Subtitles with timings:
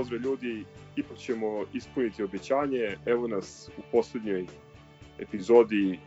[0.00, 0.64] pozdrav ljudi,
[0.96, 2.96] ipak ćemo ispuniti obećanje.
[3.06, 4.46] Evo nas u poslednjoj
[5.18, 5.98] epizodi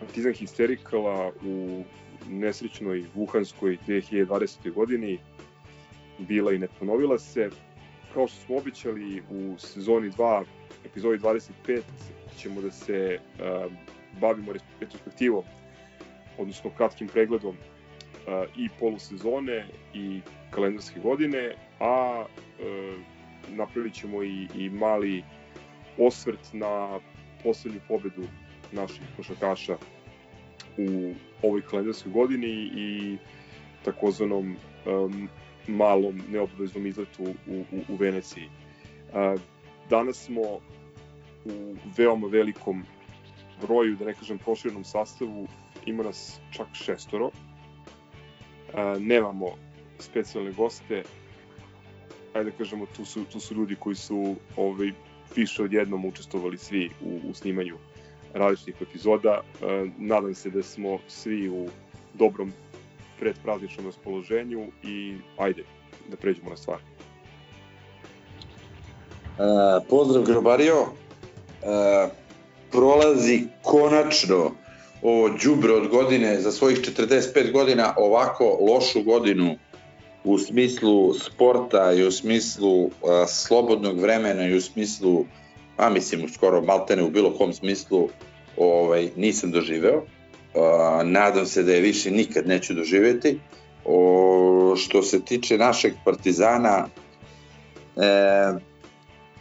[0.00, 1.82] Partizan Histerikala u
[2.28, 4.72] nesrećnoj Wuhanskoj 2020.
[4.72, 5.18] godini.
[6.18, 7.50] Bila i ne ponovila se.
[8.14, 10.44] Kao što smo običali u sezoni 2,
[10.84, 11.80] epizodi 25,
[12.38, 13.72] ćemo da se uh,
[14.20, 15.44] bavimo retrospektivom,
[16.38, 23.17] odnosno kratkim pregledom uh, i polusezone i kalendarske godine, a uh,
[23.48, 25.24] napravit ćemo i, i mali
[25.98, 27.00] osvrt na
[27.42, 28.22] poslednju pobedu
[28.72, 29.76] naših košarkaša
[30.78, 33.16] u ovoj kalendarskoj godini i
[33.84, 35.28] takozvanom um,
[35.68, 38.48] malom neobaveznom izletu u, u, u Veneciji.
[39.90, 40.42] Danas smo
[41.44, 42.84] u veoma velikom
[43.62, 45.48] broju, da ne kažem proširenom sastavu,
[45.86, 47.30] ima nas čak šestoro.
[48.98, 49.46] Nemamo
[49.98, 51.02] specijalne goste,
[52.32, 54.92] ajde da kažemo, tu su, tu su ljudi koji su ovaj,
[55.36, 57.76] više od jednom učestvovali svi u, u snimanju
[58.34, 59.40] različitih epizoda.
[59.40, 61.68] E, nadam se da smo svi u
[62.14, 62.52] dobrom
[63.18, 65.64] predprazničnom raspoloženju i ajde
[66.08, 66.78] da pređemo na stvar.
[66.78, 66.82] E,
[69.88, 70.76] pozdrav Grobario.
[70.82, 72.08] E,
[72.70, 74.50] prolazi konačno
[75.02, 79.56] ovo džubre od godine za svojih 45 godina ovako lošu godinu
[80.24, 82.90] u smislu sporta i u smislu uh,
[83.28, 85.24] slobodnog vremena i u smislu,
[85.76, 88.08] a mislim skoro maltene u bilo kom smislu,
[88.56, 89.96] ovaj, nisam doživeo.
[89.96, 90.02] Uh,
[91.04, 93.38] nadam se da je više nikad neću doživeti.
[93.84, 96.88] O, što se tiče našeg partizana,
[97.96, 98.58] e,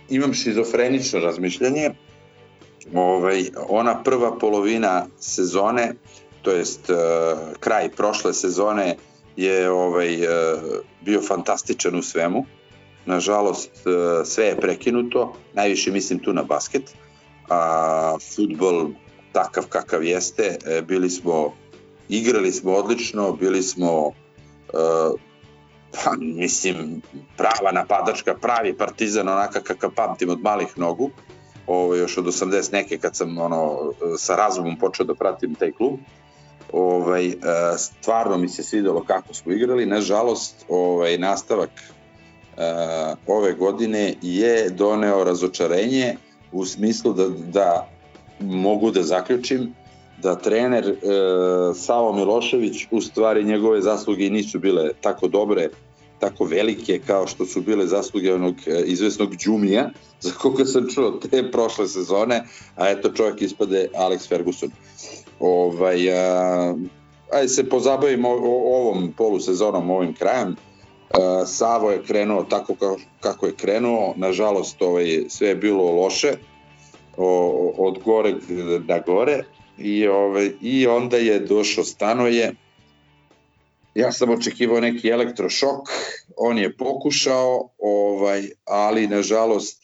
[0.09, 1.89] imam šizofrenično razmišljanje.
[2.93, 5.93] Ovaj, ona prva polovina sezone,
[6.41, 6.97] to jest uh,
[7.59, 8.95] kraj prošle sezone,
[9.37, 10.27] je ovaj, e,
[11.01, 12.45] bio fantastičan u svemu.
[13.05, 16.95] Nažalost, e, sve je prekinuto, najviše mislim tu na basket,
[17.49, 18.89] a futbol
[19.31, 21.53] takav kakav jeste, e, bili smo,
[22.09, 24.11] igrali smo odlično, bili smo,
[26.03, 27.01] pa, mislim,
[27.37, 31.09] prava napadačka, pravi partizan, onaka kakav pamtim od malih nogu,
[31.67, 35.99] ovo, još od 80 neke kad sam ono, sa razumom počeo da pratim taj klub.
[36.73, 37.33] Ovaj, e,
[37.77, 39.85] stvarno mi se svidelo kako smo igrali.
[39.85, 41.69] Nažalost, ovaj, nastavak
[42.57, 46.15] uh, ove godine je doneo razočarenje
[46.51, 47.89] u smislu da, da
[48.39, 49.73] mogu da zaključim
[50.21, 55.69] da trener uh, Savo Milošević u stvari njegove zasluge nisu bile tako dobre
[56.19, 58.55] tako velike kao što su bile zasluge onog
[58.85, 59.89] izvesnog Đumija,
[60.21, 62.43] za koga sam čuo te prošle sezone,
[62.75, 64.71] a eto čovjek ispade Alex Ferguson.
[65.39, 66.75] Ovaj, a,
[67.31, 70.55] ajde se pozabavimo ovom polusezonom, ovim krajem.
[71.09, 76.33] A, Savo je krenuo tako kao, kako je krenuo, nažalost ovaj, sve je bilo loše,
[77.17, 78.35] o, od gore
[78.87, 79.43] na gore,
[79.77, 82.53] i, ovaj, i onda je došao Stanoje,
[83.97, 85.89] ja sam očekivao neki elektrošok,
[86.37, 89.83] on je pokušao, ovaj, ali nažalost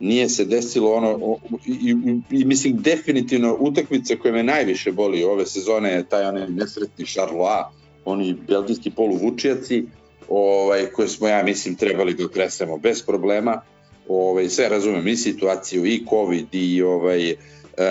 [0.00, 5.46] nije se desilo ono i, i, i mislim definitivno utakmica koja me najviše boli ove
[5.46, 7.64] sezone je taj onaj nesretni Charlois,
[8.04, 9.84] oni belgijski poluvučijaci
[10.28, 13.60] ovaj, koje smo ja mislim trebali da okresemo bez problema.
[14.08, 17.36] Ovaj, sve razumem i situaciju i covid i ovaj, e,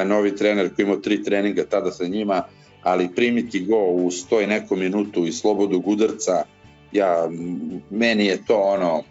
[0.05, 2.43] novi trener koji imao tri treninga tada sa njima
[2.83, 6.43] ali primiti go u stoj neku minutu i slobodu udarca
[6.91, 7.29] ja,
[7.89, 9.03] meni je to ono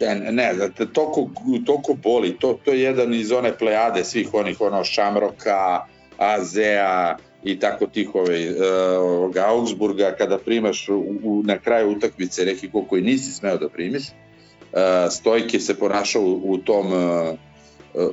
[0.00, 1.28] ne, ne da toliko,
[1.66, 5.86] toliko boli, to, to je jedan iz one plejade svih onih, ono, Šamroka,
[6.16, 12.70] Azea i tako tih ove, uh, Augsburga, kada primaš u, u, na kraju utakmice neki
[12.70, 14.78] ko koji nisi smeo da primiš, uh,
[15.10, 17.38] Stojke se ponašao u, u tom uh,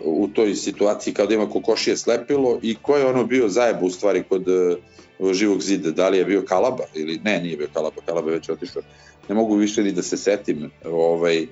[0.03, 3.89] u toj situaciji kao da ima kokošije slepilo i ko je ono bio zajeb u
[3.89, 8.01] stvari kod uh, živog zida, da li je bio Kalaba ili ne, nije bio Kalaba,
[8.05, 8.81] Kalaba je već otišao.
[9.29, 10.71] Ne mogu više ni da se setim.
[10.85, 11.47] Ovaj,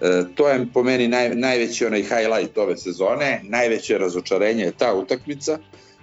[0.00, 4.94] E, to je po meni naj, najveći onaj highlight ove sezone, najveće razočarenje je ta
[4.94, 5.58] utakmica.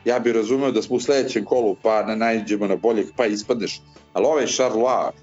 [0.06, 3.82] Ja bih razumeo da smo u sledećem kolu pa na najđemo na boljeg pa ispadneš.
[4.14, 5.18] Ali ovaj Charlois, e,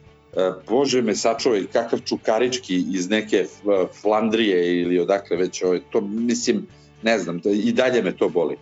[0.69, 3.47] bože me sačuvaj, kakav čukarički iz neke e,
[4.00, 6.67] Flandrije ili odakle već, ovaj, to mislim,
[7.03, 8.56] ne znam, i dalje me to boli.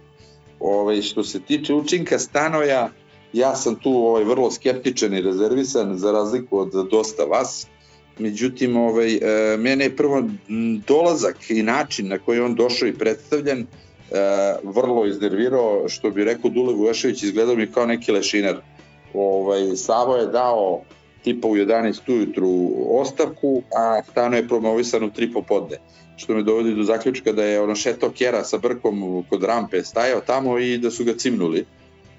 [0.61, 2.91] Ovaj, što se tiče učinka stanoja,
[3.33, 7.67] ja sam tu ovaj, vrlo skeptičan i rezervisan za razliku od dosta vas
[8.19, 10.25] međutim ovaj, e, mene je prvo
[10.87, 13.67] dolazak i način na koji on došao i predstavljen e,
[14.63, 18.57] vrlo iznervirao, što bi rekao Dule Vujošević, izgledao mi kao neki lešinar.
[19.15, 20.83] Ovaj, Savo je dao
[21.25, 25.79] tipa u 11 ujutru ostavku, a stano je promovisan u 3 popodne
[26.19, 30.21] što me dovodi do zaključka da je ono šetao Kjera sa brkom kod rampe, stajao
[30.21, 31.65] tamo i da su ga cimnuli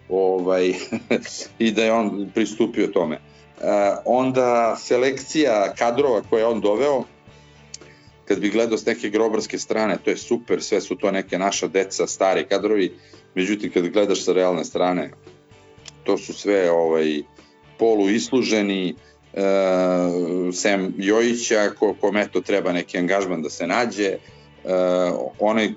[0.09, 0.73] ovaj,
[1.59, 3.15] i da je on pristupio tome.
[3.15, 3.65] Uh,
[4.05, 7.03] onda selekcija kadrova koje je on doveo,
[8.25, 11.67] kad bi gledao s neke grobarske strane, to je super, sve su to neke naša
[11.67, 12.97] deca, stari kadrovi,
[13.35, 15.11] međutim kad gledaš sa realne strane,
[16.03, 17.21] to su sve ovaj,
[17.79, 18.95] polu isluženi,
[19.33, 24.71] uh, Sem Jojića, ko, kome to treba neki angažman da se nađe, uh,
[25.39, 25.69] onaj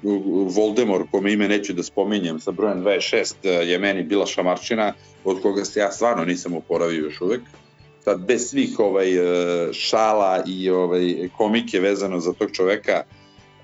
[0.56, 4.92] Voldemort, kome ime neću da spominjem, sa brojem 26, je meni bila šamarčina,
[5.24, 7.40] od koga se ja stvarno nisam uporavio još uvek.
[8.04, 9.10] Sad, bez svih ovaj,
[9.72, 13.02] šala i ovaj, komike vezano za tog čoveka,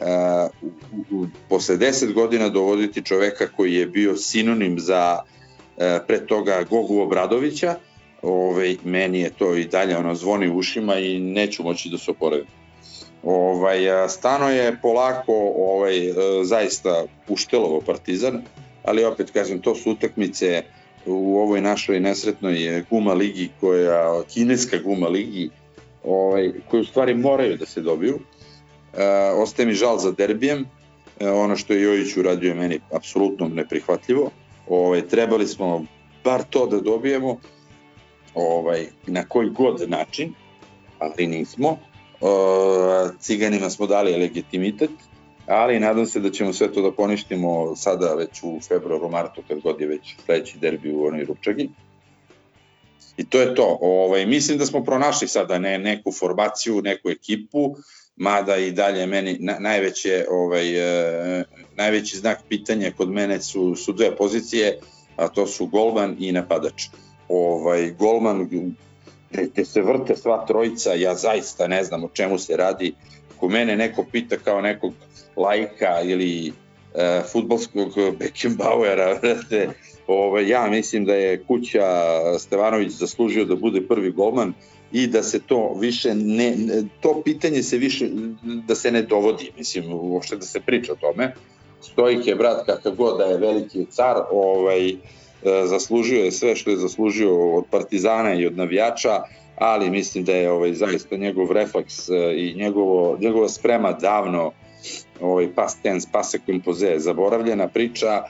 [0.01, 0.07] uh,
[1.49, 7.75] posle 10 godina dovoditi čoveka koji je bio sinonim za uh, pre toga Gogu Obradovića,
[8.23, 12.11] ovaj, meni je to i dalje ono zvoni u ušima i neću moći da se
[12.11, 12.47] oporavim.
[13.23, 13.79] Ovaj,
[14.09, 16.13] stano je polako ovaj,
[16.45, 18.43] zaista uštelovo partizan,
[18.85, 20.63] ali opet kažem, to su utakmice
[21.07, 25.51] u ovoj našoj nesretnoj guma ligi, koja, kineska guma ligi,
[26.05, 28.19] ovaj, koje u stvari moraju da se dobiju.
[28.95, 29.05] E,
[29.37, 30.67] ostaje mi žal za derbijem,
[31.21, 34.31] e, ono što je Jojić uradio je meni apsolutno neprihvatljivo.
[34.69, 35.85] Ovaj, trebali smo
[36.25, 37.39] bar to da dobijemo,
[38.39, 40.35] ovaj, na koji god način,
[40.99, 41.79] ali nismo.
[43.21, 44.91] Ciganima smo dali legitimitet,
[45.47, 49.61] ali nadam se da ćemo sve to da poništimo sada već u februaru, martu, kad
[49.61, 51.69] god je već sledeći derbi u onoj Rupčagi.
[53.17, 53.79] I to je to.
[53.81, 57.77] Ovaj, mislim da smo pronašli sada ne, neku formaciju, neku ekipu,
[58.17, 60.77] mada i dalje meni na, najveće, ovaj,
[61.41, 61.45] e,
[61.77, 64.79] najveći znak pitanja kod mene su, su dve pozicije,
[65.17, 66.83] a to su golman i napadač.
[67.29, 68.49] Ovaj, golman
[69.31, 72.95] gde se vrte sva trojica, ja zaista ne znam o čemu se radi.
[73.37, 74.93] Ko mene neko pita kao nekog
[75.37, 76.53] lajka ili
[76.95, 79.69] e, futbolskog Beckenbauera, vrate,
[80.07, 81.87] ovaj, ja mislim da je kuća
[82.39, 84.55] Stevanović zaslužio da bude prvi golman
[84.93, 86.55] i da se to više ne,
[87.01, 88.09] to pitanje se više,
[88.43, 91.35] da se ne dovodi, mislim, uopšte da se priča o tome.
[91.81, 94.95] Stojik je, brat, kakav god da je veliki car, ovaj,
[95.65, 99.23] zaslužio je sve što je zaslužio od Partizana i od navijača,
[99.57, 104.53] ali mislim da je ovaj zaista njegov refleks e, i njegovo, njegova sprema davno
[105.21, 108.23] ovaj past tense, passe composé, zaboravljena priča,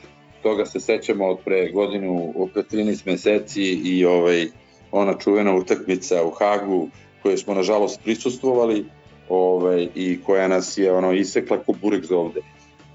[0.42, 4.46] toga se sećamo od pre godinu, od pre 13 meseci i ovaj
[4.92, 6.88] ona čuvena utakmica u Hagu
[7.22, 8.84] koju smo nažalost prisustvovali
[9.28, 12.40] ovaj, i koja nas je ono isekla ko burek za ovde.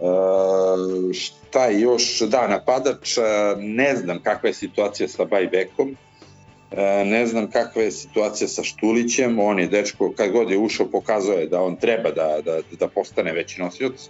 [0.03, 3.23] Uh, šta još, da, napadač, uh,
[3.57, 5.89] ne znam kakva je situacija sa Bajbekom,
[6.71, 10.87] uh, ne znam kakva je situacija sa Štulićem, on je dečko, kad god je ušao,
[10.87, 14.09] pokazao je da on treba da, da, da postane veći nosioc,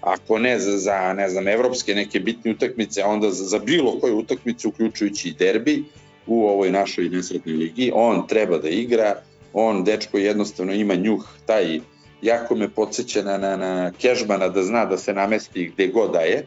[0.00, 4.18] ako ne za, za ne znam, evropske neke bitne utakmice, onda za, za bilo koju
[4.18, 5.84] utakmicu, uključujući i derbi,
[6.26, 9.22] u ovoj našoj nesretnoj ligi, on treba da igra,
[9.52, 11.80] on, dečko, jednostavno ima njuh, taj
[12.22, 16.20] jako me podsjeća na, na, na Kežmana da zna da se namesti gde god da
[16.20, 16.46] je,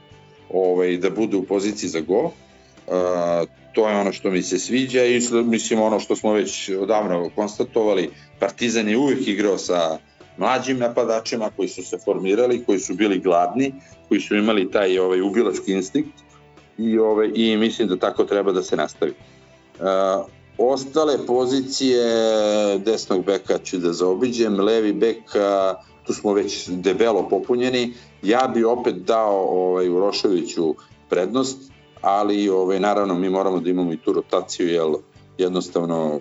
[0.50, 2.24] ovaj, da bude u poziciji za go.
[2.24, 2.34] Uh,
[3.74, 8.10] to je ono što mi se sviđa i mislim ono što smo već odavno konstatovali,
[8.40, 9.98] Partizan je uvijek igrao sa
[10.38, 13.74] mlađim napadačima koji su se formirali, koji su bili gladni,
[14.08, 16.18] koji su imali taj ovaj ubilački instinkt
[16.78, 19.14] i ovaj i mislim da tako treba da se nastavi.
[19.80, 22.04] Uh, Ostale pozicije
[22.80, 25.24] desnog beka ću da zaobiđem, levi bek
[26.04, 27.94] tu smo već debelo popunjeni.
[28.22, 30.76] Ja bi opet dao ovaj Uroševiću
[31.10, 31.58] prednost,
[32.02, 34.88] ali ovaj naravno mi moramo da imamo i tu rotaciju jer
[35.38, 36.20] jednostavno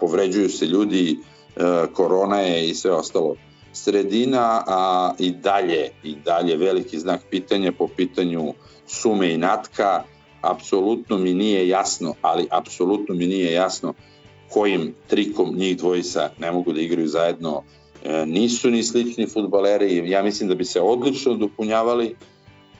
[0.00, 1.18] povređuju se ljudi,
[1.56, 1.60] e,
[1.92, 3.36] korona je i sve ostalo.
[3.72, 8.54] Sredina, a i dalje, i dalje veliki znak pitanja po pitanju
[8.86, 10.02] sume i natka,
[10.44, 13.94] apsolutno mi nije jasno, ali apsolutno mi nije jasno
[14.48, 17.62] kojim trikom njih dvojica ne mogu da igraju zajedno.
[18.04, 22.16] E, nisu ni slični futbaleri, ja mislim da bi se odlično dopunjavali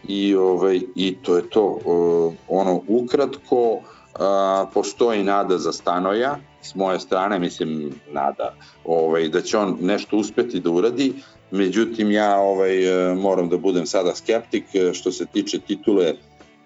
[0.09, 1.79] i, ovaj, i to je to.
[1.81, 3.81] E, ono, ukratko,
[4.15, 8.55] a, postoji nada za Stanoja, s moje strane, mislim, nada
[8.85, 11.13] ovaj, da će on nešto uspeti da uradi,
[11.51, 16.15] međutim ja ovaj, e, moram da budem sada skeptik e, što se tiče titule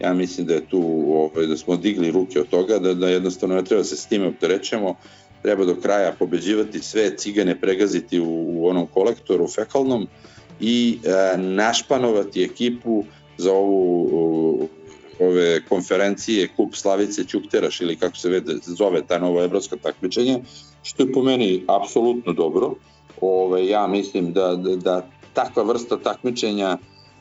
[0.00, 3.54] ja mislim da je tu ovaj, da smo digli ruke od toga, da, da jednostavno
[3.54, 4.94] ne treba se s time opterećemo,
[5.42, 10.06] treba do kraja pobeđivati sve cigane pregaziti u, u onom kolektoru fekalnom
[10.60, 13.04] i e, našpanovati ekipu
[13.36, 14.68] za ovu u,
[15.20, 20.40] ove konferencije Kup Slavice Ćukteraš ili kako se vede, zove ta novo evropsko takmičenje,
[20.82, 22.74] što je po meni apsolutno dobro.
[23.20, 26.78] Ove, ja mislim da, da, da takva vrsta takmičenja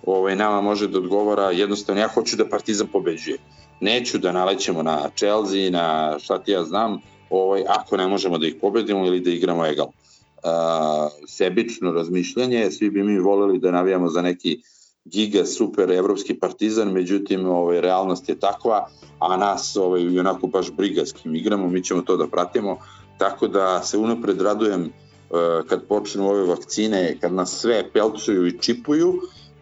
[0.07, 3.37] ovaj, nama može da odgovara, jednostavno ja hoću da Partizan pobeđuje.
[3.81, 8.47] Neću da nalećemo na Chelsea, na šta ti ja znam, ovaj, ako ne možemo da
[8.47, 9.85] ih pobedimo ili da igramo egal.
[9.87, 14.61] Uh, sebično razmišljanje, svi bi mi voleli da navijamo za neki
[15.05, 18.87] giga super evropski partizan, međutim ovaj, realnost je takva,
[19.19, 22.77] a nas ovaj, onako baš briga s kim igramo, mi ćemo to da pratimo,
[23.17, 28.59] tako da se unapred radujem uh, kad počnu ove vakcine, kad nas sve pelcuju i
[28.61, 29.13] čipuju,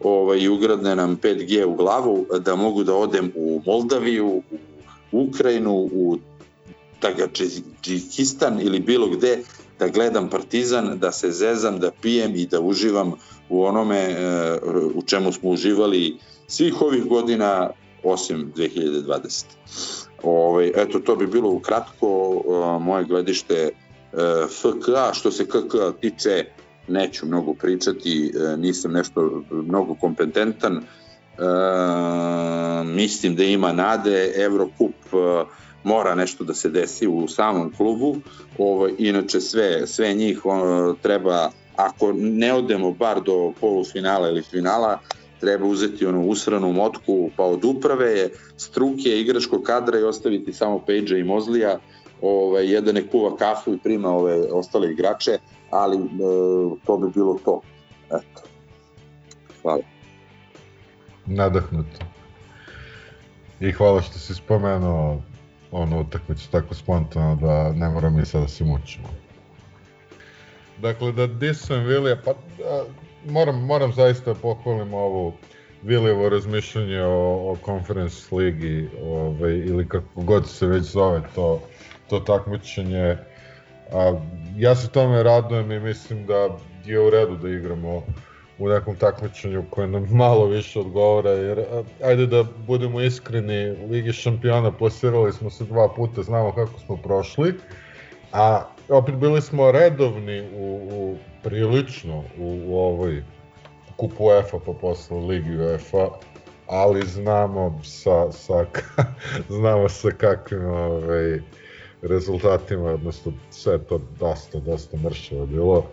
[0.02, 4.42] ovaj, ugradne nam 5G u glavu, da mogu da odem u Moldaviju,
[5.12, 6.18] u Ukrajinu, u
[7.00, 9.38] Tagadžikistan ili bilo gde,
[9.78, 13.12] da gledam Partizan, da se zezam, da pijem i da uživam
[13.48, 14.58] u onome e,
[14.94, 17.70] u čemu smo uživali svih ovih godina
[18.02, 19.44] osim 2020.
[20.22, 22.42] Ove, ovaj, eto, to bi bilo ukratko
[22.80, 23.70] moje gledište e,
[24.48, 26.44] FK, što se KK tiče,
[26.88, 30.82] neću mnogo pričati, e, nisam nešto mnogo kompetentan,
[32.84, 34.94] mislim da ima nade, Evrokup
[35.84, 38.16] mora nešto da se desi u samom klubu,
[38.58, 44.98] ovo, inače sve, sve njih ono, treba, ako ne odemo bar do polufinala ili finala,
[45.40, 51.16] treba uzeti onu usranu motku pa od uprave, struke, igračkog kadra i ostaviti samo Pejđa
[51.16, 51.78] i Mozlija,
[52.22, 55.38] ovaj, jedan ne kuva kafu i prima ove ostale igrače,
[55.70, 56.08] ali e,
[56.86, 57.60] to bi bilo to.
[58.06, 58.42] Eto.
[59.62, 59.82] Hvala.
[61.26, 61.98] Nadahnuto.
[63.60, 65.22] I hvala što si spomenuo
[65.70, 69.08] ono utakmicu tako spontano da ne moramo mi sada da se mučimo.
[70.82, 72.84] Dakle, da disujem Vilija, pa da,
[73.32, 75.32] moram, moram zaista da pohvalim ovu
[75.82, 81.60] Vilijevo razmišljanje o, o Conference ligi ovaj, ili kako god se već zove to,
[82.08, 83.16] to takmičenje.
[83.92, 84.14] A,
[84.56, 86.48] ja se tome radujem i mislim da
[86.84, 88.02] je u redu da igramo
[88.58, 91.64] u nekom takmičenju koje nam malo više odgovara, jer
[92.02, 97.54] ajde da budemo iskreni, Ligi šampiona plasirali smo se dva puta, znamo kako smo prošli,
[98.32, 103.22] a opet bili smo redovni u, u prilično u, u ovoj
[103.96, 106.08] kupu UEFA pa posle Ligi UEFA,
[106.66, 108.64] ali znamo sa, sa,
[109.58, 111.40] znamo sa kakvim ovaj,
[112.06, 115.86] rezultatima, odnosno sve to dosta, dosta mršavo bilo.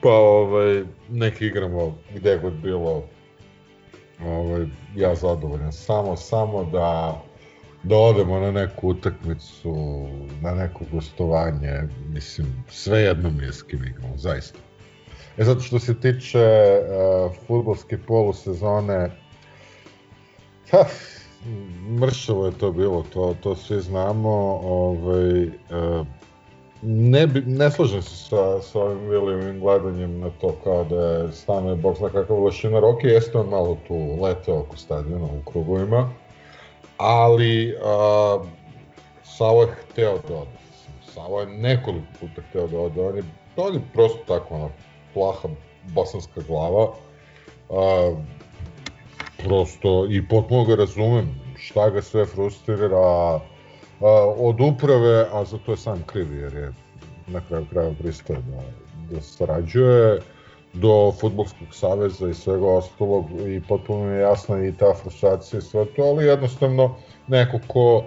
[0.00, 3.04] Pa ovaj, neki igramo gde god bilo
[4.24, 4.66] ovaj,
[4.96, 5.72] ja zadovoljan.
[5.72, 7.20] Samo, samo da
[7.82, 9.74] da odemo na neku utakmicu,
[10.40, 14.58] na neko gostovanje, mislim, sve jedno mi je s kim igramo, zaista.
[15.38, 19.10] E zato što se tiče uh, futbolske polusezone,
[20.70, 20.84] ha,
[22.00, 26.06] mršavo je to bilo, to, to svi znamo, ovaj, uh,
[26.82, 31.32] ne, bi, ne slažem se sa, sa ovim Williamim gledanjem na to kao da je
[31.32, 32.84] stanuje bog zna kakav lošinar.
[32.84, 36.08] Ok, jeste on malo tu leteo oko stadiona u krugovima,
[36.96, 38.38] ali a,
[39.40, 40.58] Savo je hteo da ode.
[41.14, 43.00] Savo je nekoliko puta hteo da ode.
[43.00, 43.22] On je,
[43.56, 44.68] on je prosto tako ona
[45.14, 45.48] plaha
[45.94, 46.92] bosanska glava.
[47.70, 48.14] A,
[49.44, 53.40] prosto i potpuno ga razumem šta ga sve frustrira,
[54.36, 56.72] od uprave, a za to je sam kriv jer je
[57.26, 58.62] na kraju kraja pristaje da,
[59.14, 60.20] da sarađuje,
[60.72, 65.84] do futbolskog saveza i svega ostalog i potpuno je jasna i ta frustracija i sve
[65.96, 66.96] to, ali jednostavno
[67.28, 68.04] neko ko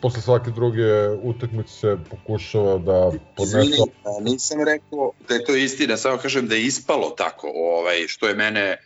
[0.00, 3.58] posle svake druge utakmice pokušava da podnese...
[3.58, 3.90] Izvini,
[4.20, 8.34] nisam rekao da je to istina, samo kažem da je ispalo tako, ovaj, što je
[8.34, 8.76] mene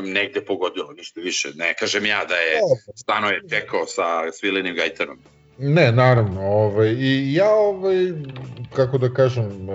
[0.00, 1.48] negde pogodilo, ništa više.
[1.54, 2.60] Ne kažem ja da je
[2.94, 5.18] stano je tekao sa Svilinim Gajtanom.
[5.58, 8.12] Ne, naravno, ovaj, i ja, ovaj,
[8.72, 9.68] kako da kažem,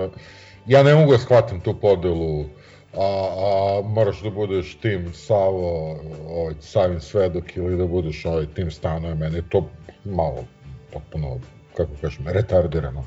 [0.65, 2.45] ja ne mogu da shvatim tu podelu,
[2.93, 8.71] a, a moraš da budeš tim Savo, ovaj, Savin Svedok ili da budeš ovaj tim
[8.71, 9.69] Stanoje, meni je to
[10.05, 10.45] malo,
[10.93, 11.39] potpuno,
[11.77, 13.05] kako kažem, retardirano.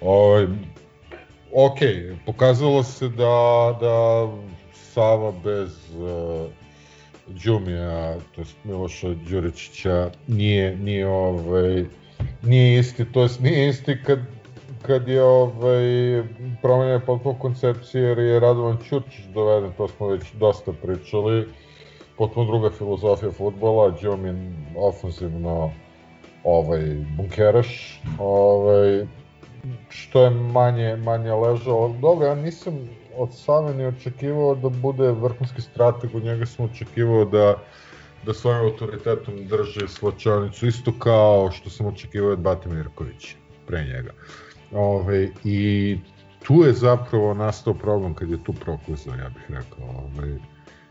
[0.00, 0.46] Ovaj,
[1.52, 1.78] ok,
[2.26, 4.28] pokazalo se da, da
[4.94, 6.50] Sava bez uh,
[7.26, 11.84] Đumija, to je Miloša Đuričića, nije, nije, ovaj,
[12.42, 14.18] nije isti, to jest nije isti kad,
[14.82, 15.82] kad je ovaj,
[16.62, 21.48] promenjena potpuno koncepcija jer je Radovan Ćurčić doveden, to smo već dosta pričali,
[22.18, 25.70] potpuno druga filozofija futbola, Đumin ofenzivno
[26.44, 26.82] ovaj,
[27.16, 29.06] bunkeraš, ovaj,
[29.88, 31.94] što je manje, manje ležao.
[32.00, 37.24] Dobro, ja nisam od Save ni očekivao da bude vrhunski strateg, od njega sam očekivao
[37.24, 37.54] da
[38.26, 44.12] da svojim autoritetom drži svlačanicu, isto kao što sam očekivao od Bate Mirkovića pre njega.
[44.72, 45.98] Ove, I
[46.42, 49.84] tu je zapravo nastao problem kad je tu proklizao, ja bih rekao.
[49.88, 50.38] Ove,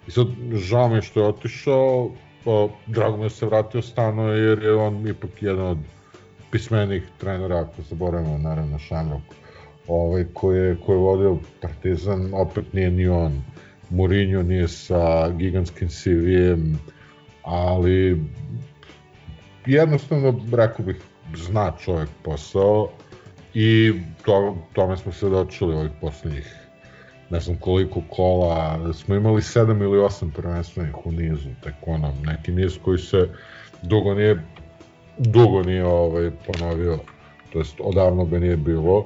[0.08, 2.12] I sad, žao mi je što je otišao,
[2.44, 5.78] pa, drago mi je da se vratio stano, jer je on ipak jedan od
[6.52, 9.22] pismenih trenera, ako zaboravimo, naravno, Šamrok,
[9.88, 13.44] ovaj, koji, je, koji je vodio Partizan, opet nije ni on.
[13.90, 16.80] Mourinho nije sa gigantskim CV-em,
[17.44, 18.22] ali
[19.66, 20.96] jednostavno, rekao bih,
[21.36, 22.90] zna čovjek posao
[23.54, 23.94] i
[24.26, 26.62] to, tome smo se dočuli ovih poslednjih
[27.32, 32.52] ne znam koliko kola, smo imali 7 ili 8 prvenstvenih u nizu, tek ono, neki
[32.52, 33.30] niz koji se
[33.82, 34.44] dugo nije
[35.18, 37.00] dugo nije ovaj, ponovio,
[37.54, 39.06] to jest odavno ga nije bilo.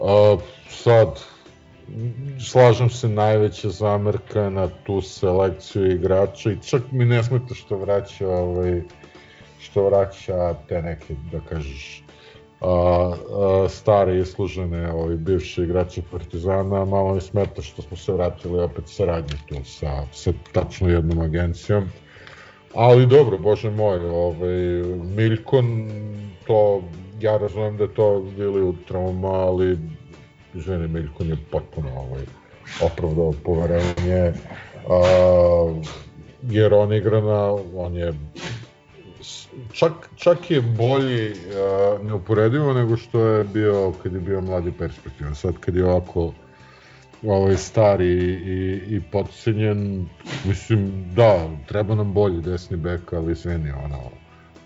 [0.00, 0.36] A,
[0.68, 1.20] sad,
[2.40, 8.28] slažem se najveća zamerka na tu selekciju igrača i čak mi ne smeta što vraća
[8.28, 8.82] ovaj,
[9.60, 12.02] što vraća te neke, da kažeš,
[12.60, 18.62] a, a, stare islužene ovi bivši igrači Partizana, malo mi smeta što smo se vratili
[18.62, 21.88] opet saradnje tu sa, sa tačno jednom agencijom.
[22.74, 24.82] Ali dobro, bože moj, ovaj,
[25.16, 25.90] Miljkon,
[26.46, 26.82] to,
[27.20, 29.78] ja razumem da je to bili u trauma, ali
[30.54, 32.22] žene Miljkon je potpuno ovaj,
[32.82, 34.32] opravdao poverenje,
[34.88, 35.74] a,
[36.42, 38.12] jer on igra na, on je
[39.72, 45.34] čak, čak je bolji uh, neuporedivo nego što je bio kad je bio mladi perspektivan.
[45.34, 46.32] Sad kad je ovako
[47.26, 50.08] ovaj stari i, i podcenjen,
[50.44, 53.98] mislim, da, treba nam bolji desni bek, ali izvini, ono,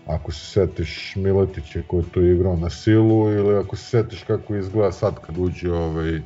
[0.05, 4.55] ako se setiš Miletića koji je tu igrao na silu, ili ako se setiš kako
[4.55, 6.21] izgleda sad kad uđe ovaj,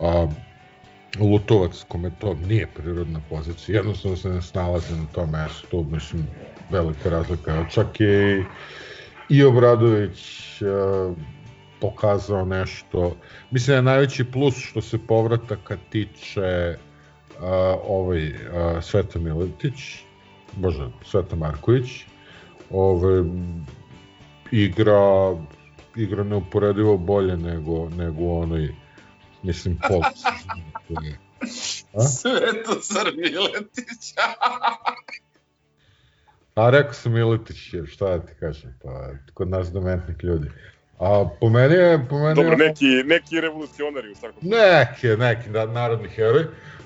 [0.00, 0.26] a,
[1.20, 6.26] Lutovac, kome to nije prirodna pozicija, jednostavno se ne snalazi na tom mestu, mislim,
[6.70, 7.66] velika razlika.
[7.70, 8.44] Čak je
[9.28, 10.20] i Obradović
[10.62, 11.16] uh,
[11.80, 13.16] pokazao nešto.
[13.50, 17.44] Mislim da je najveći plus što se povrataka tiče uh,
[17.84, 18.34] ovaj uh,
[18.82, 20.04] Sveta Miletić,
[20.56, 22.04] bože, Sveta Marković,
[22.72, 23.22] ovaj,
[24.50, 25.36] igra
[25.96, 28.68] igra neuporedivo bolje nego, nego onaj
[29.42, 30.02] mislim pol
[31.98, 34.14] Svetozar Miletić
[36.54, 37.56] A rekao sam Miletić,
[37.86, 40.48] šta da ti kažem, pa kod nas dementnih ljudi.
[40.98, 42.06] A po meni je...
[42.10, 42.56] Po meni Dobro, je...
[42.56, 46.44] neki, neki revolucionari u svakom Neki, neki da, narodni heroj.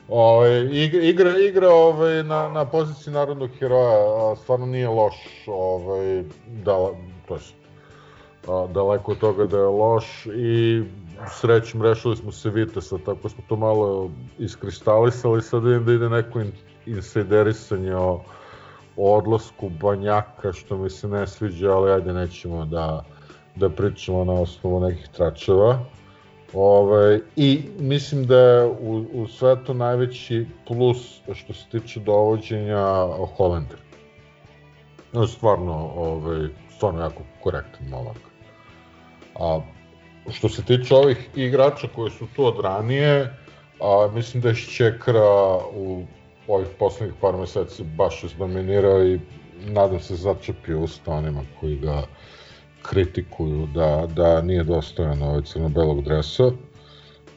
[0.09, 0.67] Ove,
[1.09, 5.15] igra, igra, ove, na, na poziciji narodnog heroja, a stvarno nije loš,
[5.47, 6.25] ove,
[6.65, 6.91] da,
[7.29, 7.41] to je,
[8.49, 10.83] a, daleko od toga da je loš i
[11.41, 16.41] srećem rešili smo se Vitesa, tako smo to malo iskristalisali, sad vidim da ide neko
[16.41, 16.53] in,
[17.97, 18.21] o
[18.97, 23.05] o odlasku Banjaka, što mi se ne sviđa, ali ajde nećemo da,
[23.57, 25.79] da pričamo na osnovu nekih tračeva.
[26.53, 32.87] Ove, ovaj, I mislim da je u, u svetu najveći plus što se tiče dovođenja
[33.37, 33.79] Holender.
[35.29, 38.17] Stvarno, ovaj, stvarno jako korektan momak.
[39.35, 39.61] A
[40.31, 43.35] što se tiče ovih igrača koji su tu od ranije,
[43.81, 46.05] a, mislim da je Šćekra u
[46.49, 49.21] ovih poslednjih par meseci baš izdominirao i
[49.65, 52.03] nadam se začepio usta onima koji ga
[52.91, 56.51] kritikuju da, da nije dostojan ovaj crno-belog dresa.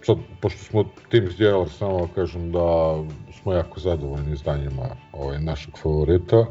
[0.05, 2.95] Sad, pošto smo tim zdjelali, samo kažem da
[3.41, 6.45] smo jako zadovoljni izdanjima ovaj, našeg favorita.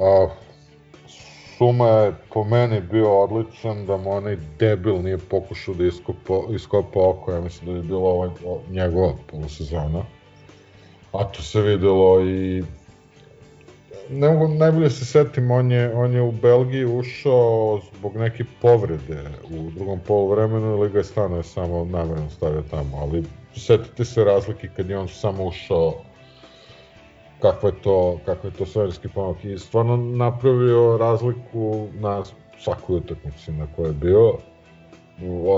[0.00, 0.28] A,
[1.58, 7.08] Suma je po meni bio odličan, da mu onaj debil nije pokušao da iskopa, iskopa
[7.08, 8.30] oko, ja mislim da je bilo ovaj,
[8.70, 10.02] njegova polusezona
[11.12, 12.62] a to se videlo i
[14.12, 19.20] ne mogu najbolje se setim, on je, on je u Belgiji ušao zbog neke povrede
[19.50, 23.24] u drugom polovremenu ili ga je stano samo namerno stavio tamo, ali
[23.56, 25.94] setite se razlike kad je on samo ušao
[27.42, 29.44] kakva je to, kakva je to svemirski pomak.
[29.44, 32.22] I stvarno napravio razliku na
[32.58, 34.32] svakoj utakmici na kojoj je bio.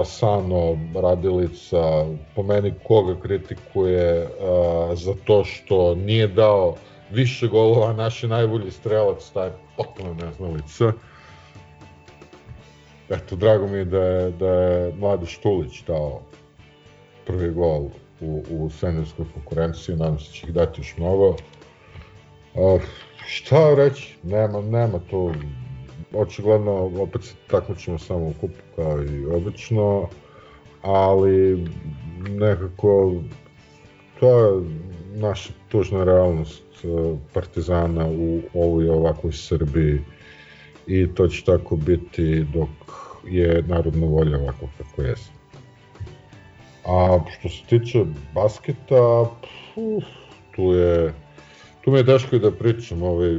[0.01, 6.75] Asano Radilica, po meni koga kritikuje a, za to što nije dao
[7.15, 10.93] više golova, naš je najbolji strelac, taj potpuno neznalica.
[13.09, 16.23] Eto, drago mi je da je, da je Mladi Štulić dao
[17.27, 17.89] prvi gol
[18.21, 21.37] u, u senjorskoj konkurenciji, nadam se da će ih dati još mnogo.
[22.55, 22.79] A,
[23.27, 25.33] šta reći, nema, nema to
[26.15, 30.09] očigledno opet se takmičimo samo u kupu kao i obično,
[30.83, 31.69] ali
[32.29, 33.15] nekako
[34.21, 34.63] to je
[35.15, 36.89] naša tužna realnost e,
[37.33, 40.01] Partizana u ovoj ovakvoj Srbiji
[40.87, 42.69] i to će tako biti dok
[43.27, 45.33] je narodna volja ovako kako jeste.
[46.87, 49.31] A što se tiče basketa,
[49.75, 50.05] puf,
[50.57, 51.15] tu je
[51.85, 53.39] tu mi je teško i da pričam, ovaj,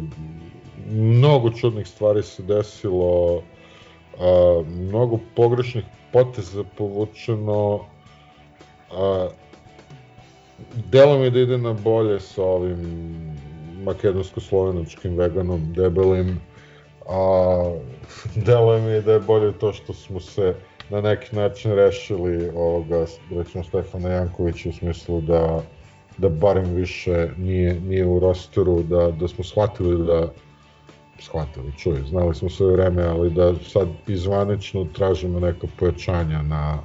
[0.92, 3.42] mnogo čudnih stvari se desilo,
[4.20, 5.84] a, mnogo pogrešnih
[6.14, 7.80] poteza povučeno,
[8.92, 9.28] a,
[10.92, 12.78] delo mi da ide na bolje sa ovim
[13.84, 16.40] makedonsko-slovenačkim veganom debelim,
[17.10, 17.20] a
[18.46, 20.56] delo mi da je bolje to što smo se
[20.90, 25.62] na neki način rešili ovoga, recimo Stefana Jankovića u smislu da
[26.18, 30.32] da barem više nije, nije u rosteru, da, da smo shvatili da
[31.20, 36.80] shvatili, čuj, znali smo sve vreme, ali da sad izvanično tražimo neka pojačanja na,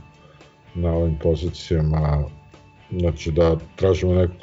[0.75, 2.25] na ovim pozicijama,
[2.99, 4.37] znači da tražimo nekog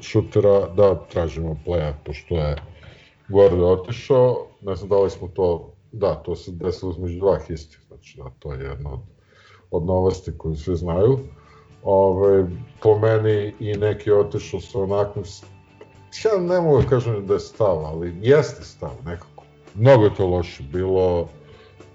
[0.00, 2.56] šutera, da tražimo playa, pošto je
[3.28, 7.80] Gordo otišao, ne znam da li smo to, da, to se desilo između dva istih,
[7.88, 9.00] znači da, to je jedna od,
[9.70, 11.18] od novosti koju svi znaju.
[11.82, 12.46] Ove,
[12.82, 15.24] po meni i neki otišao sa onakvim,
[16.24, 19.44] ja ne mogu da kažem da je stav, ali jeste stav nekako.
[19.74, 21.28] Mnogo je to loše bilo,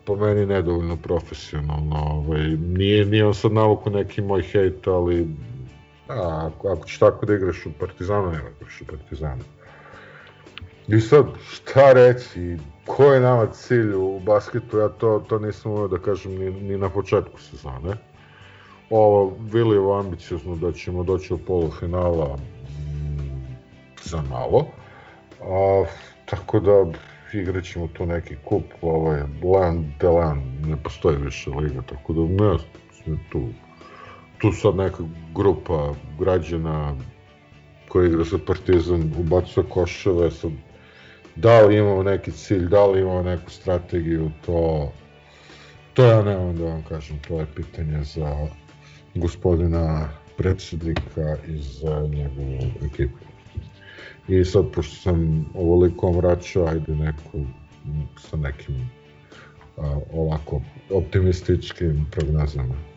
[0.05, 1.95] po meni nedovoljno profesionalno.
[1.95, 5.27] Ovaj, nije, nije on sad navuku neki moj hejt, ali
[6.11, 9.43] a, ako, ako ćeš tako da igraš u Partizanu, nema da igraš u Partizanu.
[10.87, 15.87] I sad, šta reći, ko je nama cilj u basketu, ja to, to nisam umeo
[15.87, 17.95] da kažem ni, ni na početku sezone.
[18.89, 23.55] Ovo, Vilijevo ambiciozno da ćemo doći u polufinala mm,
[24.03, 24.65] za malo.
[25.41, 25.85] A,
[26.25, 26.85] tako da
[27.33, 32.21] igrat ćemo tu neki kup, ovaj, Land Delan, ne postoji više liga, tako da
[33.05, 33.47] ne tu,
[34.41, 35.03] tu sad neka
[35.35, 36.95] grupa građana
[37.87, 40.51] koja igra za Partizan ubacuje koševe, sad
[41.35, 44.91] da li imamo neki cilj, da li imamo neku strategiju, to,
[45.93, 48.47] to ja nemam da vam kažem, to je pitanje za
[49.15, 53.17] gospodina predsednika i za njegovu ekipu.
[54.27, 57.39] I sad, pošto sam ovoliko vraćao, ajde neku
[58.17, 58.89] sa nekim
[59.77, 62.90] a, ovako optimističkim prognozama.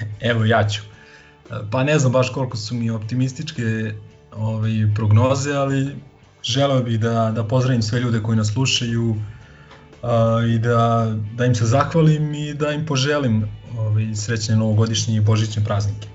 [0.30, 0.82] Evo ja ću.
[1.70, 3.92] Pa ne znam baš koliko su mi optimističke
[4.32, 5.96] ovaj, prognoze, ali
[6.42, 9.16] želeo bih da, da pozdravim sve ljude koji nas slušaju
[10.02, 15.20] a, i da, da im se zahvalim i da im poželim ovaj, srećne novogodišnje i
[15.20, 16.08] božićne praznike.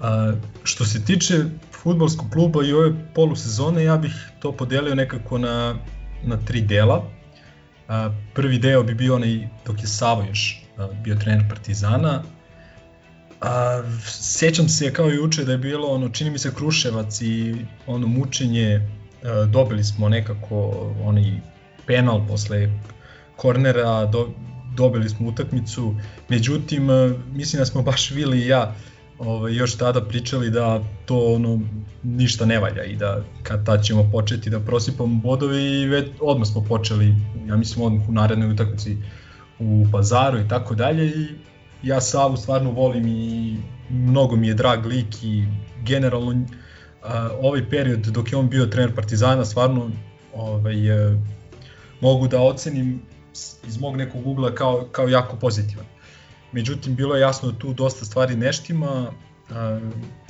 [0.00, 0.32] A,
[0.64, 5.76] što se tiče futbolskog kluba i ove polusezone, ja bih to podelio nekako na,
[6.24, 7.04] na tri dela.
[7.88, 10.62] A, prvi deo bi bio onaj dok je Savo još
[11.04, 12.22] bio trener Partizana.
[13.40, 13.82] A,
[14.20, 17.54] sećam se kao juče da je bilo ono, čini mi se Kruševac i
[17.86, 18.80] ono mučenje
[19.26, 21.40] E, dobili smo nekako onaj
[21.86, 22.70] penal posle
[23.36, 24.28] kornera, do,
[24.76, 25.94] dobili smo utakmicu,
[26.28, 28.74] međutim, e, mislim da smo baš Vili i ja
[29.18, 31.60] ovaj, još tada pričali da to ono
[32.02, 36.48] ništa ne valja i da kad tad ćemo početi da prosipamo bodove i već odmah
[36.48, 37.14] smo počeli,
[37.48, 38.96] ja mislim odmah u narednoj utakmici
[39.58, 41.28] u pazaru i tako dalje i
[41.86, 43.56] ja Savu stvarno volim i
[43.90, 45.44] mnogo mi je drag lik i
[45.84, 46.46] generalno
[47.40, 49.90] ovaj period dok je on bio trener Partizana stvarno
[50.34, 51.18] ovaj, e,
[52.00, 53.02] mogu da ocenim
[53.66, 55.86] iz mog nekog ugla kao, kao jako pozitivan.
[56.52, 59.12] Međutim, bilo je jasno tu dosta stvari neštima,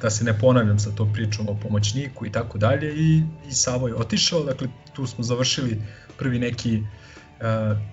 [0.03, 3.89] da se ne ponavljam sa to pričom o pomoćniku i tako dalje i, i Savo
[3.89, 5.83] je otišao, dakle tu smo završili
[6.19, 6.83] prvi neki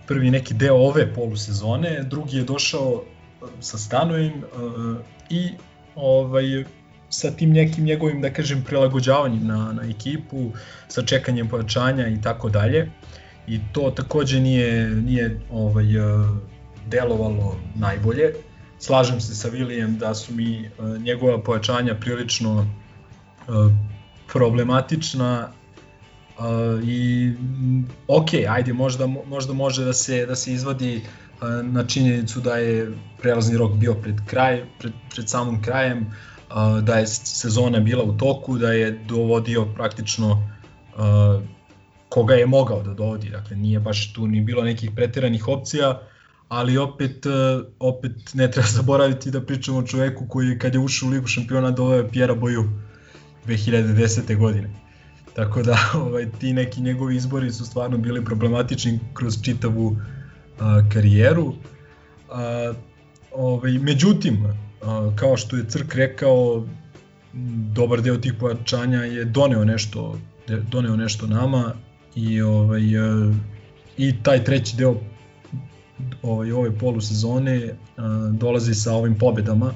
[0.08, 3.04] prvi neki deo ove polusezone, drugi je došao
[3.60, 4.44] sa Stanojem
[5.30, 5.50] i
[5.96, 6.64] ovaj
[7.14, 10.52] sa tim nekim njegovim, da kažem, prilagođavanjem na, na ekipu,
[10.88, 12.92] sa čekanjem pojačanja i tako dalje.
[13.48, 16.02] I to takođe nije, nije ovaj, eh,
[16.88, 18.34] delovalo najbolje.
[18.80, 22.68] Slažem se sa Vilijem da su mi eh, njegova pojačanja prilično
[24.34, 25.52] problematična
[26.84, 27.32] i
[28.08, 31.02] ok, ajde, možda, možda može da se, da se izvadi
[31.64, 36.06] na činjenicu da je prelazni rok bio pred kraj, pred, pred samom krajem,
[36.82, 40.50] da je sezona bila u toku, da je dovodio praktično
[42.10, 46.02] koga je mogao da dovodi, dakle nije baš tu ni bilo nekih preteranih opcija,
[46.48, 47.26] ali opet,
[47.80, 51.28] opet ne treba zaboraviti da pričamo o čoveku koji je kad je ušao u Ligu
[51.28, 52.70] šampiona doveo Pjera Boju
[53.48, 54.38] 2010.
[54.38, 54.70] godine.
[55.36, 59.98] Tako da ovaj, ti neki njegovi izbori su stvarno bili problematični kroz čitavu
[60.60, 61.46] uh, karijeru.
[61.46, 61.56] Uh,
[63.32, 64.48] ovaj, međutim,
[65.16, 66.68] kao što je Crk rekao,
[67.74, 70.20] dobar deo tih pojačanja je doneo nešto,
[70.72, 71.74] doneo nešto nama
[72.16, 72.82] i ovaj
[73.98, 74.96] i taj treći deo
[76.22, 77.76] ovaj, ove polusezone
[78.32, 79.74] dolazi sa ovim pobedama.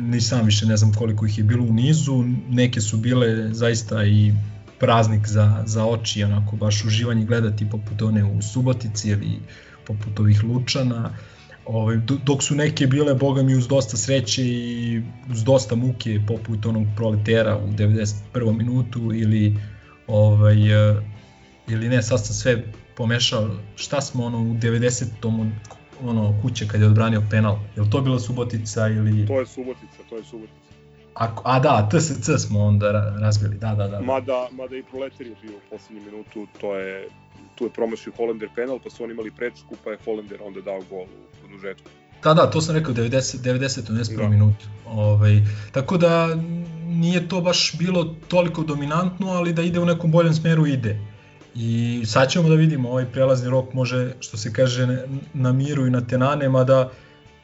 [0.00, 4.04] Ni sam više ne znam koliko ih je bilo u nizu, neke su bile zaista
[4.04, 4.32] i
[4.78, 9.38] praznik za, za oči, onako baš uživanje gledati poput one u Subotici ili
[9.86, 11.10] poput ovih Lučana.
[11.66, 16.66] Ovaj, dok su neke bile, boga mi, uz dosta sreće i uz dosta muke, poput
[16.66, 18.12] onog proletera u 91.
[18.58, 19.58] minutu ili
[20.06, 20.56] ovaj,
[21.68, 22.64] ili ne, sad sam sve
[22.96, 25.50] pomešao, šta smo ono u 90.
[26.02, 29.26] ono kuće kad je odbranio penal, je li to bila Subotica ili...
[29.26, 30.65] To je Subotica, to je Subotica.
[31.16, 34.00] A, a da, TSC smo onda razbili, da, da, da.
[34.00, 37.08] Mada, mada i Proletar je bio u poslednjem minutu, to je,
[37.54, 40.80] tu je promašio Hollander penal, pa su oni imali prečku, pa je Hollander onda dao
[40.90, 41.90] gol u produžetku.
[42.22, 44.28] Da, da, to sam rekao, 90, 90 ne da.
[44.28, 44.66] minutu.
[44.86, 45.40] Ovaj,
[45.72, 46.28] tako da
[46.86, 50.98] nije to baš bilo toliko dominantno, ali da ide u nekom boljem smeru ide.
[51.54, 55.90] I sad ćemo da vidimo, ovaj prelazni rok može, što se kaže, na miru i
[55.90, 56.90] na tenane, mada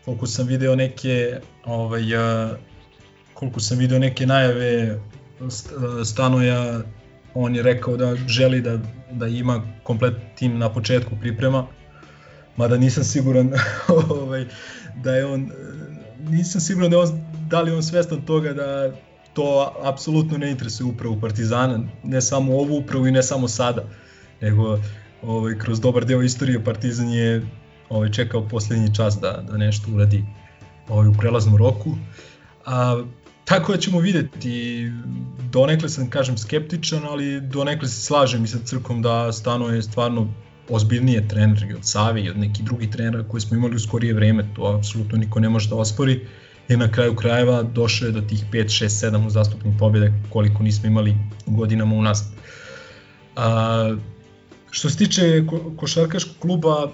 [0.05, 2.03] koliko sam video neke ovaj,
[3.43, 4.99] koliko sam video neke najave
[6.05, 6.81] Stanoja,
[7.35, 8.79] on je rekao da želi da,
[9.11, 11.67] da ima komplet tim na početku priprema,
[12.57, 13.53] mada nisam siguran
[14.11, 14.47] ovaj,
[15.03, 15.51] da je on,
[16.29, 18.93] nisam siguran da, on, da li on svestan toga da
[19.33, 23.85] to apsolutno ne interesuje upravu Partizana, ne samo ovu upravu i ne samo sada,
[24.41, 24.79] nego
[25.23, 27.47] ovaj, kroz dobar deo istorije Partizan je
[27.89, 30.25] ovaj, čekao poslednji čas da, da nešto uradi
[30.89, 31.97] ovaj, u prelaznom roku.
[32.67, 33.03] A,
[33.45, 34.91] tako da ćemo videti,
[35.51, 40.29] donekle sam kažem skeptičan, ali donekle se slažem i sa crkom da Stano je stvarno
[40.69, 44.45] ozbiljnije trener od Savi i od nekih drugih trenera koje smo imali u skorije vreme,
[44.57, 46.27] to apsolutno niko ne može da ospori.
[46.69, 50.89] I na kraju krajeva došao je do tih 5, 6, 7 uzastupnih pobjede koliko nismo
[50.89, 52.25] imali godinama u nas.
[53.37, 53.97] A,
[54.71, 56.91] što se tiče ko košarkaškog kluba,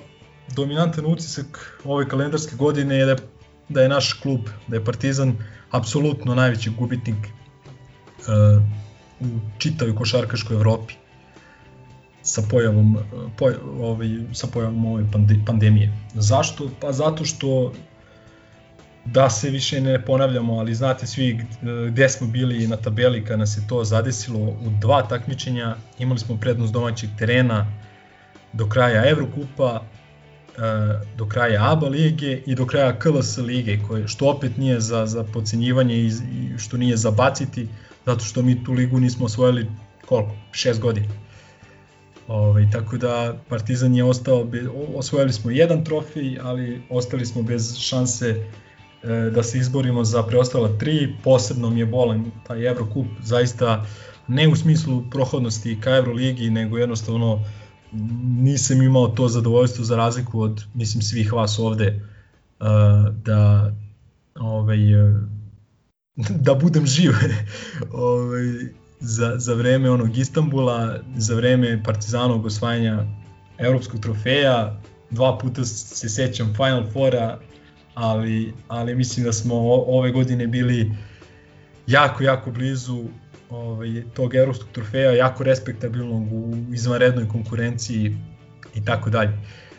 [0.57, 3.17] dominantan utisak ove kalendarske godine je da,
[3.69, 5.37] da je naš klub, da je Partizan
[5.71, 8.63] apsolutno najveći gubitnik uh,
[9.21, 10.95] u čitavoj košarkaškoj Evropi
[12.23, 12.99] sa pojavom,
[13.37, 15.05] poj, ovaj, sa pojavom ove
[15.47, 15.93] pandemije.
[16.15, 16.71] Zašto?
[16.81, 17.73] Pa zato što
[19.05, 21.47] da se više ne ponavljamo, ali znate svi
[21.89, 26.37] gde smo bili na tabeli kada nas je to zadesilo u dva takmičenja, imali smo
[26.41, 27.67] prednost domaćeg terena
[28.53, 29.98] do kraja Evrokupa, e,
[31.17, 35.25] do kraja ABA lige i do kraja KLS lige, koje, što opet nije za, za
[35.25, 37.69] pocenjivanje i, i što nije za baciti,
[38.07, 39.67] zato što mi tu ligu nismo osvojili
[40.07, 40.33] koliko?
[40.53, 41.07] 6 godina.
[42.29, 44.63] Ove, ovaj, tako da Partizan je ostao, be,
[44.95, 50.79] osvojili smo jedan trofej, ali ostali smo bez šanse e, da se izborimo za preostala
[50.79, 53.87] tri, posebno mi je bolan taj Evrokup, zaista
[54.29, 57.45] ne u smislu prohodnosti ka Euroligi, nego jednostavno
[58.23, 62.01] nisam imao to zadovoljstvo za razliku od, mislim, svih vas ovde,
[62.61, 63.73] uh, da,
[64.35, 65.17] ovaj, uh,
[66.47, 67.13] da budem živ
[67.93, 68.45] ovaj,
[69.01, 73.07] za, za vreme onog Istambula, za vreme Partizanovog osvajanja
[73.59, 77.39] evropskog trofeja, dva puta se sećam Final Fora,
[77.95, 79.55] ali, ali mislim da smo
[79.87, 80.93] ove godine bili
[81.87, 83.05] jako, jako blizu
[83.51, 88.17] ovaj, tog evropskog trofeja, jako respektabilnog u izvanrednoj konkurenciji
[88.75, 89.39] i tako dalje.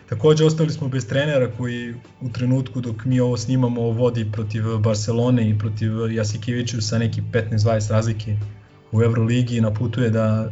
[0.09, 5.49] Takođe ostali smo bez trenera koji u trenutku dok mi ovo snimamo vodi protiv Barcelone
[5.49, 8.37] i protiv Jasikeviću sa neki 15-20 razlike
[8.91, 10.51] u Euroligi i na putu je da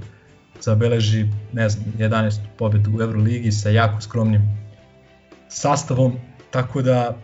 [0.62, 2.40] zabeleži ne znam, 11.
[2.58, 4.42] pobed u Euroligi sa jako skromnim
[5.50, 6.14] sastavom,
[6.52, 7.18] tako da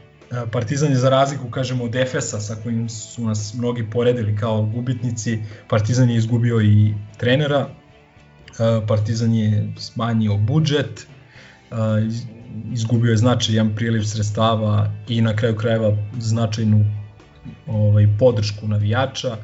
[0.51, 5.39] Partizan je za razliku, kažemo, od Efesa sa kojim su nas mnogi poredili kao gubitnici,
[5.69, 7.69] Partizan je izgubio i trenera,
[8.87, 11.07] Partizan je smanjio budžet,
[12.71, 16.85] izgubio je značajan priliv sredstava i na kraju krajeva značajnu
[17.67, 19.37] ovaj, podršku navijača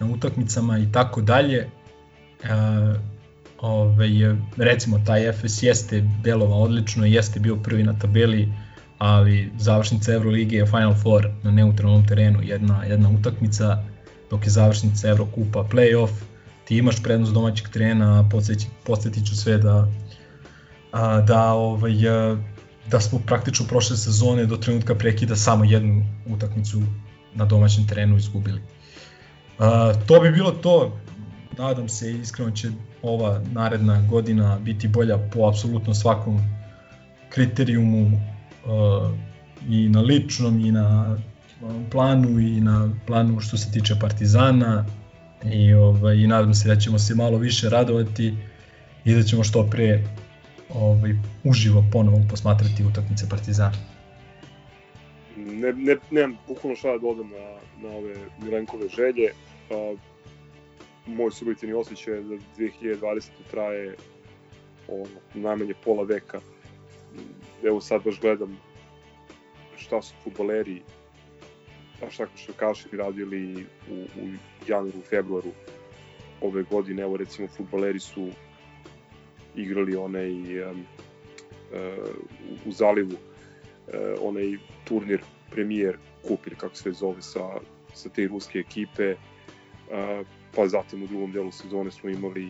[0.00, 1.68] na utakmicama i tako dalje.
[3.60, 4.10] Ovaj,
[4.56, 8.48] recimo taj Efes jeste delova odlično, jeste bio prvi na tabeli,
[9.02, 13.84] ali završnica Evrolige je Final Four na neutralnom terenu, jedna, jedna utakmica,
[14.30, 16.10] dok je završnica Evrokupa playoff,
[16.64, 18.28] ti imaš prednost domaćeg terena,
[18.84, 19.88] podsjetit ću sve da,
[20.92, 21.92] a, da, ovaj,
[22.90, 26.82] da smo praktično prošle sezone do trenutka prekida samo jednu utakmicu
[27.34, 28.60] na domaćem terenu izgubili.
[29.58, 30.98] A, to bi bilo to,
[31.58, 32.70] nadam se iskreno će
[33.02, 36.40] ova naredna godina biti bolja po apsolutno svakom
[37.28, 38.31] kriterijumu
[39.68, 41.18] i na ličnom i na
[41.90, 44.84] planu i na planu što se tiče Partizana
[45.52, 48.34] i ovaj i nadam se da ćemo se malo više radovati
[49.04, 50.04] i da ćemo što pre
[50.74, 51.12] ovaj,
[51.44, 53.76] uživo ponovo posmatrati utakmice Partizana.
[55.36, 59.32] Ne, ne, nemam bukvalno šta da dodam na, na ove Milenkove želje.
[59.70, 59.94] A,
[61.06, 63.28] moj subjetivni osjećaj je da 2020.
[63.50, 63.94] traje
[64.88, 66.40] ono, najmanje pola veka.
[67.62, 68.58] Evo sad baš gledam
[69.76, 70.82] šta su futboleri
[72.02, 74.28] a šta kaši radili u, u
[74.68, 75.50] januaru, februaru
[76.40, 77.02] ove godine.
[77.02, 78.28] Evo recimo futboleri su
[79.56, 80.30] igrali onaj
[80.70, 80.84] um,
[81.72, 82.08] uh,
[82.66, 85.20] u zalivu uh, onaj turnir
[85.50, 85.98] premijer
[86.28, 87.48] kup ili kako se zove sa,
[87.94, 92.48] sa te ruske ekipe uh, pa zatim u drugom delu sezone smo imali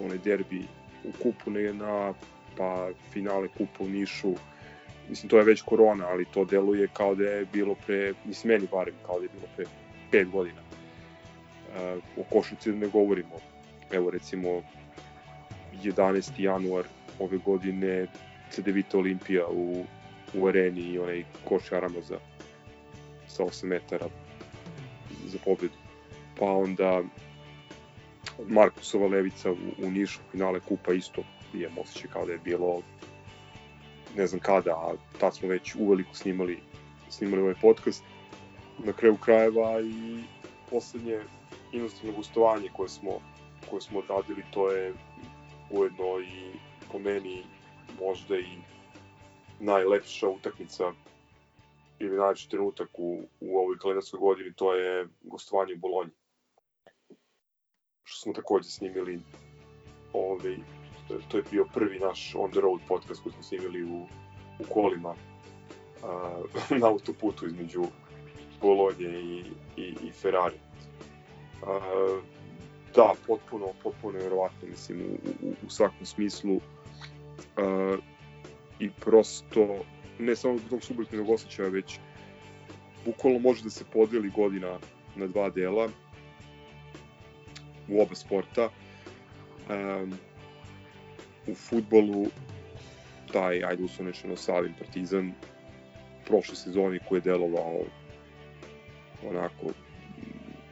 [0.00, 0.62] onaj derbi
[1.04, 2.14] u kupu na
[2.56, 4.34] pa finale kupa u Nišu
[5.08, 8.68] mislim to je već korona ali to deluje kao da je bilo pre mislim meni
[8.72, 9.64] barem kao da je bilo pre
[10.12, 13.36] 5 godina uh, o košuci ne govorimo
[13.92, 14.62] evo recimo
[15.82, 16.30] 11.
[16.38, 16.84] januar
[17.18, 18.06] ove godine
[18.50, 19.84] CDVita Olimpija u,
[20.34, 22.18] u areni i onaj koš Arama za
[23.28, 24.06] sa 8 metara
[25.26, 25.74] za pobedu.
[26.38, 27.02] Pa onda
[28.48, 32.82] Markusova levica u, u Nišu, finale kupa isto je osjećaj kao da je bilo
[34.16, 36.58] ne znam kada, a tad smo već uveliko snimali,
[37.08, 38.04] snimali ovaj podcast.
[38.78, 40.22] Na kraju krajeva i
[40.70, 41.20] poslednje
[41.72, 43.10] inostrano gostovanje koje smo,
[43.70, 44.94] koje smo odradili, to je
[45.70, 46.52] ujedno i
[46.92, 47.44] po meni
[48.00, 48.58] možda i
[49.60, 50.92] najlepša utakmica
[51.98, 56.12] ili najlepši trenutak u, u ovoj kalendarskoj godini, to je gostovanje u Bolonji.
[58.04, 59.20] Što smo takođe snimili
[60.12, 60.56] ovaj,
[61.28, 64.06] to je bio prvi naš on the road podcast koji smo snimili u,
[64.58, 67.84] u kolima uh, na autoputu između
[68.62, 69.44] Bolonje i,
[69.76, 70.56] i, i Ferrari.
[71.62, 72.24] Uh,
[72.94, 76.54] da, potpuno, potpuno verovatno, mislim, u, u, u svakom smislu.
[76.54, 77.98] Uh,
[78.78, 79.84] I prosto,
[80.18, 81.98] ne samo zbog tog subjektivnog osjećaja, već
[83.04, 84.78] bukvalno može da se podeli godina
[85.16, 85.88] na dva dela
[87.88, 88.68] u oba sporta.
[89.68, 90.14] Um,
[91.46, 92.26] u futbolu
[93.32, 95.32] taj, ajde uslovnično Savin Partizan
[96.26, 97.80] prošle sezoni koji je delovao
[99.28, 99.72] onako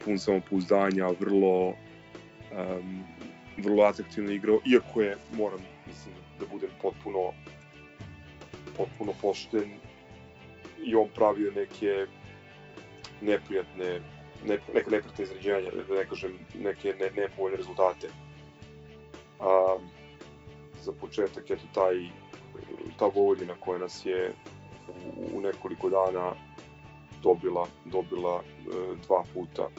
[0.05, 3.03] pun samopouzdanja, vrlo um,
[3.57, 7.33] vrlo atraktivno igrao, iako je, moram, mislim, da budem potpuno
[8.77, 9.71] potpuno pošten
[10.83, 12.05] i on pravio neke
[13.21, 14.01] neprijatne
[14.45, 18.07] ne, neka neprijatne izređenja, da ne kažem neke ne, nepovoljne rezultate.
[19.39, 19.89] Um,
[20.83, 21.95] za početak, eto, taj,
[22.99, 24.33] ta Vojvodina koja nas je
[25.33, 26.33] u, nekoliko dana
[27.23, 29.69] dobila, dobila e, dva puta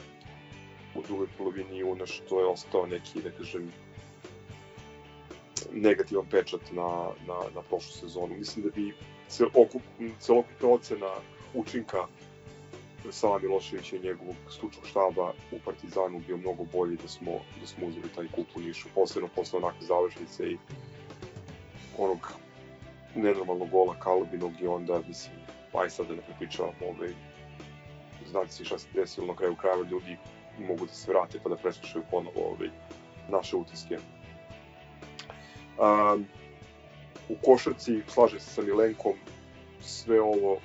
[0.95, 3.71] u drugoj polovini juna, što je ostao neki, da kažem,
[5.73, 8.35] negativan pečat na, na, na prošlu sezonu.
[8.37, 8.93] Mislim da bi
[10.19, 11.13] celokupna ocena
[11.53, 12.07] učinka
[13.09, 17.87] Sava Miloševića i njegovog stručnog štaba u Partizanu bio mnogo bolji da smo, da smo
[17.87, 20.57] uzeli taj kup u Nišu, posebno posle onakve završnice i
[22.01, 22.33] onog
[23.15, 25.35] nenormalnog gola Kalubinog i onda, mislim,
[25.73, 27.09] aj sad da ne prepričavam, ovaj,
[28.29, 30.17] znate si šta se desilo na kraju krajeva, ljudi
[30.59, 32.69] mogu da se vrate pa da preslušaju ponovo ovaj,
[33.29, 33.97] naše utiske.
[35.77, 36.25] Um,
[37.29, 39.13] u košarci, slažem se sa Milenkom,
[39.81, 40.57] sve ovo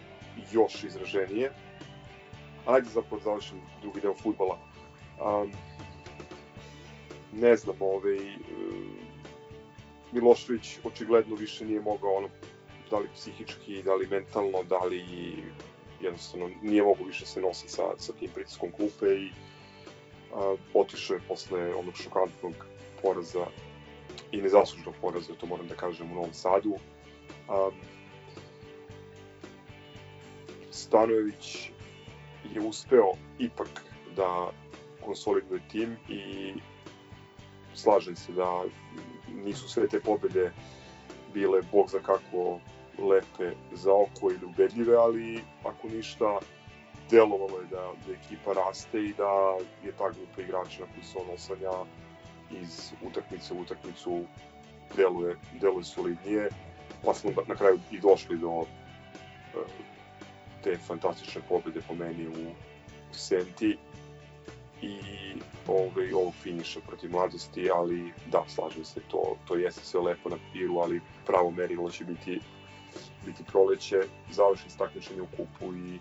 [0.53, 1.53] još izraženije.
[2.67, 4.59] Ajde zapravo završim drugi deo futbala.
[5.21, 5.53] Um,
[7.33, 8.19] ne znam, ovaj,
[10.17, 12.29] Milošević očigledno više nije mogao ono,
[12.91, 15.05] da li psihički, da li mentalno, da li
[16.01, 19.31] jednostavno nije mogo više se nositi sa, sa tim pritiskom klupe i
[20.35, 22.67] a, otišao je posle onog šokantnog
[23.03, 23.47] poraza
[24.33, 26.71] i nezaslužnog poraza, to moram da kažem, u Novom Sadu.
[26.73, 27.75] Um,
[30.71, 31.71] Stanojević
[32.55, 33.85] je uspeo ipak
[34.17, 34.51] da
[35.05, 36.53] konsoliduje tim i
[37.75, 38.65] slažem se da
[39.35, 40.53] nisu sve te pobede
[41.35, 42.61] bile bog za kako
[42.99, 46.39] lepe za oko ili ubedljive, ali ako ništa
[47.11, 51.19] delovalo je da, da ekipa raste i da je ta grupa igrača na koju se
[51.19, 51.73] on oslanja
[52.51, 54.25] iz utakmice u utakmicu
[54.97, 56.49] deluje, deluje solidnije,
[57.05, 58.67] pa smo na kraju i došli do uh,
[60.65, 62.53] te fantastične pobede po meni u
[63.13, 63.79] Senti
[64.83, 64.99] i
[65.67, 70.37] ovaj, ovog finiša protiv mladosti, ali da, slažem se, to, to jeste sve lepo na
[70.37, 72.41] papiru, ali pravo merilo će biti,
[73.27, 73.97] biti proleće,
[74.31, 75.99] završen takmičenje u kupu i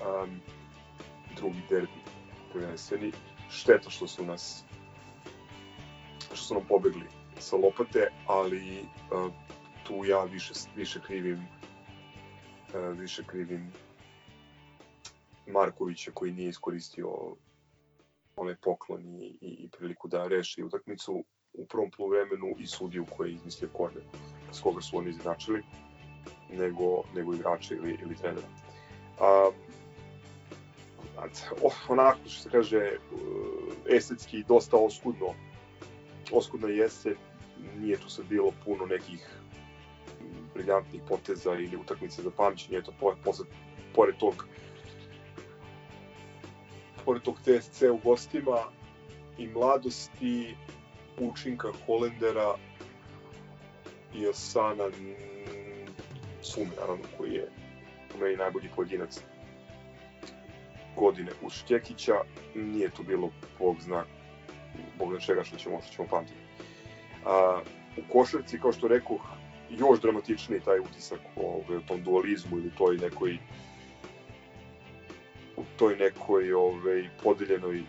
[0.00, 0.40] um,
[1.36, 2.00] drugi derbi
[2.52, 3.12] prvenstveni.
[3.50, 4.64] Šteta što su nas
[6.26, 7.06] što su nam pobegli
[7.38, 9.32] sa lopate, ali uh,
[9.82, 11.48] tu ja više, više krivim
[12.74, 13.72] uh, više krivim
[15.52, 17.08] Markovića koji nije iskoristio
[18.36, 23.34] onaj poklon i, i, priliku da reši utakmicu u prvom poluvremenu i sudiju koji je
[23.34, 24.02] izmislio korner
[24.52, 25.62] s koga su oni izjednačili
[26.50, 28.46] nego, nego igrača ili, ili trenera.
[29.20, 29.50] A,
[31.88, 32.96] onako što se kaže
[33.88, 35.34] estetski dosta oskudno
[36.32, 37.14] oskudna jeste
[37.78, 39.28] nije tu sad bilo puno nekih
[40.54, 42.92] briljantnih poteza ili utakmice za pamćenje eto
[43.24, 43.46] posle
[43.94, 44.46] pored tog
[47.04, 48.58] pored tog TSC u gostima
[49.38, 50.56] i mladosti
[51.18, 52.54] učinka Holendera
[54.14, 54.84] i Osana
[56.42, 57.48] Sumi, naravno, koji je
[58.14, 59.20] u meni najbolji pojedinac
[60.96, 62.14] godine uz Štjekića,
[62.54, 64.04] nije tu bilo bog zna,
[64.98, 66.38] bog zna čega što ćemo, što ćemo pamtiti.
[67.26, 67.60] A,
[67.96, 69.20] u košarci, kao što rekoh,
[69.70, 73.38] još dramatičniji taj utisak o, o tom dualizmu ili toj nekoj
[75.60, 77.82] u toj nekoj ovaj, podeljenoj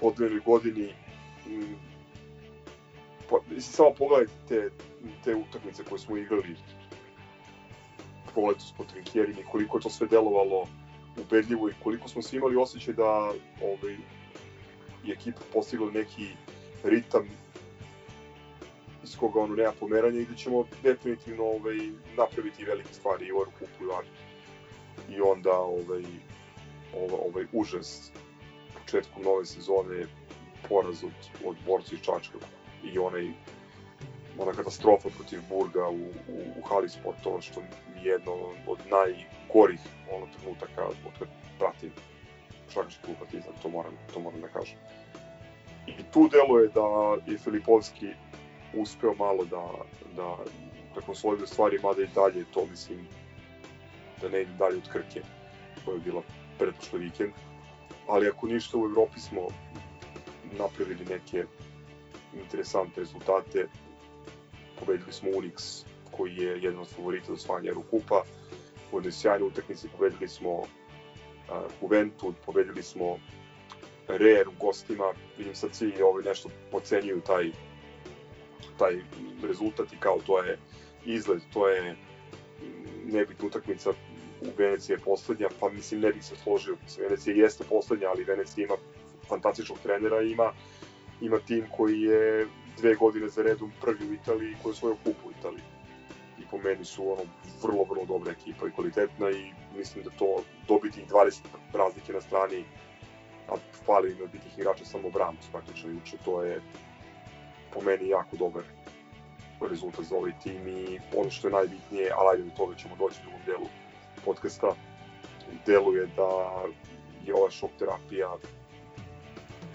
[0.00, 0.94] podeljenoj godini
[3.30, 4.70] pa, samo pogledajte te,
[5.24, 6.56] te utakmice koje smo igrali
[8.32, 10.66] proletos po Trinkjerini, koliko je to sve delovalo
[11.20, 13.96] ubedljivo i koliko smo svi imali osjećaj da ovaj,
[15.04, 16.28] je ekipa postigla neki
[16.84, 17.28] ritam
[19.04, 21.76] iz koga ono nema pomeranja i da ćemo definitivno ovaj,
[22.16, 24.27] napraviti velike stvari i u Eurocupu i Varnu.
[25.08, 26.04] I onda ovaj,
[26.96, 28.12] ovaj, ovaj užas
[28.80, 30.06] početkom nove sezone
[30.68, 31.12] poraz od,
[31.44, 32.38] od borca iz Čačka
[32.84, 33.32] i onaj
[34.38, 37.68] ona katastrofa protiv Burga u, u, u hali sportova, što je
[38.02, 38.32] jedno
[38.66, 39.80] od najgorih
[40.12, 41.28] ono trenutaka od kad
[41.58, 41.92] pratim
[42.72, 44.78] šarkaški klub Partizan, to moram, to moram da kažem.
[45.86, 48.06] I tu deluje da je Filipovski
[48.74, 49.70] uspeo malo da,
[50.16, 50.36] da,
[50.94, 53.06] da konsoliduje stvari, mada i dalje to mislim
[54.22, 55.22] da ne ide dalje od Krke,
[55.84, 56.22] koja je bila
[56.58, 57.32] pretpošle vikend.
[58.08, 59.48] Ali ako ništa u Evropi smo
[60.58, 61.44] napravili neke
[62.34, 63.68] interesantne rezultate.
[64.80, 68.22] Pobedili smo Unix, koji je jedan od favorita za osvajanje Eurokupa.
[68.92, 70.66] U jednoj sjajnoj utakmici pobedili smo uh,
[71.82, 73.18] Juventud, pobedili smo
[74.08, 75.12] Reer u gostima.
[75.38, 77.50] Vidim sad svi ovaj nešto pocenjuju taj,
[78.78, 79.00] taj
[79.42, 80.58] rezultat i kao to je
[81.04, 81.96] izgled, to je
[83.04, 83.90] nebitna utakmica
[84.40, 86.76] u Veneciji je poslednja, pa mislim ne bih se složio.
[86.82, 88.74] Mislim, Venecija jeste poslednja, ali Venecija ima
[89.28, 90.52] fantastičnog trenera ima
[91.20, 95.16] ima tim koji je dve godine za redom prvi u Italiji koji je svoj kup
[95.26, 95.64] u Italiji.
[96.38, 97.22] I po meni su ono
[97.62, 101.40] vrlo, vrlo dobra ekipa i kvalitetna i mislim da to dobiti 20
[101.72, 102.64] razlike na strani
[103.48, 106.60] a fali im bitih igrača samo Bramos praktično juče, to je
[107.72, 108.62] po meni jako dobar
[109.60, 113.16] rezultat za ovaj tim i ono što je najbitnije, ali ajde do toga ćemo doći
[113.20, 113.66] u drugom delu
[114.24, 114.74] podcasta,
[115.66, 116.62] deluje da
[117.26, 118.36] je ova šok terapija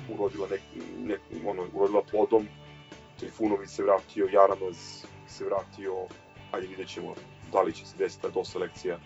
[0.10, 0.62] urodila nek,
[1.00, 2.48] nek, ono, urodila plodom.
[3.20, 5.94] Trifunović se vratio, Jaramaz se vratio,
[6.52, 7.16] ajde vidjet ćemo
[7.52, 9.00] da li će se desiti ta doselekcija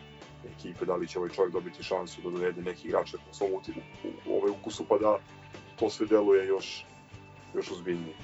[0.56, 3.56] ekipe, da li će ovaj čovjek dobiti šansu da dovede neki igrače po svom u,
[3.56, 5.20] u, u ovaj ukusu, pa da
[5.80, 6.86] to sve deluje još,
[7.56, 8.16] još ozbiljnije.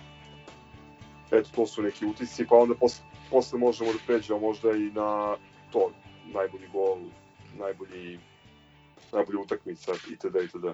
[1.31, 5.35] Eto, to su neki utisci, pa onda posle, posle možemo da pređemo možda i na
[5.71, 5.91] to,
[6.25, 6.97] najbolji gol,
[7.59, 8.19] najbolji,
[9.11, 10.35] najbolji utakmica itd.
[10.43, 10.65] itd.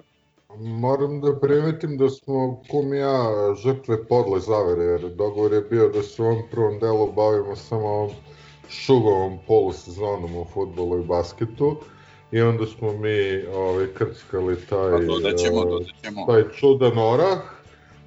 [0.58, 3.30] Moram da primetim da smo, kum ja,
[3.62, 7.86] žrtve podle zavere, jer dogovor je bio da se u ovom prvom delu bavimo samo
[7.86, 8.10] ovom
[8.68, 11.76] šugovom polusezonom u futbolu i basketu
[12.32, 16.26] i onda smo mi ovaj, krckali taj, pa dodaćemo, dodaćemo.
[16.26, 17.38] taj čudan orah,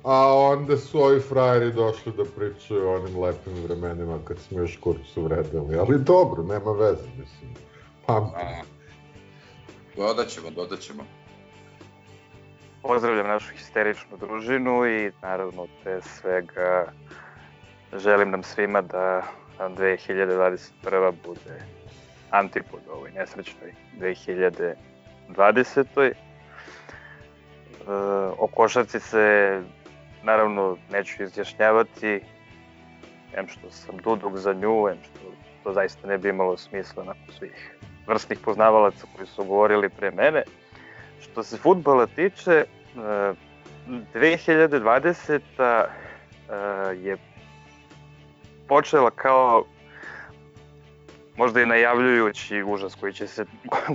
[0.04, 4.78] a onda su ovi frajeri došli da pričaju o onim lepim vremenima kad smo još
[4.78, 7.54] kurcu vredili, ali dobro, nema veze, mislim,
[8.06, 8.48] pamtim.
[9.96, 11.04] Dodaćemo, dodaćemo
[12.84, 16.86] pozdravljam našu histeričnu družinu i naravno pre svega
[17.94, 19.24] želim nam svima da
[19.60, 21.14] 2021.
[21.26, 21.62] bude
[22.30, 24.76] antipod ovoj nesrećnoj 2020.
[26.00, 26.14] E,
[28.38, 29.62] o košarci se
[30.24, 32.22] naravno neću izjašnjavati,
[33.34, 35.20] em što sam duduk za nju, em što
[35.64, 40.44] to zaista ne bi imalo smisla nakon svih vrstnih poznavalaca koji su govorili pre mene.
[41.22, 42.66] Što se futbala tiče,
[43.88, 45.42] 2020.
[45.60, 45.88] E,
[46.96, 47.18] je
[48.68, 49.66] počela kao
[51.38, 53.46] možda i najavljujući užas koji će, se,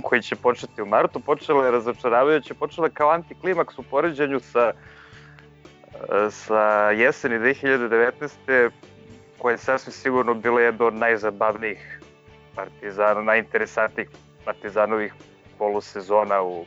[0.03, 4.71] koji će početi u martu, počela je razočaravajuće, počela je kao antiklimaks u poređenju sa
[4.75, 4.79] uh,
[6.31, 8.69] sa jeseni 2019.
[9.37, 11.99] koja je sasvim sigurno bila jedna od najzabavnijih
[12.55, 14.09] partizana, najinteresantnijih
[14.45, 15.13] partizanovih
[15.57, 16.65] polusezona u,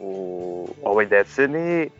[0.00, 1.90] u ovoj deceniji.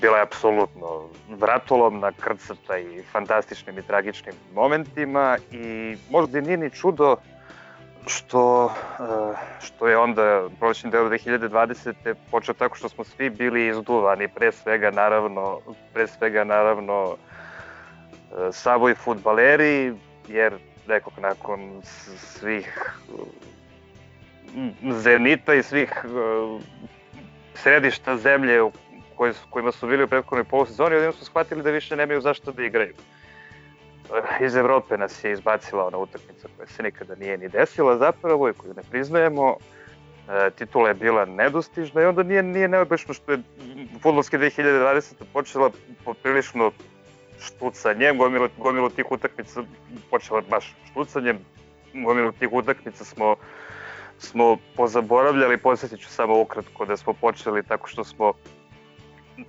[0.00, 7.16] Bila je apsolutno vratolomna, krcata i fantastičnim i tragičnim momentima i možda nije ni čudo
[8.06, 8.72] što,
[9.60, 12.14] što je onda prolećni deo 2020.
[12.30, 15.60] počeo tako što smo svi bili izduvani, pre svega naravno,
[15.94, 17.16] pre svega naravno
[18.52, 19.94] Savoj futbaleri,
[20.28, 20.54] jer
[20.88, 21.82] nekog nakon
[22.16, 22.94] svih
[24.90, 26.04] Zenita i svih
[27.54, 28.60] središta zemlje
[29.16, 32.64] koji, kojima su bili u prethodnoj polusezoni, odjedno su shvatili da više nemaju zašto da
[32.64, 32.94] igraju.
[34.40, 38.52] Iz Evrope nas je izbacila ona utakmica koja se nikada nije ni desila zapravo i
[38.52, 39.56] koju ne priznajemo.
[40.28, 43.38] E, titula je bila nedostižna i onda nije, nije neobično što je
[44.02, 45.14] futbolske 2020.
[45.32, 45.70] počela
[46.04, 46.70] poprilično
[47.40, 49.62] štucanjem, gomilu, gomilu tih utakmica
[50.10, 51.38] počela baš štucanjem,
[51.94, 53.36] gomilu tih utakmica smo
[54.18, 58.32] smo pozaboravljali, posjetit ću samo ukratko da smo počeli tako što smo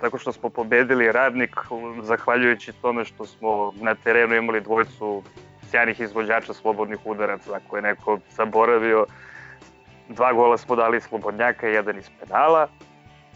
[0.00, 1.56] tako što smo pobedili radnik
[2.02, 5.22] zahvaljujući tome što smo na terenu imali dvojcu
[5.70, 9.06] sjajnih izvođača slobodnih udaraca, ako je neko zaboravio.
[10.08, 12.68] Dva gola smo dali slobodnjaka jedan iz penala.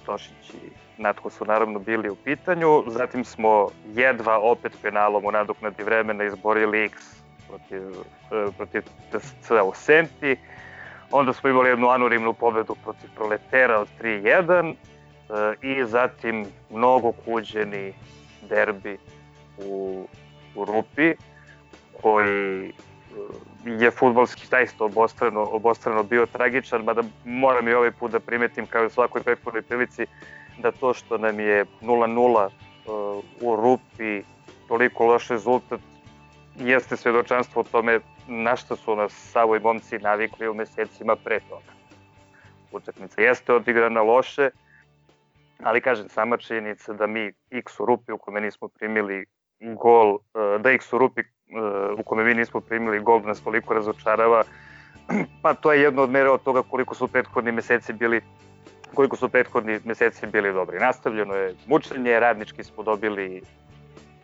[0.07, 2.85] Tošić i Natko su naravno bili u pitanju.
[2.87, 7.83] Zatim smo jedva opet penalom u nadoknadi vremena izborili X protiv,
[8.33, 10.37] e, protiv TSC u Senti.
[11.11, 14.75] Onda smo imali jednu anurimnu pobedu protiv Proletera od 3-1
[15.62, 17.93] i zatim mnogo kuđeni
[18.49, 18.99] derbi
[19.59, 20.07] u,
[20.55, 21.14] u Rupi
[22.03, 22.72] koji e,
[23.64, 28.83] je futbolski zaista obostrano, obostrano bio tragičan, mada moram i ovaj put da primetim kao
[28.83, 30.07] i u svakoj prethodnoj prilici
[30.59, 32.51] da to što nam je 0-0 e,
[33.41, 34.22] u Rupi
[34.68, 35.81] toliko loš rezultat
[36.57, 41.41] jeste svedočanstvo o tome na što su nas Savo i momci navikli u mesecima pre
[41.41, 41.72] toga.
[42.72, 44.51] Utakmica jeste odigrana loše,
[45.63, 49.25] ali kažem, sama činjenica da mi x u rupi u kome nismo primili
[49.61, 51.25] gol, e, da x u rupi e,
[51.99, 54.45] u kome mi nismo primili gol nas toliko razočarava,
[55.43, 58.21] pa to je jedno od mera od toga koliko su prethodni meseci bili
[58.95, 60.79] koliko su prethodni meseci bili dobri.
[60.79, 63.43] Nastavljeno je mučenje, radnički smo dobili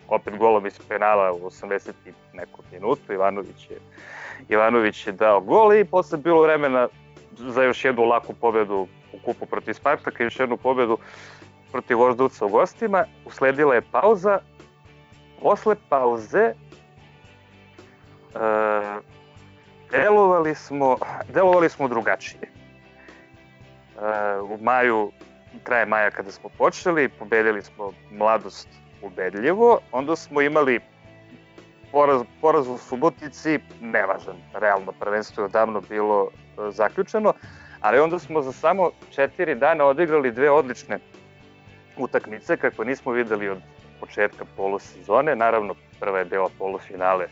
[0.08, 3.78] opet golom iz penala u 80 i nekom minutu, Ivanović je,
[4.48, 6.88] Ivanović je dao gol i posle bilo vremena
[7.38, 10.98] za još jednu laku pobedu u kupu protiv Spartaka i još jednu pobedu
[11.72, 13.04] protiv Voždovca u gostima.
[13.24, 14.38] Usledila je pauza.
[15.42, 16.54] Posle pauze e,
[19.90, 20.96] delovali smo,
[21.28, 22.42] delovali smo drugačije.
[22.42, 22.50] E,
[24.40, 25.12] u maju,
[25.62, 28.68] kraje maja kada smo počeli, pobedili smo mladost
[29.02, 30.80] ubedljivo, onda smo imali
[31.92, 37.34] poraz, poraz u Subotici, nevažan, realno prvenstvo je odavno bilo e, zaključeno,
[37.80, 40.98] ali onda smo za samo četiri dana odigrali dve odlične
[41.96, 43.58] utakmice kako nismo videli od
[44.00, 45.36] početka polusezone.
[45.36, 47.26] Naravno, prva je bila polufinale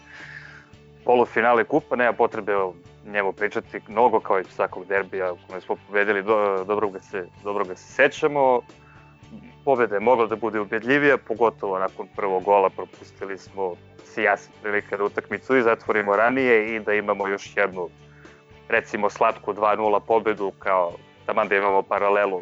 [1.05, 2.75] polufinale kupa, nema potrebe o
[3.07, 7.27] njemu pričati mnogo kao i svakog derbija u kome smo pobedili, do, dobro, ga se,
[7.45, 8.61] dobro ga se sećamo.
[9.65, 13.75] Pobeda je mogla da bude ubedljivija, pogotovo nakon prvog gola propustili smo
[14.05, 17.89] si jasne prilike da utakmicu i zatvorimo ranije i da imamo još jednu
[18.69, 20.93] recimo slatku 2-0 pobedu kao
[21.27, 22.41] taman da imamo paralelu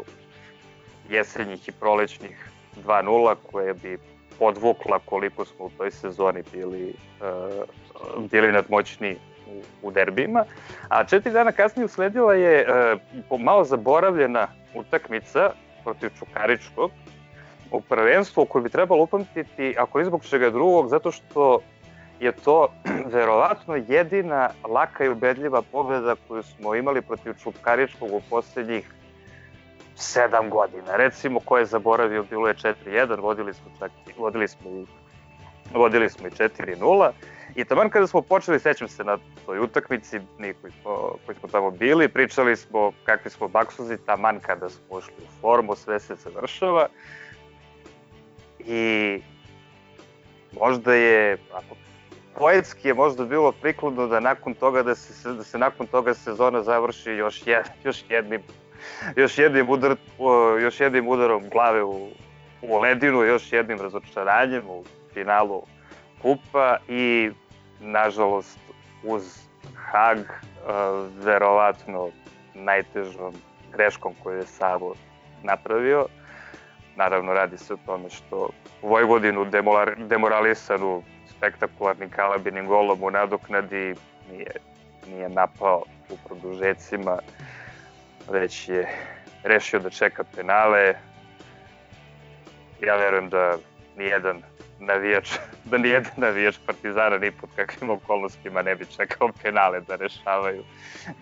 [1.11, 2.51] jesenjih i prolećnih
[2.87, 3.99] 2-0 koje bi
[4.39, 9.17] podvukla koliko smo u toj sezoni bili, uh, bili nadmoćni
[9.47, 10.45] u, u derbima.
[10.89, 12.67] A četiri dana kasnije usledila je
[13.31, 15.51] uh, malo zaboravljena utakmica
[15.85, 16.91] protiv Čukaričkog
[17.71, 21.61] u prvenstvu koju bi trebalo upamtiti, ako izbog čega drugog, zato što
[22.21, 22.69] je to
[23.15, 28.91] verovatno jedina laka i ubedljiva pobeda koju smo imali protiv Čukaričkog u poslednjih
[29.97, 30.97] 7 godina.
[30.97, 34.87] Recimo, ko je zaboravio, bilo je 4-1, vodili smo čak vodili smo i
[35.75, 37.11] vodili smo i 4-0
[37.55, 41.49] i taman kada smo počeli, sećam se na toj utakmici, mi koji smo, koji smo
[41.49, 46.15] tamo bili, pričali smo kakvi smo baksuzi, taman kada smo ušli u formu, sve se
[46.15, 46.89] završava
[48.59, 49.21] i
[50.61, 51.75] možda je, ako
[52.39, 56.63] poetski je možda bilo prikladno da nakon toga da se da se nakon toga sezona
[56.63, 58.43] završi još jed, još jednim
[59.17, 59.97] još jednim udar
[60.63, 62.09] još jednim udarom glave u
[62.63, 64.85] u ledinu, još jednim razočaranjem u
[65.15, 65.63] finalu
[66.23, 67.31] kupa i
[67.81, 68.59] nažalost
[69.03, 69.23] uz
[69.75, 70.19] Hag
[71.25, 72.09] verovatno
[72.55, 73.35] najtežom
[73.73, 74.95] greškom koju je Savo
[75.43, 76.07] napravio.
[76.97, 78.49] Naravno radi se o tome što
[78.83, 79.47] Vojvodinu
[79.97, 83.95] demoralisanu spektakularnim kalabinim golom u nadoknadi
[84.31, 84.51] nije,
[85.09, 87.19] nije napao u produžecima,
[88.31, 88.89] već je
[89.43, 90.95] rešio da čeka penale.
[92.83, 93.57] Ja verujem da
[93.97, 94.43] nijedan
[94.81, 95.31] navijač,
[95.71, 100.65] da nijedan navijač Partizana ni pod kakvim okolnostima ne bi čekao penale da rešavaju,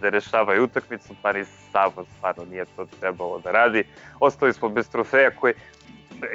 [0.01, 3.85] da rešavaju utakmicu, pa ni Savo stvarno nije to trebalo da radi.
[4.21, 5.55] Ostali smo bez trofeja koji,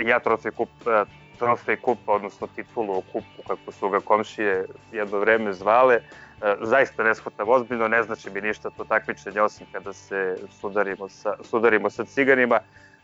[0.06, 0.70] ja trofej kup,
[1.40, 6.02] trofej kupa, odnosno titulu o kupu, kako su ga komšije jedno vreme zvale,
[6.62, 11.36] zaista ne shvatam ozbiljno, ne znači mi ništa to takmičenje osim kada se sudarimo sa,
[11.44, 12.60] sudarimo sa ciganima,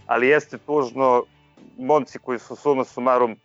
[0.07, 1.23] ali jeste tužno,
[1.77, 3.35] momci koji su suma sumarum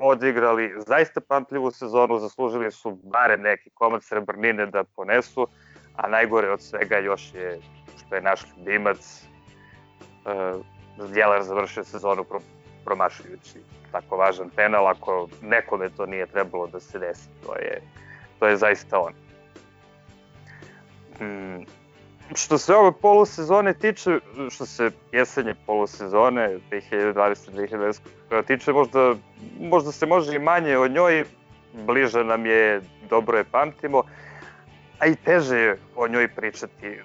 [0.00, 5.48] odigrali zaista pamtljivu sezonu, zaslužili su bare neki komad srebrnine da ponesu,
[5.96, 7.60] a najgore od svega još je
[8.06, 9.22] što je naš ljubimac
[10.24, 10.64] uh,
[11.12, 12.24] Djelar završio sezonu
[12.86, 13.60] promašujući
[13.92, 17.82] tako važan penal, ako nekome to nije trebalo da se desi, to je,
[18.38, 19.12] to je zaista on.
[21.20, 21.64] Mm,
[22.34, 24.18] što se ove polusezone tiče,
[24.50, 28.00] što se jesenje polusezone 2020-2020
[28.46, 29.14] tiče, možda,
[29.60, 31.24] možda se može i manje o njoj,
[31.72, 32.80] bliže nam je,
[33.10, 34.02] dobro je pamtimo,
[34.98, 37.00] a i teže je o njoj pričati.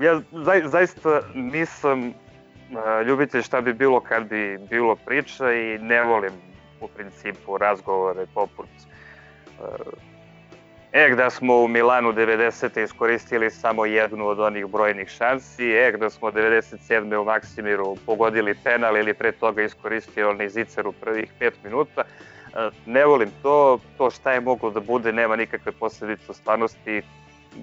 [0.00, 2.14] Ja za, zaista nisam
[3.06, 6.32] ljubitelj šta bi bilo kad bi bilo priča i ne volim
[6.80, 8.68] u principu razgovore poput
[10.96, 12.84] E, da smo u Milanu 90.
[12.84, 17.16] iskoristili samo jednu od onih brojnih šansi, e, da smo 97.
[17.16, 22.00] u Maksimiru pogodili penal ili pre toga iskoristili onaj zicer u prvih 5 minuta.
[22.00, 27.02] E, ne volim to, to šta je moglo da bude nema nikakve posledice u stvarnosti,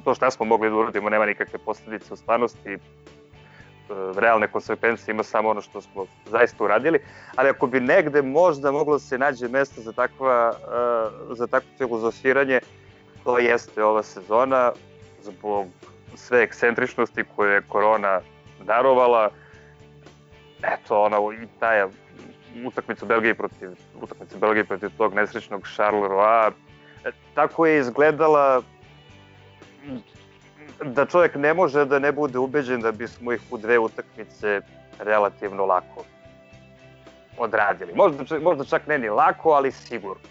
[0.03, 2.77] to šta smo mogli da uradimo nema nikakve posledice u stvarnosti,
[4.15, 6.99] realne konsekvencije ima samo ono što smo zaista uradili,
[7.35, 10.53] ali ako bi negde možda moglo da se nađe mesto za, takva,
[11.31, 12.59] e, za takvo filozofiranje,
[13.23, 14.71] to jeste ova sezona
[15.21, 15.67] zbog
[16.15, 18.21] sve ekscentričnosti koje je korona
[18.65, 19.29] darovala.
[20.63, 21.83] Eto, ona i taj
[22.65, 23.69] utakmica Belgije protiv
[24.01, 26.51] utakmica Belgije protiv tog nesrećnog Charleroi.
[27.05, 28.61] E, tako je izgledala
[30.83, 34.61] da čovjek ne može da ne bude ubeđen da bismo ih u dve utakmice
[34.99, 36.03] relativno lako
[37.37, 37.93] odradili.
[37.95, 40.23] Možda, možda čak ne ni lako, ali sigurno.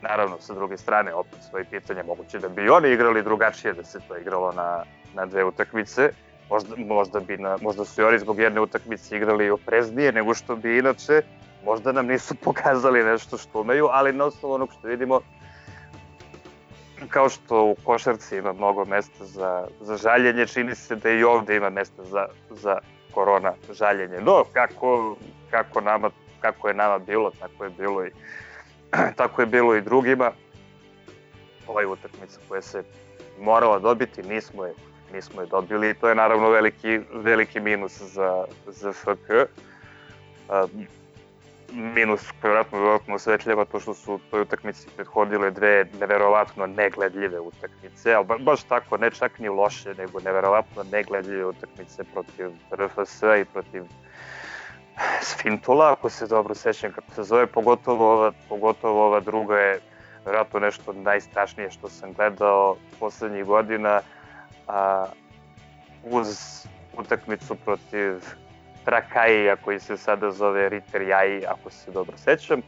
[0.00, 4.00] Naravno, sa druge strane, opet svoje pitanje, moguće da bi oni igrali drugačije da se
[4.08, 6.10] to igralo na, na dve utakmice.
[6.50, 10.56] Možda, možda, bi na, možda su i oni zbog jedne utakmice igrali opreznije nego što
[10.56, 11.22] bi inače.
[11.64, 15.20] Možda nam nisu pokazali nešto što umeju, ali na osnovu onog što vidimo,
[17.08, 21.56] kao što u košarci ima mnogo mesta za, za žaljenje, čini se da i ovde
[21.56, 22.78] ima mesta za, za
[23.14, 24.20] korona žaljenje.
[24.20, 25.16] No, kako,
[25.50, 28.10] kako, nama, kako je nama bilo, tako je bilo i
[29.16, 30.32] tako je bilo i drugima.
[31.66, 32.82] Ova je utakmica koja se
[33.40, 34.74] morala dobiti, nismo je,
[35.12, 39.30] nismo je dobili i to je naravno veliki, veliki minus za, za FK.
[40.48, 40.66] A,
[41.74, 48.12] minus koji vjerojatno dodatno osvetljava to što su toj utakmici prethodile dve neverovatno negledljive utakmice,
[48.14, 53.44] ali ba, baš tako, ne čak ni loše, nego neverovatno negledljive utakmice protiv RFS i
[53.52, 53.82] protiv
[55.20, 59.80] Sfintula, ako se dobro sećam kako se zove, pogotovo ova, pogotovo ova druga je
[60.24, 64.00] vjerojatno nešto najstrašnije što sam gledao poslednjih godina,
[64.68, 65.06] a,
[66.04, 66.26] uz
[66.98, 68.14] utakmicu protiv
[68.84, 72.60] Trakaija koji se sada zove Ritter Jai, ako se dobro sećam,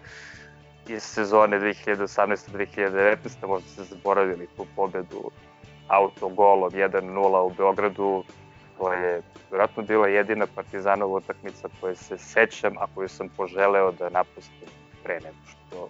[0.89, 5.31] iz sezone 2018-2019, možda ste zaboravili tu pobedu
[5.89, 8.25] autogolom 1-0 u Beogradu,
[8.79, 14.09] To je vjerojatno bila jedina partizanova utakmica koju se sećam, a koju sam poželeo da
[14.09, 14.69] napustim
[15.03, 15.89] pre nego što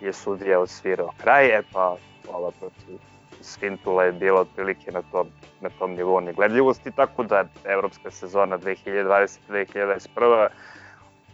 [0.00, 1.96] je sudija odsvirao kraj, e pa
[2.28, 2.98] ova protiv
[3.40, 5.28] Svintula je bila otprilike na tom,
[5.60, 10.48] na tom nivou negledljivosti, tako da evropska sezona 2020-2021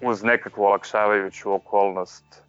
[0.03, 2.43] uz nekakvu olakšavajuću okolnost e,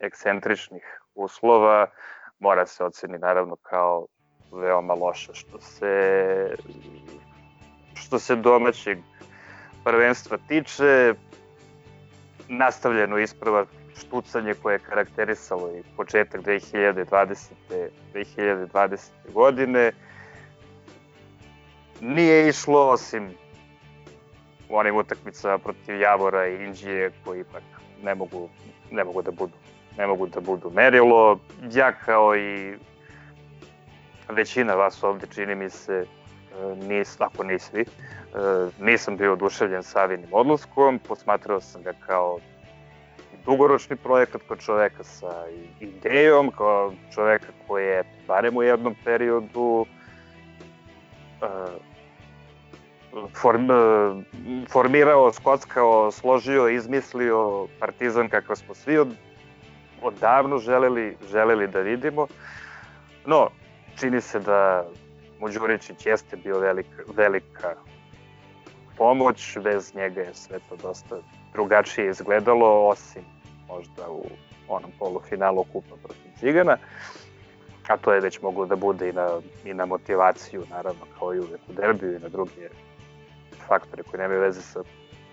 [0.00, 1.86] ekscentričnih uslova
[2.38, 4.06] mora se oceni naravno kao
[4.52, 6.56] veoma loša što se
[7.94, 8.98] što se domaćeg
[9.84, 11.14] prvenstva tiče
[12.48, 13.64] nastavljeno isprava
[13.96, 17.50] štucanje koje je karakterisalo i početak 2020.
[18.14, 19.10] 2020.
[19.32, 19.92] godine
[22.00, 23.30] nije išlo osim
[24.68, 27.62] u onim utakmicama protiv Javora i Indije koji ipak
[28.02, 28.48] ne mogu,
[28.90, 29.52] ne mogu da budu
[29.98, 31.38] ne mogu da budu merilo.
[31.72, 32.74] Ja kao i
[34.28, 37.84] većina vas ovde čini mi se, e, nis, ako ni svi,
[38.80, 42.38] nisam bio oduševljen Savinim odlaskom, posmatrao sam ga kao
[43.44, 45.46] dugoročni projekat, kao čoveka sa
[45.80, 49.86] idejom, kao čoveka koji je, barem u jednom periodu,
[53.34, 53.68] form,
[54.68, 59.14] formirao, skockao, složio, izmislio Partizan kakav smo svi od,
[60.02, 62.26] odavno želeli, želeli da vidimo.
[63.26, 63.48] No,
[64.00, 64.84] čini se da
[65.40, 67.74] Muđuričić jeste bio velika, velika
[68.96, 71.16] pomoć, bez njega je sve to dosta
[71.52, 73.22] drugačije izgledalo, osim
[73.68, 74.24] možda u
[74.68, 76.76] onom polufinalu kupa protiv Cigana,
[77.88, 81.38] a to je već moglo da bude i na, i na motivaciju, naravno, kao i
[81.38, 82.68] uvek u derbiju i na druge
[83.68, 84.82] faktore koji nemaju veze sa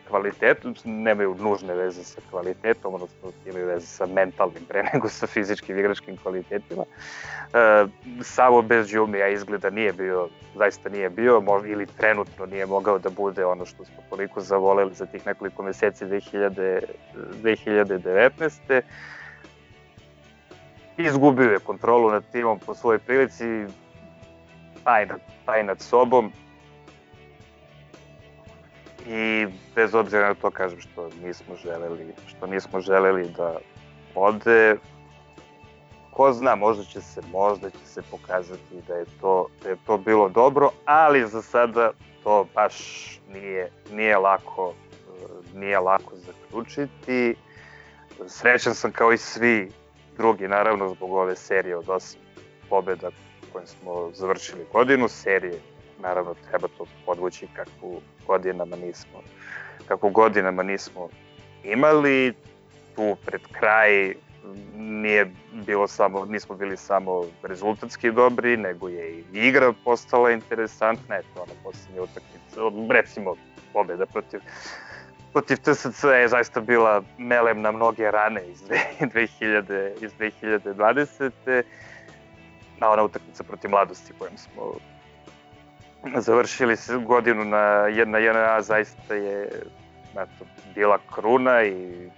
[0.10, 5.80] kvalitetom, nemaju nužne veze sa kvalitetom, odnosno imaju veze sa mentalnim pre nego sa fizičkim
[5.80, 6.84] igračkim kvalitetima.
[6.84, 7.86] E,
[8.24, 13.10] Savo bez Đumija izgleda nije bio, zaista nije bio, možda, ili trenutno nije mogao da
[13.10, 16.82] bude ono što smo toliko zavoleli za tih nekoliko meseci 2000,
[17.44, 18.82] 2019.
[20.98, 23.66] Izgubio je kontrolu nad timom po svojoj prilici,
[24.84, 26.32] taj nad, taj nad sobom,
[29.10, 33.58] i bez obzira na to kažem što nismo želeli, što nismo želeli da
[34.16, 34.76] ode,
[36.12, 39.98] ko zna, možda će se, možda će se pokazati da je to, da je to
[39.98, 41.92] bilo dobro, ali za sada
[42.24, 42.76] to baš
[43.34, 44.74] nije, nije lako
[45.54, 47.36] nije lako zaključiti.
[48.28, 49.72] Srećan sam kao i svi
[50.18, 52.16] drugi, naravno zbog ove serije od 8
[52.70, 53.10] pobjeda
[53.54, 55.62] koje smo završili godinu, serije
[56.00, 59.22] naravno treba to podvući kakvu godinama nismo,
[59.88, 61.10] kako godinama nismo
[61.64, 62.34] imali.
[62.96, 64.14] Tu pred kraj
[64.76, 65.32] nije
[65.66, 71.54] bilo samo, nismo bili samo rezultatski dobri, nego je i igra postala interesantna, eto ona
[71.64, 73.36] posljednja utakmica, recimo
[73.74, 74.42] pobjeda protiv
[75.34, 78.62] protiv TSC je zaista bila melem na mnoge rane iz
[79.00, 81.64] 2000, iz 2020.
[82.80, 84.76] Na ona utakmica protiv mladosti kojom smo
[86.18, 86.76] završili
[87.06, 89.50] godinu na jedna jedna zaista je
[90.14, 90.46] eto,
[90.76, 92.10] bila kruna i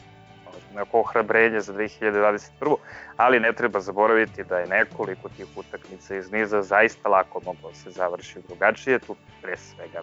[0.76, 2.76] neko ohrabrenje za 2021.
[3.18, 7.76] Ali ne treba zaboraviti da je nekoliko tih utakmica iz niza zaista lako moglo da
[7.76, 9.00] se završi drugačije.
[9.00, 10.02] Tu pre svega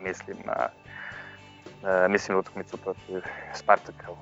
[0.00, 0.68] mislim na
[1.82, 3.20] uh, mislim na utakmicu protiv
[3.54, 4.16] Spartaka u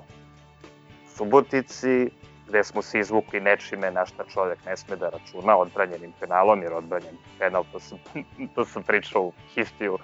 [1.17, 2.09] Subotici,
[2.47, 6.73] gde smo se izvukli nečime na šta čovjek ne sme da računa, odbranjenim penalom, jer
[6.73, 7.97] odbranjen penal, to sam,
[8.55, 9.97] to sam pričao u Histiju,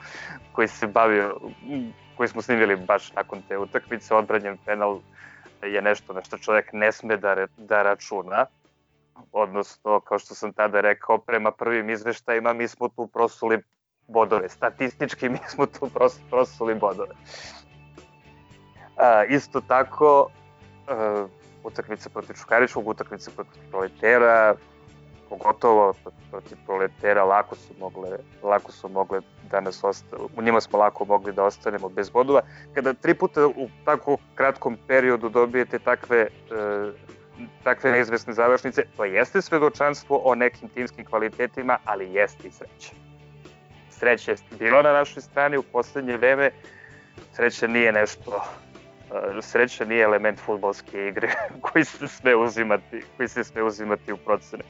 [0.52, 1.38] koji se bavio,
[2.18, 5.00] koji smo snimili baš nakon te utakmice, odbranjen penal
[5.64, 8.46] je nešto na što čovjek ne sme da, da računa,
[9.32, 13.62] odnosno, kao što sam tada rekao, prema prvim izveštajima mi smo tu prosuli
[14.08, 17.16] bodove, statistički mi smo tu pros, prosuli bodove.
[18.98, 20.30] A, isto tako,
[20.88, 21.28] a,
[21.64, 24.56] utakmice protiv Čukaričkog, utakmice protiv Proletera,
[25.30, 25.94] pogotovo
[26.32, 28.10] protiv Proletera lako su mogle,
[28.44, 32.42] lako su mogle da nas ostane, u njima smo lako mogli da ostanemo bez bodova.
[32.74, 36.28] Kada tri puta u tako kratkom periodu dobijete takve e,
[37.64, 42.94] takve neizvesne završnice, to jeste svedočanstvo o nekim timskim kvalitetima, ali jeste i sreća.
[43.90, 46.52] Sreća je bila na našoj strani u poslednje vreme,
[47.34, 48.44] sreća nije nešto
[49.42, 51.32] sreća nije element futbolske igre
[51.62, 54.64] koji se sve uzimati, koji se sve uzimati u procene.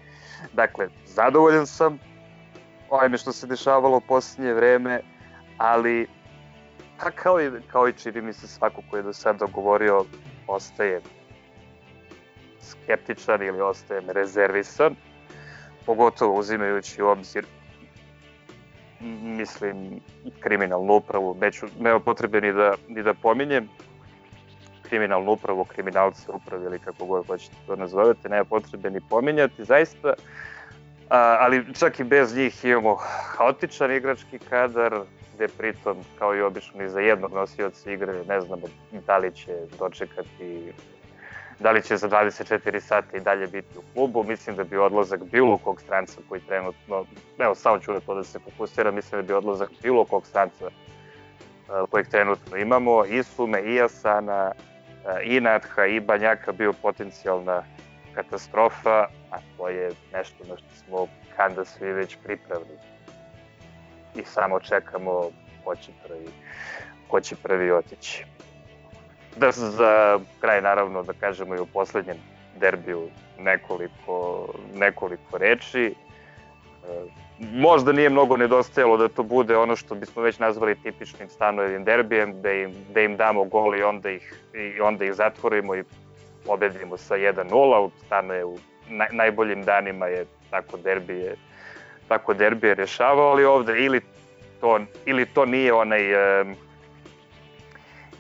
[0.54, 2.00] Dakle, zadovoljan sam
[2.90, 5.02] ovime što se dešavalo u posljednje vreme,
[5.58, 6.08] ali
[7.00, 10.06] pa kao i, kao i čini mi se svako ko je do sada govorio
[10.48, 11.02] ostaje
[12.62, 14.96] skeptičan ili ostaje rezervisan,
[15.86, 17.46] pogotovo uzimajući u obzir
[19.22, 20.00] mislim
[20.40, 23.70] kriminalnu upravu, neću, nema potrebe ni da, ni da pominjem,
[24.92, 30.14] kriminalnu upravu, kriminalce upravi ili kako god hoćete to nazovete, nema potrebe ni pominjati, zaista,
[31.10, 32.96] a, ali čak i bez njih imamo
[33.36, 35.00] haotičan igrački kadar,
[35.36, 38.68] gde pritom, kao i obično, i za jednog nosioca igre ne znamo
[39.08, 40.74] da li će dočekati
[41.60, 44.24] da li će za 24 sata i dalje biti u klubu.
[44.24, 47.06] Mislim da bi odlazak bilo kog stranca koji trenutno,
[47.40, 50.70] evo samo ću na to da se fokusira, mislim da bi odlazak bilo kog stranca
[51.90, 54.52] kojeg trenutno imamo, i Sume, i Asana,
[55.24, 57.64] i Natha i Banjaka bio potencijalna
[58.16, 62.78] katastrofa, a to je nešto na što smo kanda svi već pripravni.
[64.16, 65.30] I samo čekamo
[65.64, 66.28] ko će prvi,
[67.08, 68.26] ko će prvi otići.
[69.38, 72.18] Da za kraj naravno da kažemo i u poslednjem
[72.60, 75.96] derbiju nekoliko, nekoliko reči.
[77.54, 82.42] Možda nije mnogo nedostajalo da to bude ono što bismo već nazvali tipičnim stanovim derbijem,
[82.42, 85.84] da im, da im damo gol i onda ih, i onda ih zatvorimo i
[86.46, 88.58] pobedimo sa 1-0, stane u
[88.90, 91.36] naj, najboljim danima je tako derbije
[92.12, 94.02] tako derbije rešavao, ali ovde ili
[94.62, 96.46] to, ili to nije onaj e,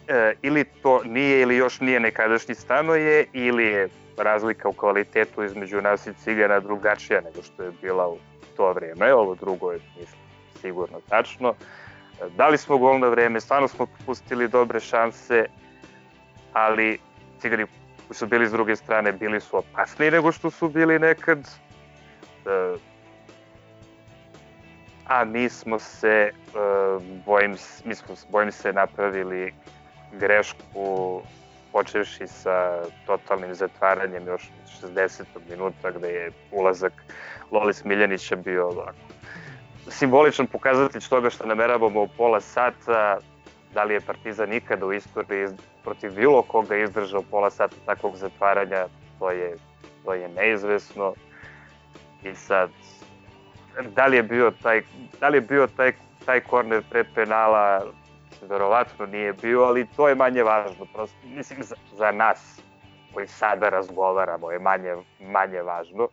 [0.08, 5.82] e, ili to nije ili još nije nekadašnji stanoje ili je razlika u kvalitetu između
[5.82, 8.18] nas i Cigana drugačija nego što je bila u
[8.62, 10.22] to vreme, ovo drugo je mislim,
[10.62, 11.53] sigurno tačno.
[12.38, 15.45] Da li smo gol na vreme, stvarno smo pustili dobre šanse,
[16.53, 16.99] ali
[17.39, 17.66] Cigani
[18.07, 21.39] koji su bili s druge strane bili su opasniji nego što su bili nekad.
[21.39, 22.76] E,
[25.07, 26.32] a mi smo se, e,
[27.26, 27.55] bojim,
[27.86, 29.53] mi smo, bojim se, napravili
[30.20, 31.22] grešku
[31.72, 34.50] počevši sa totalnim zatvaranjem još
[34.84, 35.24] 60.
[35.50, 36.94] minuta gde je ulazak
[37.52, 39.12] Lolis Miljanića bio ovako
[39.88, 43.18] simboličan pokazatelj toga što nameravamo u pola sata,
[43.74, 45.48] da li je Partizan ikada u istoriji
[45.84, 48.88] protiv bilo koga izdržao pola sata takvog zatvaranja,
[49.20, 49.56] to je,
[50.06, 51.14] to je neizvesno.
[52.24, 52.70] I sad,
[53.96, 54.82] da li je bio taj,
[55.20, 55.94] da li je bio taj,
[56.26, 57.82] taj korner pre penala,
[58.48, 62.62] verovatno nije bio, ali to je manje važno, prosto, mislim, za, za nas
[63.14, 66.08] koji sada razgovaramo je manje, manje važno,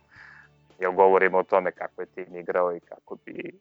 [0.79, 3.59] jer govorimo o tome kako je tim igrao i kako bi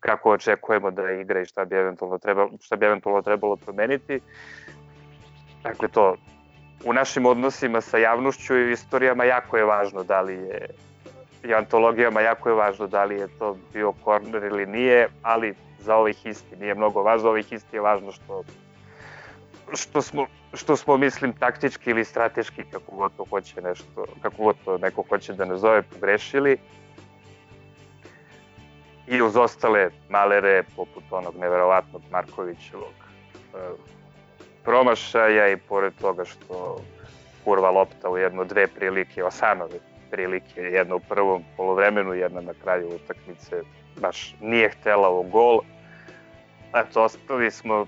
[0.00, 4.20] kako očekujemo da igra i šta bi eventualno trebalo, šta bi eventualno trebalo promeniti.
[5.62, 6.16] Dakle, to
[6.84, 10.68] u našim odnosima sa javnošću i istorijama jako je važno da li je
[11.44, 15.96] i antologijama jako je važno da li je to bio korner ili nije, ali za
[15.96, 16.56] ovih isti.
[16.56, 18.44] Nije mnogo važno, ovih isti je važno što
[19.74, 24.56] što smo, što smo mislim taktički ili strateški kako god to hoće nešto, kako god
[24.64, 26.58] to neko hoće da nazove pogrešili.
[29.06, 33.58] I uz ostale malere poput onog neverovatnog Markovićevog e,
[34.64, 36.80] promašaja i pored toga što
[37.44, 39.78] kurva lopta u jedno dve prilike, osanove
[40.10, 43.62] prilike, jedna u prvom polovremenu, jedna na kraju utakmice,
[44.00, 45.60] baš nije htela u gol.
[46.74, 47.86] Eto, ostali smo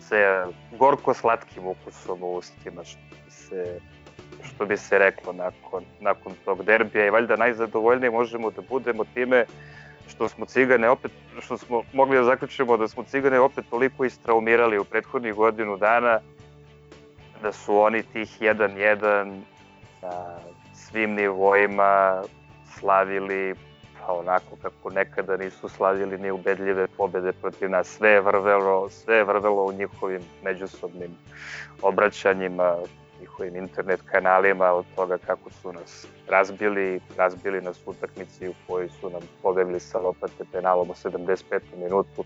[0.00, 0.44] se
[0.78, 3.80] gorko-slatkim ukusom u ustima, što bi se,
[4.42, 9.44] što bi se reklo nakon, nakon tog derbija i valjda najzadovoljniji možemo da budemo time
[10.08, 14.78] što smo Cigane opet, što smo mogli da zaključimo da smo Cigane opet toliko istraumirali
[14.78, 16.20] u prethodnih godinu dana
[17.42, 19.40] da su oni tih 1-1
[20.02, 20.38] na
[20.74, 22.22] svim nivoima
[22.78, 23.54] slavili
[24.06, 27.86] pa onako kako nekada nisu slavili ni ubedljive pobede protiv nas.
[27.86, 31.10] Sve je vrvelo, sve je vrvelo u njihovim međusobnim
[31.82, 32.76] obraćanjima,
[33.20, 38.88] njihovim internet kanalima od toga kako su nas razbili, razbili nas u utakmici u kojoj
[38.88, 41.60] su nam pobegli sa lopate penalom u 75.
[41.76, 42.24] minutu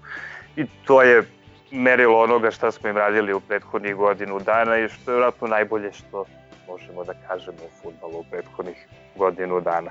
[0.57, 1.23] i to je
[1.71, 5.93] merilo onoga šta smo im radili u prethodnih godinu dana i što je vratno najbolje
[5.93, 6.25] što
[6.69, 9.91] možemo da kažemo u futbalu u prethodnih godinu dana.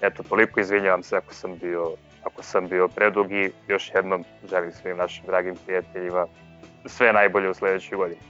[0.00, 1.94] Eto, toliko izvinjavam se ako sam bio,
[2.24, 6.26] ako sam bio predug i još jednom želim svim našim dragim prijateljima
[6.86, 8.20] sve najbolje u sledećoj godini.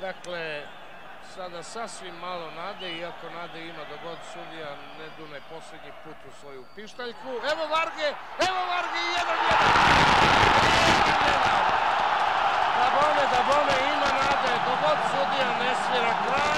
[0.00, 0.62] Dakle,
[1.34, 6.32] sada sasvim malo nade, iako nade ima da god sudija ne dune poslednji put u
[6.40, 7.30] svoju pištaljku.
[7.52, 8.08] Evo Varge,
[8.48, 9.72] evo Varge i jedan jedan.
[12.78, 16.57] Da bome, da bome, ima nade, dogod sudija ne svira kraj,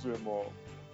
[0.00, 0.42] organizujemo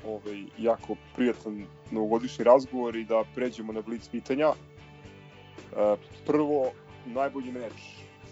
[0.05, 4.47] ovaj, jako prijatan novogodišnji razgovor i da pređemo na blic pitanja.
[4.47, 5.97] E,
[6.27, 6.71] prvo,
[7.07, 7.73] najbolji meč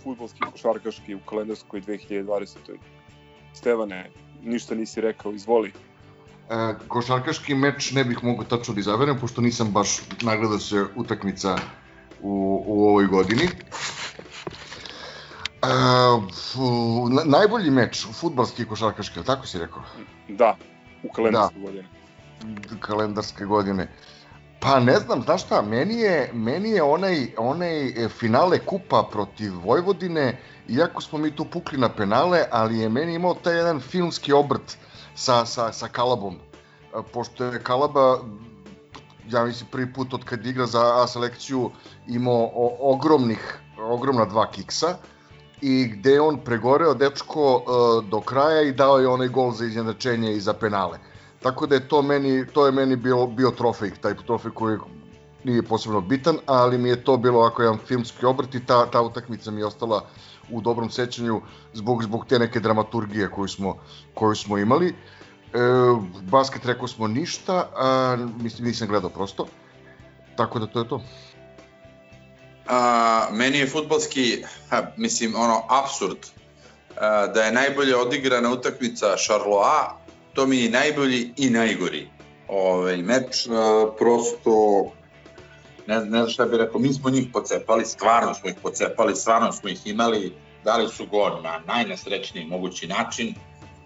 [0.03, 2.57] futbolski košarkaški u kalendarskoj 2020.
[3.55, 4.11] Stevane,
[4.43, 5.73] ništa nisi rekao, izvoli.
[6.51, 11.57] E, košarkaški meč ne bih mogao tačno da izaberem, pošto nisam baš nagledao se utakmica
[12.23, 13.49] u, u ovoj godini.
[15.65, 19.83] Uh, najbolji meč, futbalski košarkaški, tako si rekao?
[20.29, 20.57] Da,
[21.03, 21.61] u kalendarske da.
[21.61, 21.89] godine.
[22.81, 23.89] Kalendarske godine.
[24.61, 30.39] Pa ne znam, znaš šta, meni je, meni je onaj, onaj finale kupa protiv Vojvodine,
[30.69, 34.77] iako smo mi tu pukli na penale, ali je meni imao taj jedan filmski obrt
[35.15, 36.37] sa, sa, sa Kalabom.
[37.13, 38.19] Pošto je Kalaba,
[39.29, 41.71] ja mislim, prvi put od kad igra za A selekciju
[42.09, 42.51] imao
[42.81, 44.97] ogromnih, ogromna dva kiksa,
[45.65, 49.65] i gde je on pregoreo dečko uh, do kraja i dao je onaj gol za
[49.65, 50.99] izjednačenje i za penale.
[51.43, 54.79] Tako da je to meni to je meni bio bio trofej, taj trofej koji
[55.45, 59.03] nije posebno bitan, ali mi je to bilo ovako jedan filmski obrt i ta ta
[59.03, 60.05] utakmica mi je ostala
[60.51, 61.41] u dobrom sećanju
[61.73, 63.77] zbog zbog te neke dramaturgije koju smo
[64.15, 64.89] koju smo imali.
[64.89, 64.95] E,
[66.31, 69.47] basket rekao smo ništa, a, mislim nisam gledao prosto.
[70.37, 71.01] Tako da to je to.
[72.67, 76.19] A, meni je futbalski, ha, mislim, ono, absurd
[76.97, 80.01] a, da je najbolje odigrana utakmica Charloa,
[80.33, 82.09] to mi je najbolji i najgori
[82.49, 84.85] ovaj meč, a, prosto
[85.87, 89.53] ne, ne znam šta bih rekao, mi smo njih pocepali, stvarno smo ih pocepali, stvarno
[89.53, 90.33] smo ih imali,
[90.65, 93.35] dali su gol na najnesrećniji mogući način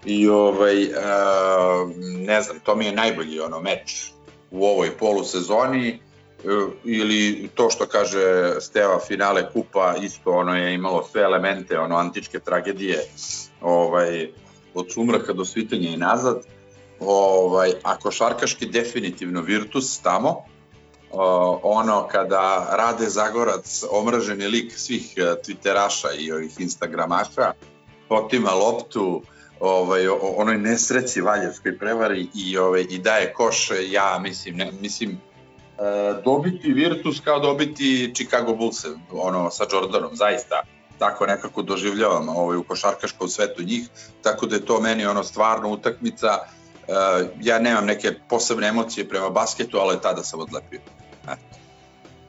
[0.04, 4.10] i ovaj, a, ne znam, to mi je najbolji ono meč
[4.50, 6.00] u ovoj polusezoni
[6.84, 12.38] ili to što kaže Steva finale kupa isto ono je imalo sve elemente ono antičke
[12.38, 13.04] tragedije
[13.60, 14.30] ovaj
[14.74, 16.42] od sumraka do svitenja i nazad.
[17.00, 20.36] Ovaj a košarkaški definitivno Virtus tamo
[21.10, 27.52] o, ono kada Rade Zagorac omraženi lik svih e, twitteraša i ovih instagramaša
[28.08, 29.22] potima loptu
[29.60, 35.27] ovaj onoj nesreći Valjevskoj prevari i ovaj i daje koš ja mislim ne mislim E,
[36.24, 40.62] dobiti Virtus kao dobiti Chicago Bulls ono sa Jordanom zaista
[40.98, 43.88] tako nekako doživljavam ovaj, u košarkaškom svetu njih,
[44.22, 46.92] tako da je to meni ono stvarno utakmica, e,
[47.40, 50.80] ja nemam neke posebne emocije prema basketu, ali tada sam odlepio.
[51.24, 51.58] Eto.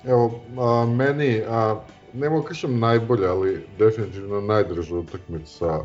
[0.06, 1.82] Evo, a, meni, a,
[2.14, 5.80] ne mogu kažem najbolje, ali definitivno najdraža utakmica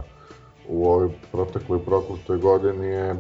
[0.69, 3.17] u ovoj protekloj proklutoj godini je,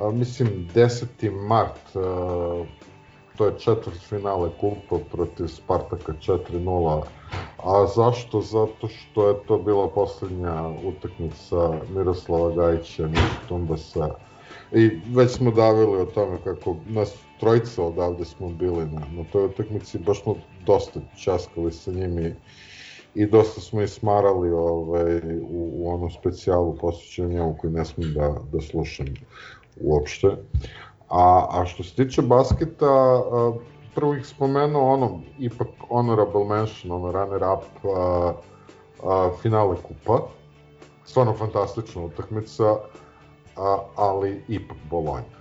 [0.00, 1.46] a, mislim, 10.
[1.46, 2.64] mart, a,
[3.40, 7.02] to je četvrt finale kupa protiv Spartaka 4-0.
[7.64, 8.40] A zašto?
[8.40, 14.08] Zato što je to bila poslednja utakmica Miroslava Gajića, Miša Tumbasa.
[14.72, 19.44] I već smo davili o tome kako nas trojica odavde smo bili na, na toj
[19.44, 20.34] utakmici, baš smo
[20.66, 22.34] dosta časkali sa njimi
[23.14, 28.34] i dosta smo ismarali ovaj, u, u onu specijalu posvećenju njemu koji ne smem da,
[28.52, 29.06] da slušam
[29.80, 30.36] uopšte.
[31.10, 33.22] A, a što se tiče basketa,
[33.94, 38.32] prvo ih spomenuo ono, ipak honorable mention, ono runner up a,
[39.02, 40.20] a, finale kupa.
[41.04, 42.76] Stvarno fantastična utakmica,
[43.56, 45.40] a, ali ipak Bolonja.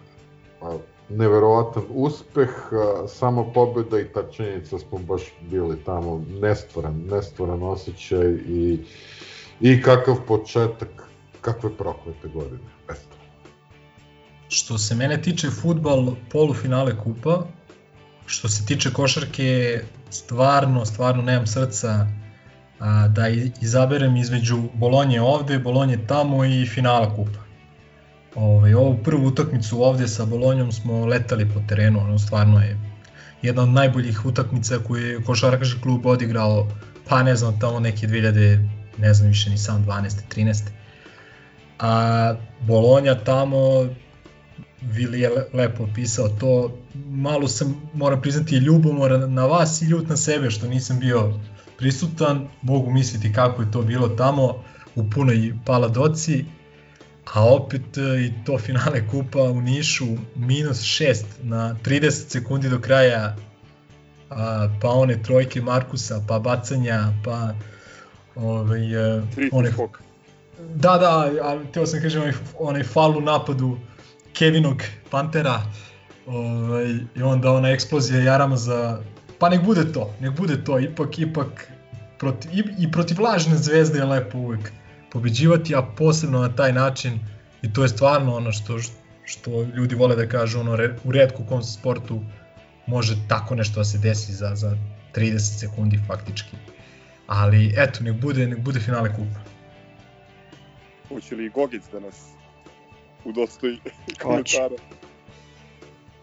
[0.61, 0.77] A,
[1.09, 8.31] neverovatan uspeh, a, samo pobjeda i ta činjenica smo baš bili tamo, nestvoran, nestvoran osjećaj
[8.47, 8.79] i,
[9.61, 10.89] i kakav početak,
[11.41, 12.69] kakve proklete godine.
[12.89, 13.18] Eto.
[14.49, 17.45] Što se mene tiče futbal polufinale kupa,
[18.25, 22.07] što se tiče košarke, stvarno, stvarno nemam srca
[22.79, 23.27] a, da
[23.61, 27.39] izaberem između Bolonje ovde, Bolonje tamo i finala kupa.
[28.35, 32.77] Ove, ovaj, ovu prvu utakmicu ovde sa Bolonjom smo letali po terenu, ono stvarno je
[33.41, 36.67] jedna od najboljih utakmica koju je košarkaški klub odigrao,
[37.07, 40.09] pa ne znam, tamo neke 2000, ne znam više ni sam 12.
[40.35, 40.63] 13.
[41.79, 43.89] A Bolonja tamo
[44.81, 46.77] Vili je lepo opisao to.
[47.09, 51.33] Malo sam, moram priznati, ljubomoran na vas i ljut na sebe što nisam bio
[51.77, 52.47] prisutan.
[52.61, 54.63] Mogu misliti kako je to bilo tamo
[54.95, 56.45] u punoj paladoci.
[57.33, 62.79] A opet e, i to finale kupa u Nišu, minus 6 na 30 sekundi do
[62.79, 63.35] kraja,
[64.29, 67.53] a, pa one trojke Markusa, pa bacanja, pa
[68.35, 69.21] ovaj, e,
[69.51, 69.71] one,
[70.75, 73.77] Da, da, a teo sam kažem onaj, onaj fal u napadu
[74.39, 75.61] Kevinog Pantera
[76.25, 76.85] ovaj,
[77.15, 79.01] i onda ona eksplozija Jarama za
[79.39, 81.71] pa nek bude to, nek bude to, ipak, ipak
[82.19, 84.71] protiv, i, i protiv lažne zvezde je lepo uvek
[85.11, 87.19] pobeđivati, a posebno na taj način
[87.61, 88.77] i to je stvarno ono što,
[89.25, 92.21] što ljudi vole da kažu, ono, u redku kom sportu
[92.87, 94.77] može tako nešto da se desi za, za
[95.15, 96.55] 30 sekundi faktički.
[97.27, 99.39] Ali eto, nek bude, nek bude finale kupa.
[101.09, 102.38] Hoće li Gogic da nas
[103.25, 103.79] udostoji
[104.21, 104.75] komentara.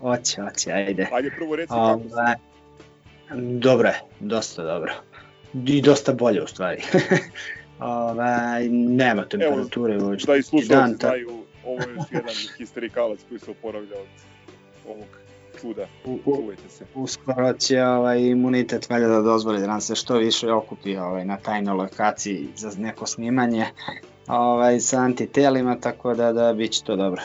[0.01, 1.09] Hoće, hoće, ajde.
[1.13, 2.13] Ajde prvo reci kako si.
[2.13, 2.35] Ovaj,
[3.61, 4.93] dobro je, dosta dobro.
[5.67, 6.83] I dosta bolje u stvari.
[7.81, 10.33] ovaj, nema temperature uopšte.
[10.33, 14.07] Da i slušalci znaju, ovo je još jedan histerikalac koji se oporavlja od
[14.89, 15.07] ovog
[15.61, 15.87] čuda.
[16.25, 16.85] Čuvajte se.
[16.95, 21.37] Uskoro će ovaj, imunitet valjda da dozvoli da nam se što više okupi ovaj, na
[21.37, 23.67] tajnoj lokaciji za neko snimanje
[24.29, 27.23] ovaj, sa antitelima, tako da, da bit će to dobro.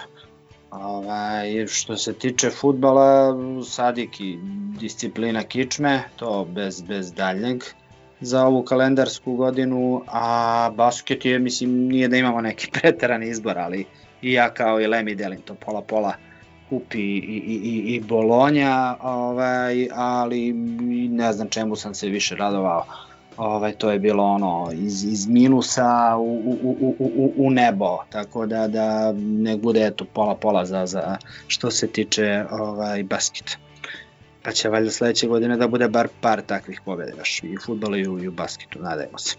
[0.72, 3.36] Ovaj, što se tiče futbala,
[3.66, 4.40] sadik i
[4.80, 7.64] disciplina kičme, to bez, bez daljnjeg.
[8.22, 13.86] za ovu kalendarsku godinu, a basket je, mislim, nije da imamo neki preterani izbor, ali
[14.22, 16.14] i ja kao i Lemi delim to pola-pola
[16.70, 20.54] kupi i, i, i, i Bolonja, ovaj, ali
[21.10, 22.86] ne znam čemu sam se više radovao.
[23.38, 28.46] Ovaj, to je bilo ono iz, iz minusa u, u, u, u, u nebo, tako
[28.46, 31.18] da, da ne bude eto pola-pola za, za
[31.48, 33.58] što se tiče ovaj, basketa.
[34.44, 37.98] Pa će valjda sledeće godine da bude bar par takvih pobjede još i u futbolu
[37.98, 39.36] i u, i u basketu, nadajmo se.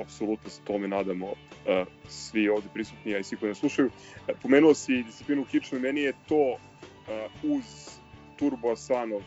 [0.00, 1.34] Apsolutno se tome nadamo uh,
[2.08, 3.88] svi ovde prisutni, a i svi koji nas slušaju.
[3.88, 6.58] Uh, pomenuo si disciplinu kičme, meni je to uh,
[7.42, 7.64] uz
[8.36, 9.22] Turbo Asanov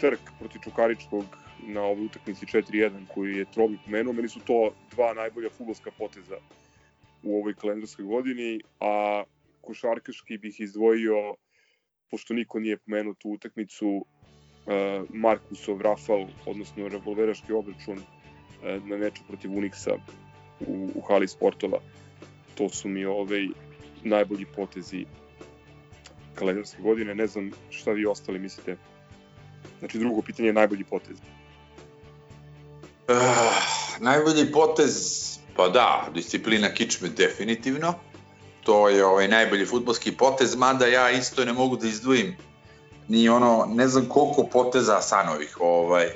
[0.00, 1.24] trk proti Čukaričkog
[1.62, 6.36] na ovoj utakmici 4-1 koju je Trobi pomenuo, meni su to dva najbolja futbolska poteza
[7.22, 9.24] u ovoj kalendarskoj godini, a
[9.60, 11.34] košarkaški bih izdvojio
[12.10, 14.04] pošto niko nije pomenuo tu utakmicu, uh,
[15.08, 19.96] Markusov Rafal, odnosno revolveraški obračun uh, na meču protiv Unixa
[20.60, 21.80] u, u hali sportova.
[22.54, 23.46] To su mi ovaj
[24.04, 25.06] najbolji potezi
[26.34, 27.14] kalendarske godine.
[27.14, 28.76] Ne znam šta vi ostali mislite.
[29.78, 31.16] Znači drugo pitanje je najbolji potez.
[33.12, 33.18] Uh,
[34.00, 34.94] najbolji potez,
[35.56, 37.94] pa da, disciplina kičme definitivno
[38.64, 42.36] to je ovaj najbolji futbolski potez, mada ja isto ne mogu da izdvojim
[43.08, 46.08] ni ono, ne znam koliko poteza Asanovih, ovaj,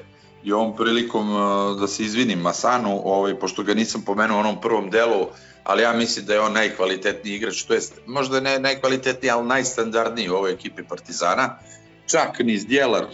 [0.45, 4.61] i ovom prilikom uh, da se izvinim Masanu, ovaj, pošto ga nisam pomenuo u onom
[4.61, 5.27] prvom delu,
[5.65, 10.31] ali ja mislim da je on najkvalitetniji igrač, to jest možda ne najkvalitetniji, ali najstandardniji
[10.31, 11.59] u ovoj ekipi Partizana.
[12.07, 13.07] Čak ni Zdjelar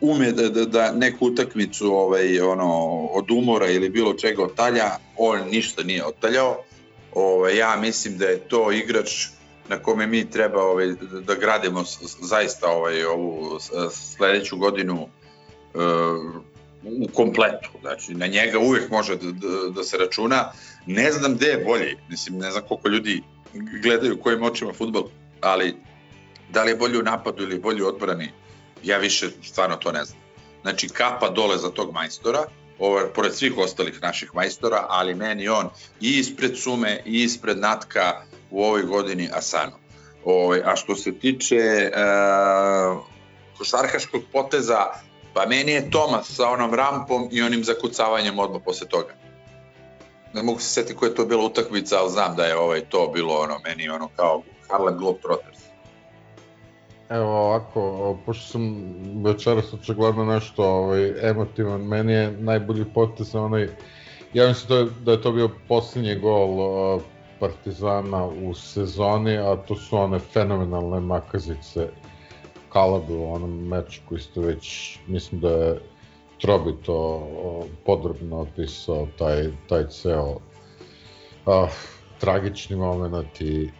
[0.00, 5.40] ume da, da, da neku utakmicu ovaj, ono, od umora ili bilo čega otalja, on
[5.50, 6.56] ništa nije otaljao
[7.14, 9.26] Ovaj, ja mislim da je to igrač
[9.68, 10.94] na kome mi treba ovaj,
[11.26, 11.84] da gradimo
[12.22, 13.58] zaista ovaj, ovu
[13.90, 16.42] sledeću godinu uh,
[16.82, 17.70] u kompletu.
[17.80, 20.52] Znači, na njega uvek može da, da, da se računa.
[20.86, 23.22] Ne znam gde je bolji, mislim, ne znam koliko ljudi
[23.82, 25.08] gledaju kojim očima futbol,
[25.40, 25.76] ali
[26.48, 28.30] da li je bolji u napadu ili bolji u odbrani,
[28.82, 30.18] ja više stvarno to ne znam.
[30.62, 32.44] Znači, kapa dole za tog majstora,
[32.78, 35.70] ovaj, pored svih ostalih naših majstora, ali meni on
[36.00, 39.78] i ispred Sume i ispred Natka u ovoj godini Asano.
[40.24, 41.90] Ovaj, a što se tiče e,
[43.58, 44.86] košarkaškog poteza,
[45.34, 49.14] pa meni je Tomas sa onom rampom i onim zakucavanjem odmah posle toga.
[50.34, 53.10] Ne mogu se setiti koja je to bila utakmica, ali znam da je ovaj to
[53.14, 55.67] bilo ono, meni ono kao Harlem Globetrotters.
[57.08, 58.94] Evo ovako, pošto sam
[59.24, 63.68] večeras očigledno nešto ovaj, emotivan, meni je najbolji potez onaj,
[64.34, 67.02] ja mislim da je, da je to bio posljednji gol uh,
[67.40, 71.88] Partizana u sezoni, a to su one fenomenalne makazice
[72.72, 75.80] Kalabu u onom meču koji ste već, mislim da je
[76.40, 77.28] Trobi to
[77.86, 80.30] podrobno opisao, taj, taj ceo
[81.46, 81.70] uh,
[82.18, 83.70] tragični moment i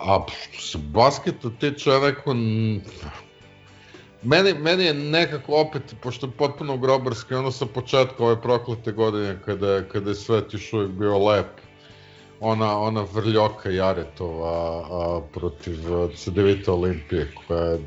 [0.00, 0.26] A
[0.58, 2.00] se basketa tiče, ja
[4.22, 9.38] meni, meni je nekako opet, pošto je potpuno grobarski, ono sa početka ove proklete godine,
[9.44, 11.46] kada, kada je svet još uvijek bio lep,
[12.40, 15.78] ona, ona vrljoka Jaretova a, protiv
[16.16, 17.80] CDVita Olimpije, koja je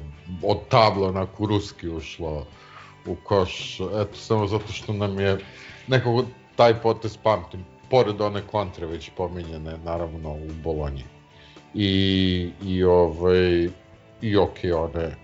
[0.43, 2.45] od tabla onako ruski ušla
[3.05, 5.38] u koš, eto, samo zato što nam je
[5.88, 6.25] nekako
[6.55, 11.03] taj potez pamtim, pored one kontre već pominjene, naravno, u Bolonji
[11.73, 13.69] i, i ovaj
[14.22, 15.15] i ok, one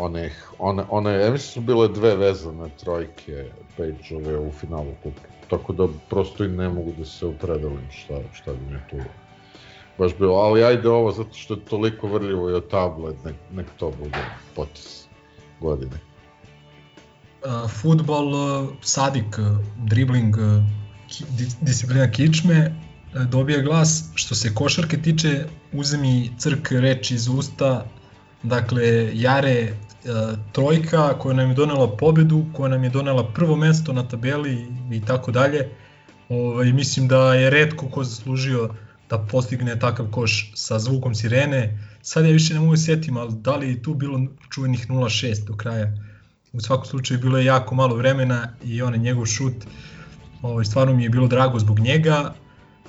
[0.00, 3.44] one, one, one, ja mislim su bile dve vezane trojke
[3.76, 5.20] Page-ove u finalu kupa.
[5.50, 8.96] Tako da prosto i ne mogu da se opredelim šta, šta bi mi tu
[9.98, 10.34] baš bilo.
[10.34, 14.24] Ali ajde ovo zato što je toliko vrljivo i od tablet, nek, nek to bude
[14.54, 15.06] potis
[15.60, 15.96] godine.
[17.44, 19.38] Uh, futbol, uh, sadik,
[19.76, 20.36] dribling,
[21.08, 21.24] ki,
[21.60, 22.74] disciplina kičme,
[23.14, 24.04] dobija glas.
[24.14, 27.86] Što se košarke tiče, uzemi crk reč iz usta,
[28.42, 29.72] dakle, Jare e,
[30.52, 35.00] trojka koja nam je donela pobedu, koja nam je donela prvo mesto na tabeli i
[35.00, 35.68] tako dalje.
[36.28, 38.74] Ovaj, mislim da je redko ko zaslužio
[39.10, 41.78] da postigne takav koš sa zvukom sirene.
[42.02, 44.20] Sad ja više ne mogu da sjetim, ali da li je tu bilo
[44.50, 45.92] čuvenih 0-6 do kraja.
[46.52, 49.54] U svakom slučaju bilo je jako malo vremena i onaj njegov šut,
[50.42, 52.34] ovaj, stvarno mi je bilo drago zbog njega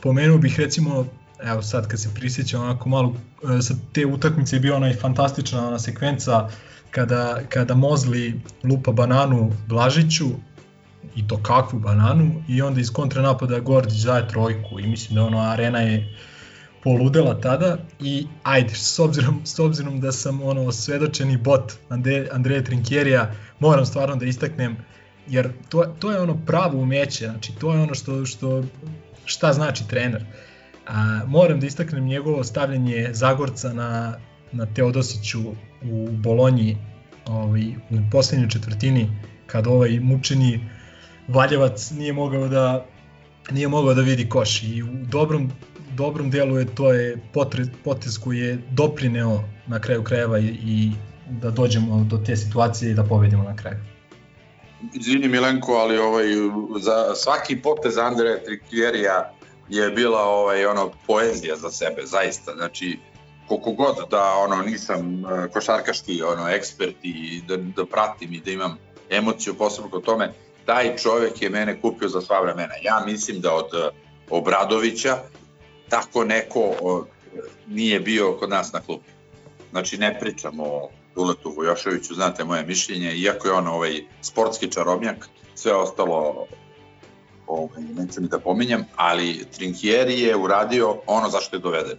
[0.02, 1.06] pomenuo bih recimo,
[1.44, 3.16] evo sad kad se prisjećam onako malo,
[3.58, 6.50] e, sa te utakmice je bio onaj fantastična ona sekvenca
[6.92, 10.26] kada, kada Mozli lupa bananu Blažiću,
[11.16, 15.40] i to kakvu bananu, i onda iz kontranapada Gordić daje trojku i mislim da ono
[15.40, 16.18] arena je
[16.84, 22.64] poludela tada i ajde, s obzirom, s obzirom da sam ono svedočeni bot Andre, Andreja
[22.64, 24.78] Trinkjerija, moram stvarno da istaknem
[25.28, 28.64] jer to, to je ono pravo umeće, znači to je ono što, što
[29.32, 30.26] šta znači trener.
[30.88, 34.18] A, moram da istaknem njegovo stavljanje Zagorca na,
[34.52, 35.42] na Teodosiću
[35.84, 36.78] u Bolonji
[37.26, 39.10] ovaj, u poslednjoj četvrtini
[39.48, 40.70] kad ovaj mučeni
[41.28, 42.86] Valjevac nije mogao da
[43.52, 45.52] nije mogao da vidi koš i u dobrom
[45.96, 50.92] dobrom delu je to je potre, potez koji je doprineo na kraju krajeva i, i
[51.30, 53.78] da dođemo do te situacije i da pobedimo na kraju.
[54.94, 56.26] Izvini Milenko, ali ovaj,
[56.80, 59.34] za svaki potez Andreja Trikjerija
[59.70, 62.54] je bila ovaj ono poezija za sebe, zaista.
[62.56, 63.00] Znači,
[63.48, 68.52] koliko god da ono nisam e, košarkaški ono ekspert i da, da pratim i da
[68.52, 68.78] imam
[69.10, 70.34] emociju posebno kod tome,
[70.66, 72.74] taj čovek je mene kupio za sva vremena.
[72.84, 73.90] Ja mislim da od e,
[74.30, 75.18] Obradovića
[75.90, 76.76] tako neko
[77.68, 79.04] nije bio kod nas na klubu.
[79.72, 85.30] Znači ne pričamo o Duletu Vojoševiću, znate moje mišljenje, iako je on ovaj sportski čarobnjak,
[85.56, 86.48] sve ostalo
[87.48, 91.98] ovaj, neću ni da pominjem, ali Trinkieri je uradio ono zašto je doveden.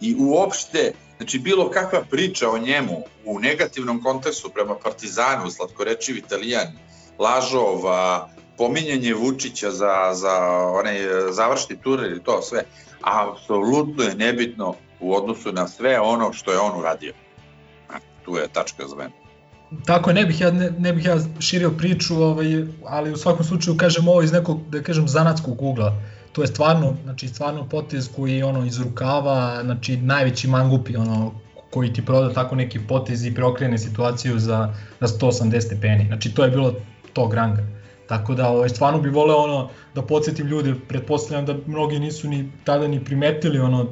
[0.00, 6.66] I uopšte, znači bilo kakva priča o njemu u negativnom kontekstu prema Partizanu, slatkorečiv italijan,
[7.18, 7.80] lažov,
[8.58, 10.34] pominjanje Vučića za, za
[10.72, 10.98] onaj
[11.30, 12.64] završni tur ili to sve,
[13.00, 17.12] apsolutno je nebitno u odnosu na sve ono što je on uradio.
[18.24, 19.10] Tu je tačka za mene.
[19.86, 22.46] Tako ne bih ja ne, ne bih ja širio priču, ovaj,
[22.86, 26.02] ali u svakom slučaju kažem ovo iz nekog da kažem zanatskog ugla.
[26.32, 31.32] To je stvarno, znači stvarno potez koji ono iz rukava, znači najveći mangupi ono
[31.70, 36.06] koji ti proda tako neki potez i preokrene situaciju za na 180 stepeni.
[36.06, 36.74] Znači to je bilo
[37.12, 37.62] tog ranga.
[38.08, 42.52] Tako da ovaj, stvarno bi voleo ono, da podsjetim ljude, pretpostavljam da mnogi nisu ni
[42.64, 43.86] tada ni primetili ono,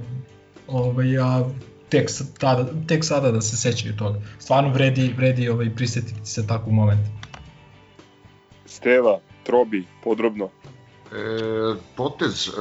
[0.68, 1.44] ovaj, a
[1.92, 2.08] tek,
[2.38, 4.18] tada, tek sada da se sećaju toga.
[4.38, 7.10] Stvarno vredi, vredi ovaj, prisetiti se takvog momenta.
[8.66, 10.48] Steva, Trobi, podrobno.
[11.12, 12.52] E, potez, e,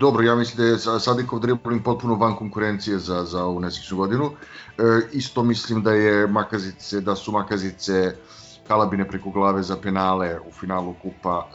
[0.00, 4.30] dobro, ja mislim da je Sadikov dribling potpuno van konkurencije za, za ovu nesečnu godinu.
[4.30, 4.82] E,
[5.12, 8.12] isto mislim da je Makazice, da su Makazice
[8.68, 11.48] Kalabine preko glave za penale u finalu kupa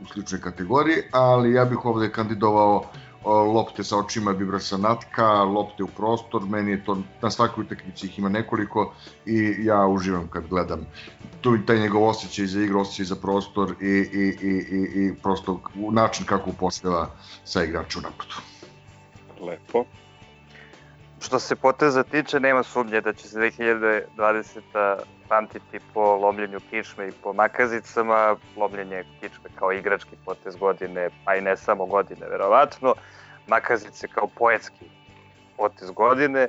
[0.00, 2.84] u sličnoj kategoriji, ali ja bih ovde kandidovao
[3.26, 8.18] lopte sa očima Bibrasa Natka, lopte u prostor, meni je to, na svakoj utakmici ih
[8.18, 8.92] ima nekoliko
[9.26, 10.86] i ja uživam kad gledam
[11.40, 15.60] tu taj njegov osjećaj za igru, osjećaj za prostor i, i, i, i, i prosto
[15.90, 17.10] način kako uposleva
[17.44, 18.34] sa igrača u napadu.
[19.40, 19.84] Lepo.
[21.20, 24.96] Što se poteza tiče, nema sumnje da će se 2020
[25.28, 31.40] pamtiti po lomljenju kičme i po makazicama, lomljenje kičme kao igrački potez godine, pa i
[31.40, 32.94] ne samo godine, verovatno,
[33.46, 34.84] makazice kao poetski
[35.56, 36.48] potez godine,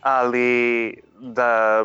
[0.00, 1.84] ali da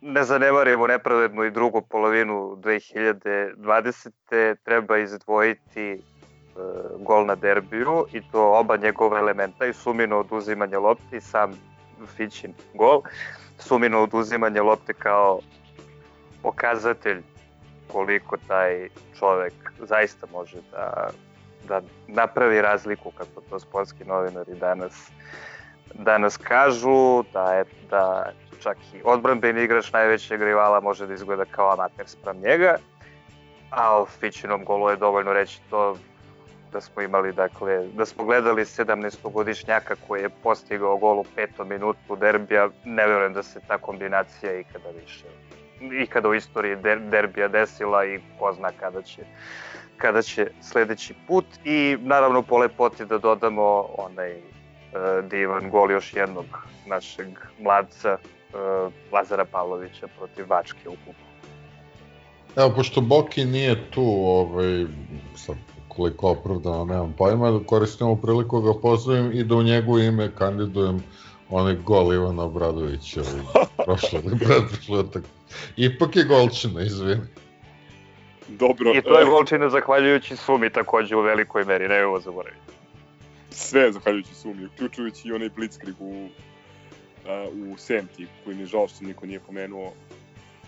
[0.00, 4.56] ne zanemarimo nepravednu i drugu polovinu 2020.
[4.64, 6.02] treba izdvojiti
[6.98, 11.52] gol na derbiju i to oba njegova elementa i sumino oduzimanje lopti i sam
[12.16, 13.02] Fićin gol.
[13.58, 15.40] Sumino oduzimanje lopte kao
[16.42, 17.22] pokazatelj
[17.92, 21.10] koliko taj čovek zaista može da,
[21.68, 25.10] da napravi razliku kako to sportski novinari danas
[25.94, 28.30] danas kažu da je da
[28.62, 32.76] čak i odbranbeni igrač najvećeg rivala može da izgleda kao amater sprem njega,
[33.70, 35.96] a o Fićinom golu je dovoljno reći to
[36.72, 42.16] da smo imali, dakle, da smo gledali 17-godišnjaka koji je postigao gol u petom minutu
[42.16, 45.24] derbija, ne verujem da se ta kombinacija ikada više
[45.80, 49.22] ikada u istoriji der, derbija desila i ko zna kada će
[49.96, 56.14] kada će sledeći put i naravno po lepoti da dodamo onaj uh, divan gol još
[56.14, 56.46] jednog
[56.86, 57.28] našeg
[57.60, 61.28] mladca uh, Lazara Pavlovića protiv Bačke u kupu.
[62.56, 64.86] Evo, pošto Boki nije tu, ovaj,
[65.36, 65.56] sad
[65.98, 69.98] koliko opravdano, nemam pojma, da koristim ovu priliku da ga pozdravim i da u njegovo
[69.98, 71.02] ime kandidujem
[71.50, 75.22] onaj gol Ivana Obradovića ovaj, prošle, predprošle tak.
[75.76, 77.20] Ipak je golčina, izvini.
[78.48, 78.92] Dobro.
[78.94, 82.72] I to je golčina zahvaljujući Sumi takođe u velikoj meri, ne ovo zaboraviti.
[83.50, 86.28] Sve zahvaljujući Sumi, uključujući i onaj blitzkrieg u,
[87.54, 89.92] u Senti, koji mi je žao što niko nije pomenuo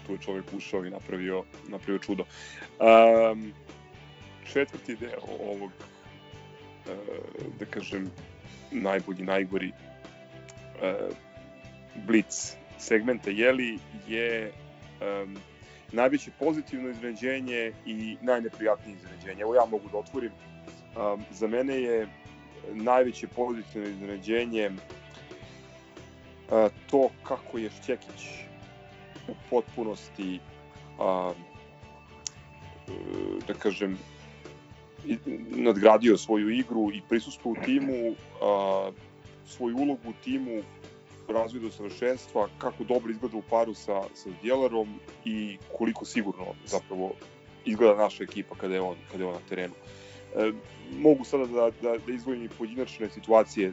[0.07, 2.24] tu je čovjek ušao i napravio, napravio čudo.
[2.78, 3.52] Um,
[4.52, 6.92] četvrti deo ovog, uh,
[7.58, 8.10] da kažem,
[8.70, 11.16] najbolji, najgori uh,
[12.06, 14.52] blitz segmenta Jeli je
[15.00, 15.36] um,
[15.92, 19.42] najveće pozitivno iznenađenje i najneprijatnije iznenađenje.
[19.42, 20.32] Evo ja mogu da otvorim.
[20.32, 22.06] Um, za mene je
[22.72, 24.76] najveće pozitivno iznenađenje uh,
[26.90, 28.26] to kako je Šćekić
[29.28, 30.40] u potpunosti
[30.98, 31.34] um,
[33.46, 33.98] da kažem,
[35.51, 38.90] nadgradio svoju igru i prisustvo u timu, a,
[39.47, 40.62] svoju ulogu u timu,
[41.28, 47.12] razvoj do savršenstva, kako dobro izgleda u paru sa, sa Djelarom i koliko sigurno zapravo
[47.64, 49.74] izgleda naša ekipa kada je on, kada je on na terenu.
[50.36, 50.52] E,
[50.98, 53.72] mogu sada da, da, da izvojim i pojedinačne situacije,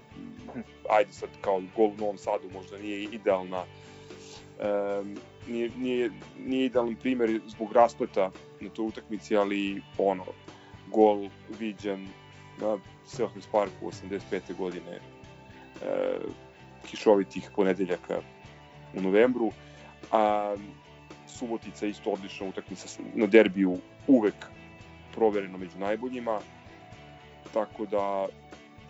[0.90, 3.64] ajde sad kao gol u Novom Sadu možda nije idealna,
[4.60, 5.04] e,
[5.48, 6.12] nije, nije,
[6.45, 10.26] nije idealan primer zbog raspleta na toj utakmici, ali ono,
[10.91, 12.07] gol viđen
[12.61, 14.55] na Selhurst Parku 85.
[14.57, 14.99] godine e,
[16.85, 18.19] kišovitih ponedeljaka
[18.93, 19.51] u novembru
[20.11, 20.55] a
[21.27, 23.77] Subotica isto odlična utakmica na derbiju
[24.07, 24.35] uvek
[25.15, 26.39] provereno među najboljima
[27.53, 28.27] tako da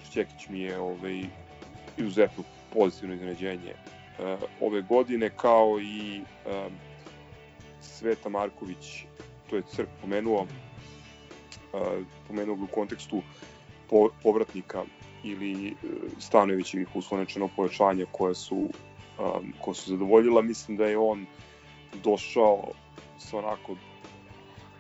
[0.05, 1.23] Šćekić mi je ovaj,
[1.97, 2.43] izuzetno
[2.73, 4.25] pozitivno iznenađenje uh,
[4.61, 6.71] ove godine kao i uh,
[7.81, 9.03] Sveta Marković
[9.49, 10.47] to je Crk pomenuo
[12.27, 13.21] pomenuo u kontekstu
[13.89, 14.83] po, povratnika
[15.23, 15.73] ili e,
[16.19, 18.69] Stanojevićevih uslovnečenog pojačanja koje su,
[19.61, 20.41] koje su zadovoljila.
[20.41, 21.25] Mislim da je on
[22.03, 22.63] došao
[23.17, 23.75] sa onako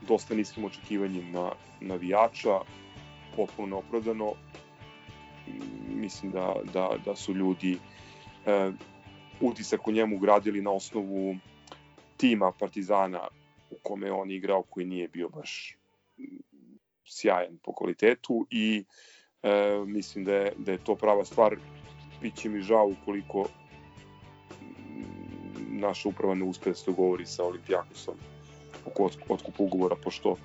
[0.07, 1.51] dosta niskim očekivanjima
[1.81, 2.59] navijača,
[3.35, 4.33] potpuno neopravdano.
[5.87, 7.77] Mislim da, da, da su ljudi
[8.45, 8.71] e,
[9.41, 11.35] utisak o njemu gradili na osnovu
[12.17, 13.27] tima Partizana
[13.71, 15.77] u kome on igrao koji nije bio baš
[17.07, 18.83] sjajan po kvalitetu i
[19.43, 19.49] e,
[19.85, 21.55] mislim da je, da je to prava stvar.
[22.21, 23.47] Biće mi žao ukoliko
[25.69, 28.15] naša uprava ne uspe da se dogovori sa Olimpijakosom
[28.85, 30.37] oko otkupa ugovora, pošto uh,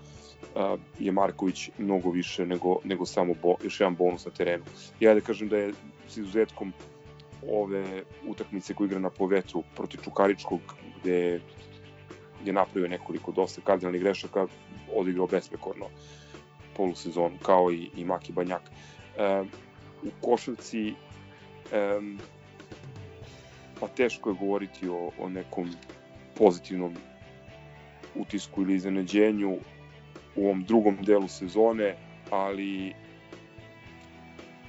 [0.99, 4.65] je Marković mnogo više nego, nego samo bo, još jedan bonus na terenu.
[5.01, 5.73] Ja da kažem da je
[6.09, 6.73] s izuzetkom
[7.51, 10.61] ove utakmice koje igra na povetu protiv Čukaričkog,
[11.01, 11.41] gde
[12.45, 14.47] je napravio nekoliko dosta kardinalnih grešaka,
[14.95, 15.85] odigrao besprekorno.
[15.85, 15.93] Uh,
[16.77, 18.63] polusezonu, kao i, i Maki Banjak.
[19.19, 19.43] E,
[20.03, 20.95] u košarci e,
[23.81, 25.71] pa teško je govoriti o, o nekom
[26.39, 26.95] pozitivnom
[28.15, 29.57] utisku ili iznenađenju
[30.37, 31.97] u ovom drugom delu sezone,
[32.31, 32.93] ali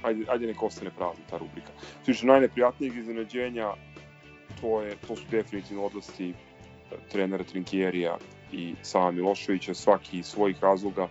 [0.02, 1.72] ajde, ajde neka ostane prazna ta rubrika.
[2.04, 3.72] Sviše najneprijatnijeg iznenađenja
[4.60, 6.34] to, je, to su definitivno odlasti e,
[7.10, 8.18] trenera Trinkjerija
[8.52, 11.08] i Sava Miloševića, svaki iz svojih razloga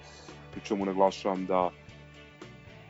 [0.54, 1.70] pri čemu naglašavam da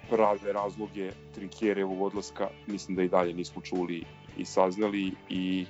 [0.10, 4.04] prave razloge Trinkjerevog odlaska mislim da i dalje nismo čuli
[4.38, 5.66] i saznali i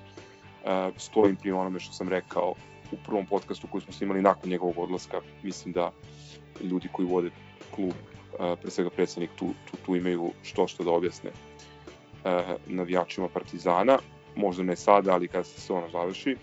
[0.64, 2.54] uh, stojim pri onome što sam rekao
[2.92, 5.22] u prvom podcastu koji smo snimali nakon njegovog odlaska.
[5.44, 5.92] Mislim da
[6.62, 7.30] ljudi koji vode
[7.76, 12.32] klub, uh, pre svega predsednik, tu, tu, tu imaju što što da objasne uh,
[12.68, 14.00] navijačima Partizana.
[14.36, 16.36] Možda ne sada, ali kada se ona završi.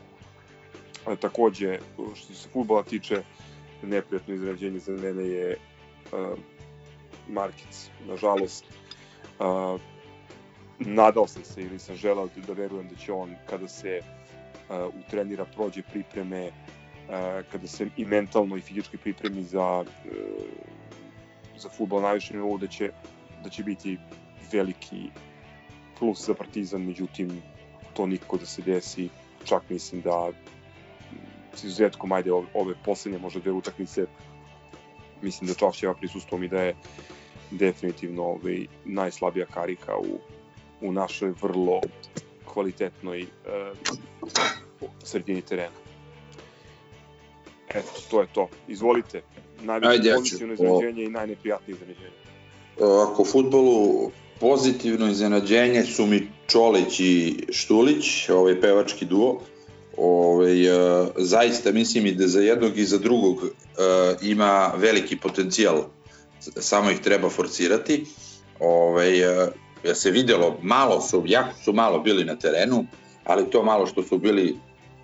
[1.06, 1.78] Uh, takođe,
[2.14, 3.22] što se futbola tiče,
[3.82, 5.56] neprijatno izrađenje za mene je
[6.12, 6.38] uh,
[7.28, 7.90] Markic.
[8.06, 8.64] Nažalost,
[9.38, 9.80] uh,
[10.78, 14.94] nadao sam se ili sam želao da, da verujem da će on kada se uh,
[15.06, 16.52] utrenira, prođe pripreme, uh,
[17.52, 19.86] kada se i mentalno i fizički pripremi za uh,
[21.60, 22.90] za futbol najviše nivou da će
[23.44, 23.98] da će biti
[24.52, 25.10] veliki
[25.98, 27.42] plus za Partizan, međutim
[27.94, 29.08] to nikako da se desi,
[29.44, 30.30] čak mislim da
[31.54, 34.06] s izuzetkom, ajde, ove, ove poslednje možda dve utakmice,
[35.22, 36.74] mislim da Čašćeva prisustvo i da je
[37.50, 40.18] definitivno ovaj, najslabija karika u,
[40.80, 41.80] u našoj vrlo
[42.44, 45.76] kvalitetnoj uh, sredini terena.
[47.74, 48.48] Eto, to je to.
[48.68, 49.22] Izvolite.
[49.62, 52.20] Najveće pozitivno iznenađenje i najneprijatnije iznenađenje.
[52.80, 54.10] Ako u futbolu
[54.40, 59.40] pozitivno iznenađenje su mi Čolić i Štulić, ovaj pevački duo.
[59.96, 63.50] Ovaj, uh, zaista mislim i da za jednog i za drugog uh,
[64.22, 65.84] ima veliki potencijal,
[66.40, 68.06] samo ih treba forcirati.
[68.60, 69.48] Ovaj, uh,
[69.84, 72.86] ja se videlo, malo su, jako su malo bili na terenu,
[73.24, 74.56] ali to malo što su bili,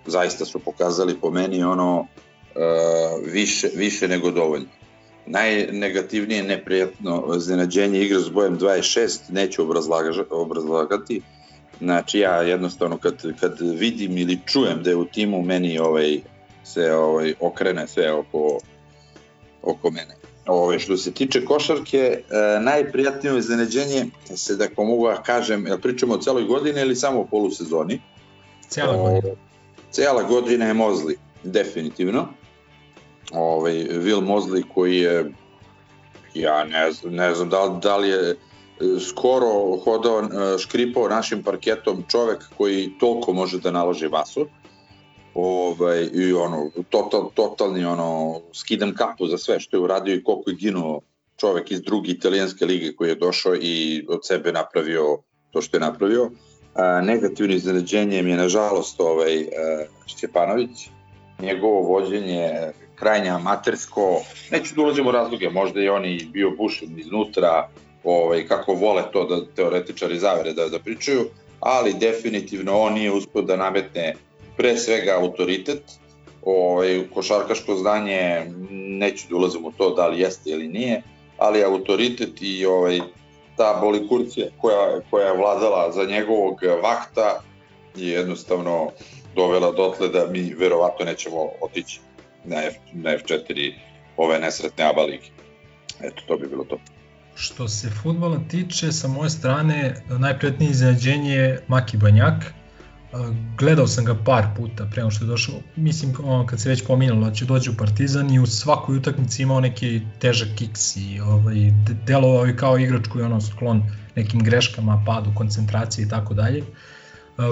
[0.05, 2.07] zaista su pokazali po meni ono uh,
[3.25, 4.67] više, više nego dovoljno.
[5.25, 9.67] Najnegativnije neprijatno iznenađenje igra s bojem 26, neću
[10.31, 11.21] obrazlagati,
[11.79, 16.19] Znači ja jednostavno kad, kad vidim ili čujem da je u timu meni ovaj,
[16.63, 18.59] se ovaj, okrene sve oko,
[19.61, 20.15] oko mene.
[20.47, 24.05] Ove, ovaj, što se tiče košarke, e, najprijatnije iznenađenje
[24.35, 28.01] se da ako mogu da kažem, jel pričamo o celoj godini ili samo o polusezoni?
[28.69, 29.35] Cijela godina.
[29.91, 32.27] Cijela godina je Mozli, definitivno.
[33.31, 35.31] Ovaj, Will Mozli koji je,
[36.33, 38.35] ja ne znam, ne znam da, da li je
[39.09, 44.47] skoro hodao, e, škripao našim parketom čovek koji toliko može da naloži vasu.
[45.33, 50.49] ovaj, i ono, total, totalni ono, skidam kapu za sve što je uradio i koliko
[50.49, 51.01] je ginuo
[51.37, 55.17] čovek iz druge italijanske lige koji je došao i od sebe napravio
[55.51, 56.31] to što je napravio.
[56.75, 60.89] A, negativno iznenađenje mi je nažalost ovaj, a, Šćepanović,
[61.39, 64.21] njegovo vođenje krajnje amatersko,
[64.51, 67.69] neću da ulazim u razloge, možda je on i bio bušen iznutra,
[68.07, 71.29] ovaj, kako vole to da teoretičari zavere da, da pričaju,
[71.59, 74.15] ali definitivno on nije uspio da nametne
[74.57, 75.83] pre svega autoritet,
[76.41, 81.01] ovaj, košarkaško znanje, neću da ulazim u to da li jeste ili nije,
[81.37, 82.99] ali autoritet i ovaj,
[83.57, 87.41] ta bolikurcija koja, koja je vladala za njegovog vakta
[87.95, 88.91] je jednostavno
[89.35, 91.99] dovela dotle da mi verovatno nećemo otići
[92.43, 93.73] na, F, na F4
[94.17, 95.31] ove nesretne ABA ligi.
[96.01, 96.77] Eto, to bi bilo to.
[97.37, 102.53] Što se futbola tiče, sa moje strane, najpretnije iznenađenje je Maki Banjak.
[103.57, 106.13] Gledao sam ga par puta pre nego što je došao, mislim
[106.45, 110.01] kad se već pominjalo da će doći u Partizan i u svakoj utakmici imao neki
[110.19, 111.55] težak kiks i ovaj,
[112.05, 113.83] delovao je kao igrač koji je ono sklon
[114.15, 116.63] nekim greškama, padu, koncentracije i tako dalje.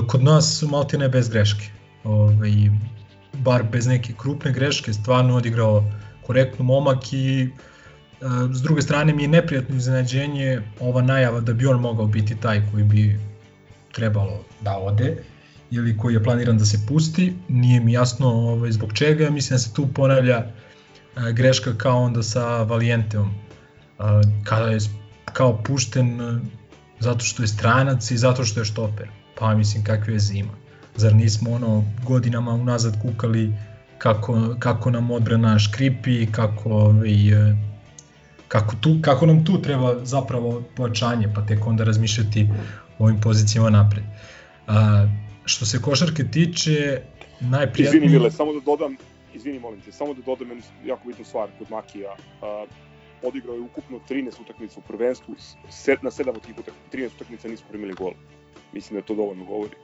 [0.08, 1.70] Kod nas Maltine bez greške.
[2.04, 2.52] Ovaj,
[3.34, 5.84] bar bez neke krupne greške, stvarno odigrao
[6.26, 7.50] korektno momak i
[8.54, 12.62] s druge strane mi je neprijatno iznenađenje ova najava da bi on mogao biti taj
[12.72, 13.20] koji bi
[13.92, 15.18] trebalo da ode
[15.72, 19.60] ili koji je planiran da se pusti, nije mi jasno ovaj, zbog čega, mislim da
[19.60, 20.46] se tu ponavlja
[21.34, 23.34] greška kao onda sa Valienteom,
[24.44, 24.80] kada je
[25.34, 26.20] kao pušten
[27.00, 29.08] zato što je stranac i zato što je štoper,
[29.40, 30.52] pa mislim kakve je zima.
[30.96, 33.54] Zar nismo ono godinama unazad kukali
[33.98, 37.16] kako, kako nam odbrana škripi, kako, ovaj,
[38.48, 42.48] kako, tu, kako nam tu treba zapravo pojačanje, pa tek onda razmišljati
[43.00, 44.04] o ovim pozicijama napred.
[44.68, 45.08] A,
[45.46, 47.02] što se košarke tiče,
[47.40, 48.06] najprijatnije...
[48.06, 48.98] Izvini Mile, samo da dodam,
[49.34, 52.16] izvini molim te, samo da dodam jednu jako bitnu stvar kod Makija.
[52.42, 52.66] A,
[53.24, 55.36] odigrao je ukupno 13 utakmica u prvenstvu,
[55.70, 58.14] set, na 7 od tih utakmica, 13 utakmica nismo primili gol.
[58.74, 59.76] Mislim da to dovoljno govori.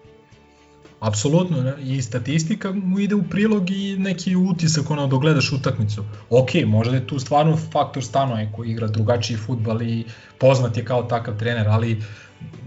[1.02, 1.74] Apsolutno, ne?
[1.84, 6.04] i statistika mu ide u prilog i neki utisak ono dok gledaš utakmicu.
[6.30, 10.06] Ok, možda je tu stvarno faktor Stanoje koji igra drugačiji futbal i
[10.38, 12.04] poznat je kao takav trener, ali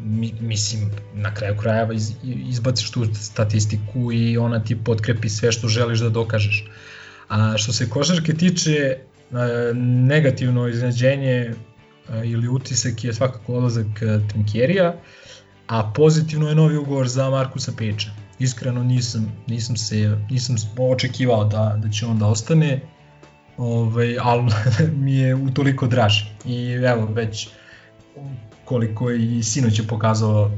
[0.04, 5.68] mi, mislim, na kraju krajeva iz, izbaciš tu statistiku i ona ti potkrepi sve što
[5.68, 6.64] želiš da dokažeš.
[7.28, 8.96] A što se košarke tiče,
[10.06, 11.54] negativno iznenađenje
[12.24, 13.86] ili utisak je svakako odlazak
[14.28, 14.94] Trinkjerija,
[15.66, 18.23] a pozitivno je novi ugovor za Markusa Peča.
[18.44, 22.80] Iskreno nisam, nisam se nisam očekivao da, da će on da ostane,
[23.56, 24.52] ovaj, ali
[25.04, 26.22] mi je utoliko draž.
[26.44, 27.48] I evo, već
[28.64, 30.50] koliko je i sinoć je pokazao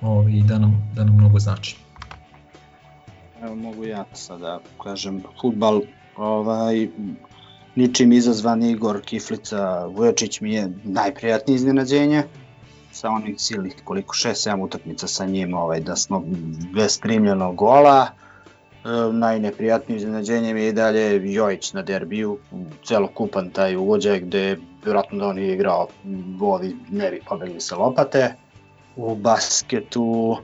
[0.00, 1.76] ovaj, da, nam, da nam mnogo znači.
[3.42, 5.80] Evo mogu ja sada kažem, futbal
[6.16, 6.88] ovaj,
[7.74, 12.22] ničim izazvan Igor Kiflica Vujočić mi je najprijatnije iznenađenje
[12.94, 16.24] sa onih silnih koliko 6-7 utakmica sa njim ovaj, da smo
[16.74, 18.06] bez primljenog gola.
[18.06, 22.38] E, najneprijatnije iznenađenje mi je i dalje Jojić na derbiju
[22.84, 25.88] celokupan taj uvođaj gde vjerojatno da on je igrao
[26.40, 28.34] ovi ne pobegli sa lopate.
[28.96, 30.36] U basketu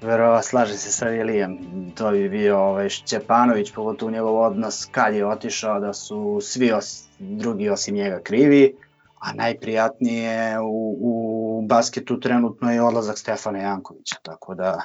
[0.00, 1.58] Verova slaže se sa Vilijem,
[1.94, 7.08] to bi bio ovaj, Šćepanović, pogotovo njegov odnos kad je otišao da su svi os,
[7.18, 8.74] drugi osim njega krivi,
[9.20, 11.35] a najprijatnije u, u
[11.66, 14.82] basketu trenutno je odlazak Stefana Jankovića, tako da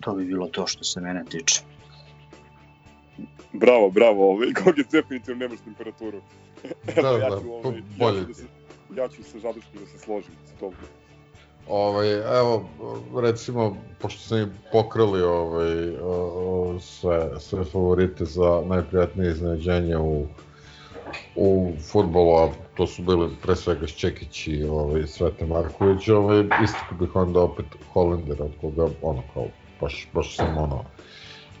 [0.00, 1.60] to bi bilo to što se mene tiče.
[3.52, 6.20] Bravo, bravo, ovaj, Gogic definitivno nemaš temperaturu.
[6.96, 8.18] Evo, da, ja ću, da, ovaj, bolje.
[8.18, 8.44] Ja ću, da se,
[8.96, 10.76] ja ću sa Žaduškom da se složim sa tobom.
[11.68, 12.68] Ovaj, evo,
[13.22, 20.26] recimo, pošto smo i pokrali ovaj, o, sve, sve favorite za najprijatnije iznenađenje u,
[21.36, 26.94] u futbolu, a to su bili pre svega Šćekić i ovaj, Svete Marković, ovaj, isto
[27.00, 29.46] bih onda opet Hollander, od koga, ono, kao,
[29.80, 30.84] baš, baš sam, ono,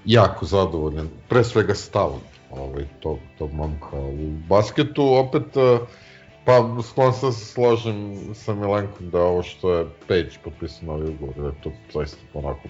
[0.04, 2.20] jako zadovoljan, pre svega stavom
[2.50, 5.88] ovaj, tog, tog momka u basketu, opet, uh,
[6.44, 11.46] Pa, sklon se složim sa Milenkom da ovo što je Page potpisao novi ugovor, da
[11.46, 12.68] je to zaista onako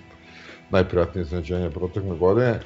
[0.71, 2.61] najprijatnije iznenađenje protekle godine.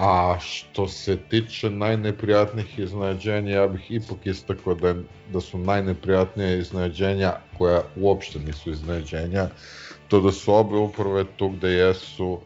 [0.00, 4.94] A što se tiče najneprijatnijih iznenađenja, ja bih ipak istakao da,
[5.32, 9.48] da su najneprijatnije iznenađenja koja uopšte nisu iznenađenja,
[10.08, 12.38] to da su obe uprave tu gde jesu,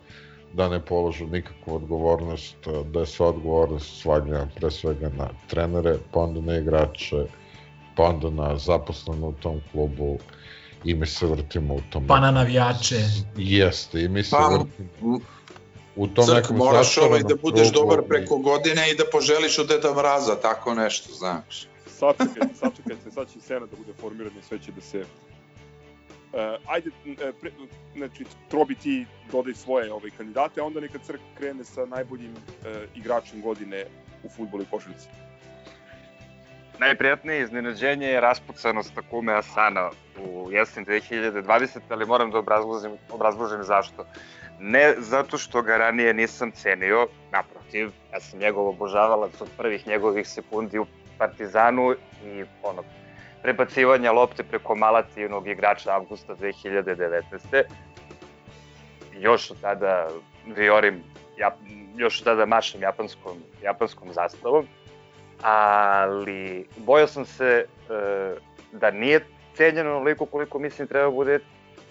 [0.52, 2.56] da ne položu nikakvu odgovornost,
[2.92, 7.24] da je sva odgovornost svađena pre svega na trenere, pa onda na igrače,
[7.96, 10.18] pa onda na zaposleno u tom klubu
[10.84, 12.06] i mi se vrtimo u tom...
[12.06, 13.00] Pa na navijače.
[13.36, 15.20] Jeste, i mi se pa, vrtimo...
[15.96, 19.04] u tom Crk, nekom moraš ovaj da budeš krugu dobar i- preko godine i da
[19.12, 21.66] poželiš od Deda Mraza, tako nešto, znaš.
[21.86, 25.00] Sačekajte, sačekajte, sad će Senat da bude formiran i sve će da se...
[25.00, 27.50] Uh, ajde, e, pre,
[27.96, 32.66] znači, Trobi ti dodaj svoje ovaj, kandidate, a onda neka Crk krene sa najboljim uh,
[32.94, 33.84] igračem godine
[34.24, 35.08] u futbolu i košarci.
[36.78, 39.90] Najprijatnije iznenađenje je raspucanost Takume Asana
[40.26, 44.06] u jesen 2020, ali moram da obrazložim, obrazložim zašto.
[44.60, 50.28] Ne zato što ga ranije nisam cenio, naprotiv, ja sam njegov obožavalac od prvih njegovih
[50.28, 50.86] sekundi u
[51.18, 51.94] Partizanu
[52.24, 52.82] i ono,
[53.42, 57.62] prebacivanja lopte preko Malatijenog igrača avgusta 2019.
[59.12, 60.08] Još od tada
[60.46, 61.02] viorim,
[61.38, 61.56] ja,
[61.96, 64.66] još od tada mašem japanskom, japanskom zastavom
[65.42, 68.34] ali bojao sam se e,
[68.72, 69.26] da nije
[69.56, 71.38] cenjen onoliko koliko mislim treba bude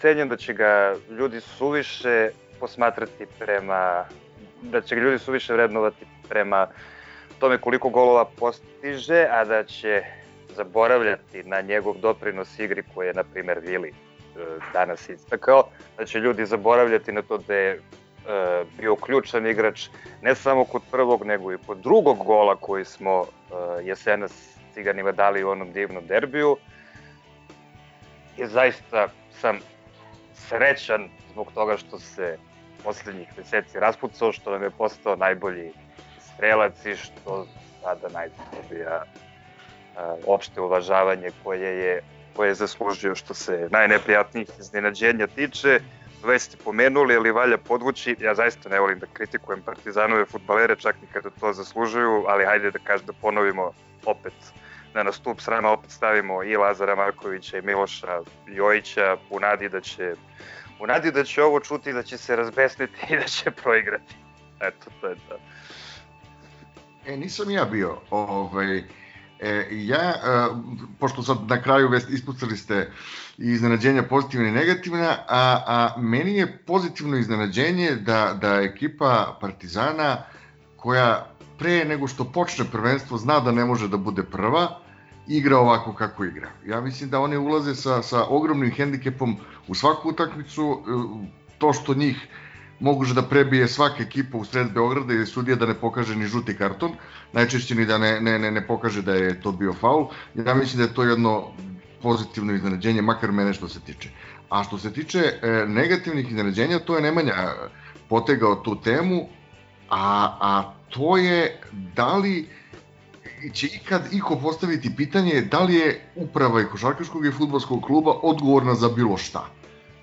[0.00, 2.30] cenjen, da će ga ljudi suviše
[2.64, 4.04] posmatrati prema,
[4.62, 6.66] da će ga ljudi suviše vrednovati prema
[7.38, 10.02] tome koliko golova postiže, a da će
[10.56, 13.92] zaboravljati na njegov doprinos igri koji je, na primer, Vili e,
[14.72, 15.68] danas istakao,
[15.98, 17.80] da će ljudi zaboravljati na to da je e,
[18.78, 19.88] bio ključan igrač
[20.22, 23.26] ne samo kod prvog, nego i kod drugog gola koji smo uh,
[23.82, 24.32] jesenas
[24.74, 26.56] ciganima dali u onom divnom derbiju.
[28.36, 29.08] I zaista
[29.40, 29.58] sam
[30.34, 32.38] srećan zbog toga što se
[32.84, 35.72] poslednjih meseci raspucao, što nam je postao najbolji
[36.20, 37.46] strelac i što
[37.82, 42.02] sada najbolji dobija uh, opšte uvažavanje koje je,
[42.36, 45.80] koje je zaslužio što se najneprijatnijih iznenađenja tiče.
[46.24, 50.96] Već ste pomenuli, ali valja podvući, ja zaista ne volim da kritikujem partizanove futbalere, čak
[51.02, 53.72] i kada to zaslužuju, ali hajde da kažem da ponovimo
[54.04, 54.32] opet
[54.94, 60.14] na stup srama opet stavimo i Lazara Markovića i Miloša Jojića u nadi da će
[60.80, 64.14] u nadi da će ovo čuti, da će se razbesniti i da će proigrati.
[64.60, 65.38] Eto, to je to.
[67.06, 68.00] E, nisam ja bio.
[68.10, 68.78] Ovaj,
[69.40, 70.14] e, ja, e,
[71.00, 72.90] pošto sad na kraju vest ispucali ste
[73.38, 80.16] iznenađenja pozitivne i negativna, a, a meni je pozitivno iznenađenje da, da ekipa Partizana
[80.76, 81.26] koja
[81.58, 84.80] pre nego što počne prvenstvo zna da ne može da bude prva,
[85.28, 86.50] igra ovako kako igra.
[86.66, 89.36] Ja mislim da oni ulaze sa, sa ogromnim hendikepom
[89.68, 90.92] u svaku utakmicu, e,
[91.58, 92.28] to što njih
[92.80, 96.56] moguće da prebije svaka ekipa u sred Beograda i sudija da ne pokaže ni žuti
[96.56, 96.92] karton,
[97.32, 100.06] najčešće ni da ne, ne, ne, ne pokaže da je to bio faul.
[100.34, 101.52] Ja mislim da je to jedno
[102.02, 104.08] pozitivno iznenađenje, makar mene što se tiče.
[104.50, 107.34] A što se tiče e, negativnih iznenađenja, to je Nemanja
[108.08, 109.28] potegao tu temu,
[109.90, 111.60] a, a to je
[111.96, 112.48] da li
[113.52, 118.74] će ikad iko postaviti pitanje da li je uprava i košarkaškog i futbolskog kluba odgovorna
[118.74, 119.46] za bilo šta.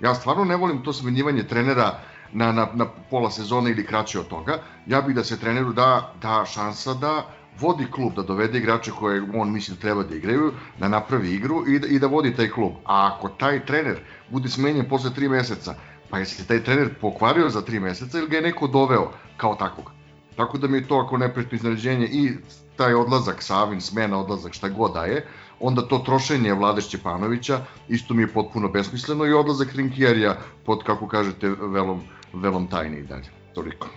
[0.00, 1.98] Ja stvarno ne volim to smenjivanje trenera
[2.32, 4.58] na, na, na pola sezone ili kraće od toga.
[4.86, 7.26] Ja bih da se treneru da, da šansa da
[7.60, 11.64] vodi klub, da dovede igrače koje on misli da treba da igraju, da napravi igru
[11.68, 12.72] i da, i da vodi taj klub.
[12.84, 14.00] A ako taj trener
[14.30, 15.74] bude smenjen posle tri meseca,
[16.10, 19.54] pa je se taj trener pokvario za tri meseca ili ga je neko doveo kao
[19.54, 19.90] takvog.
[20.36, 22.30] Tako da mi je to ako nepretno iznenađenje i
[22.76, 25.26] taj odlazak Savin, smena, odlazak, šta god da je,
[25.60, 30.36] onda to trošenje Vlade Šćepanovića isto mi je potpuno besmisleno i odlazak Rinkijarija
[30.66, 32.00] pod, kako kažete, velom,
[32.32, 33.28] velom tajne i dalje.
[33.54, 33.88] Toliko.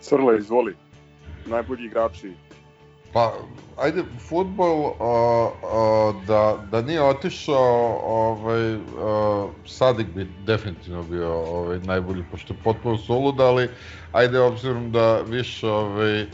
[0.00, 0.76] Crle, izvoli.
[1.46, 2.32] Najbolji igrači.
[3.14, 3.30] Pa,
[3.78, 5.06] ajde, futbol, a,
[5.62, 12.58] a, da, da nije otišao, ovaj, a, Sadik bi definitivno bio ovaj, najbolji, pošto je
[12.64, 13.68] potpuno sulud, ali
[14.12, 16.26] ajde, obzirom da više ovaj,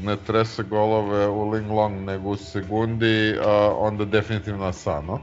[0.00, 5.20] ne trese golove u Ling Long nego u sekundi, a, onda definitivno Asano.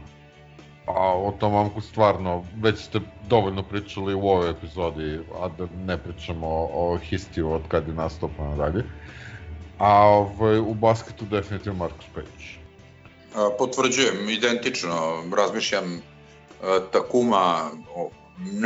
[0.88, 3.00] A o tom momku stvarno, već ste
[3.30, 7.94] dovoljno pričali u ovoj epizodi, a da ne pričamo o, o histiju od kad je
[7.94, 8.84] nastupa nadalje.
[9.84, 12.46] A ovaj, u basketu definitivno Marcus Page.
[13.36, 16.02] A, Potvrđujem, identično, razmišljam
[16.62, 17.72] a, Takuma,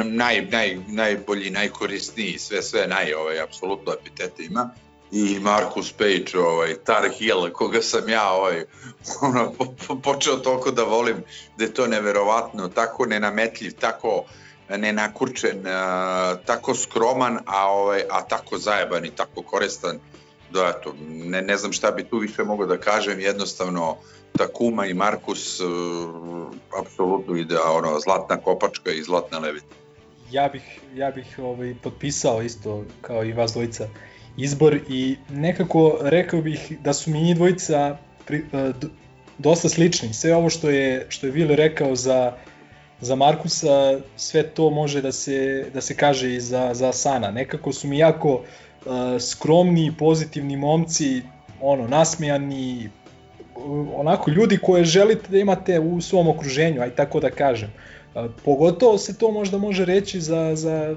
[0.06, 4.69] naj, naj, najbolji, najkorisniji, sve, sve naj, ovaj, apsolutno epitete ima.
[5.11, 8.65] I Marcus Page, ovaj, Tar Heel, koga sam ja ovaj,
[9.27, 11.23] ono, po, po, počeo toliko da volim,
[11.57, 14.23] da je to neverovatno, tako nenametljiv, tako
[14.69, 19.99] nenakurčen, a, tako skroman, a, ovaj, a tako zajeban i tako koristan
[20.53, 23.98] da eto, ne, ne znam šta bi tu više mogao da kažem, jednostavno
[24.38, 25.69] Takuma i Markus uh,
[26.82, 29.76] apsolutno ide ono, zlatna kopačka i zlatna levita.
[30.32, 33.88] Ja bih, ja bih ovaj, potpisao isto kao i vas dvojica
[34.38, 38.76] izbor i nekako rekao bih da su mi njih dvojica pri, uh,
[39.38, 40.14] dosta slični.
[40.14, 42.38] Sve ovo što je, što je Vili rekao za
[43.02, 47.32] za Markusa sve to može da se, da se kaže i za, za Sana.
[47.32, 48.45] Nekako su mi jako uh,
[49.20, 51.22] skromni, pozitivni momci,
[51.62, 52.90] ono, nasmejani,
[53.96, 57.70] onako ljudi koje želite da imate u svom okruženju, aj tako da kažem.
[58.46, 60.96] Pogotovo se to možda može reći za, za,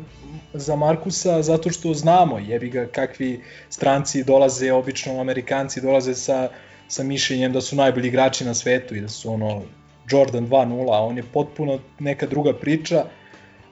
[0.52, 6.48] za Markusa zato što znamo jebi ga kakvi stranci dolaze, obično Amerikanci dolaze sa,
[6.88, 9.62] sa mišljenjem da su najbolji igrači na svetu i da su ono
[10.10, 13.04] Jordan 2.0, a on je potpuno neka druga priča,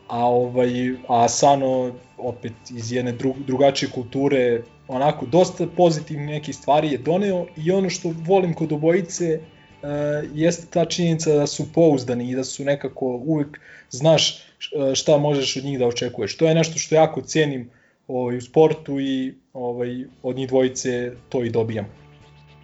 [0.08, 0.70] a ovaj
[1.08, 7.46] a Sano opet iz jedne dru, drugačije kulture onako dosta pozitivnih nekih stvari je doneo
[7.56, 9.88] i ono što volim kod obojice uh,
[10.34, 13.60] jeste ta činjenica da su pouzdani i da su nekako uvek
[13.90, 16.36] znaš e, šta možeš od njih da očekuješ.
[16.36, 17.70] To je nešto što jako cenim
[18.08, 21.86] ovaj, u sportu i ovaj, od njih dvojice to i dobijam.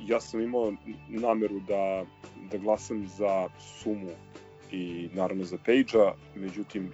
[0.07, 0.73] Ja sam imao
[1.09, 2.05] nameru da,
[2.51, 4.11] da glasam za Sumu
[4.73, 6.93] i naravno za Pejđa, međutim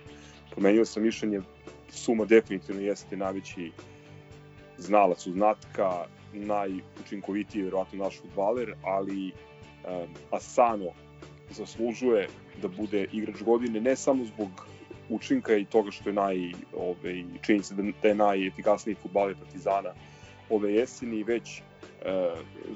[0.61, 1.41] promenio sam mišljenje,
[1.89, 3.73] Suma definitivno jeste najveći
[4.79, 10.93] znalac znatka, najučinkovitiji verovatno naš futbaler, ali um, Asano
[11.51, 12.29] zaslužuje
[12.63, 14.67] da bude igrač godine ne samo zbog
[15.09, 19.95] učinka i toga što je naj, ove, čini se da, da je najefikasniji futbaler Partizana
[20.51, 21.63] ove jeseni, već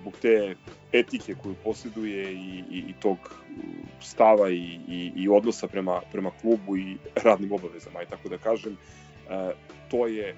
[0.00, 0.54] zbog te
[0.92, 3.18] etike koju posjeduje i, i, i tog
[4.00, 8.76] stava i, i, i odnosa prema, prema klubu i radnim obavezama, i tako da kažem,
[9.30, 9.52] e,
[9.90, 10.36] to je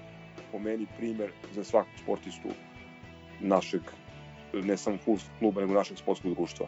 [0.51, 2.49] po meni primer za svakog sportistu
[3.39, 3.81] našeg
[4.53, 4.97] ne samo
[5.39, 6.67] kluba, nego našeg sportskog društva.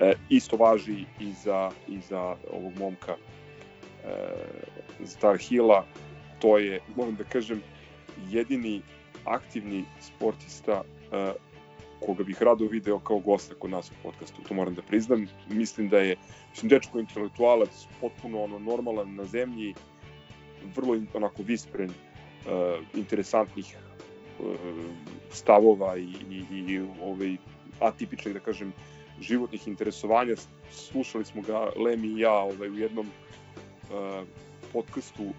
[0.00, 3.16] E, isto važi i za, i za ovog momka
[4.04, 5.84] e, Star Hilla,
[6.38, 7.62] to je, moram da kažem,
[8.28, 8.82] jedini
[9.24, 10.82] aktivni sportista
[11.12, 11.32] e,
[12.06, 15.26] koga bih rado video kao gosta kod nas u podcastu, to moram da priznam.
[15.48, 16.16] Mislim da je,
[16.50, 19.74] mislim, dečko intelektualac, potpuno ono, normalan na zemlji,
[20.76, 23.76] vrlo onako vispren, uh, interesantnih
[24.38, 24.56] uh,
[25.30, 27.36] stavova i, i, i ovaj,
[27.80, 28.72] atipičnih, da kažem,
[29.20, 30.34] životnih interesovanja.
[30.70, 34.26] Slušali smo ga Lemi i ja ovaj, u jednom uh,
[34.72, 35.32] podcastu, uh,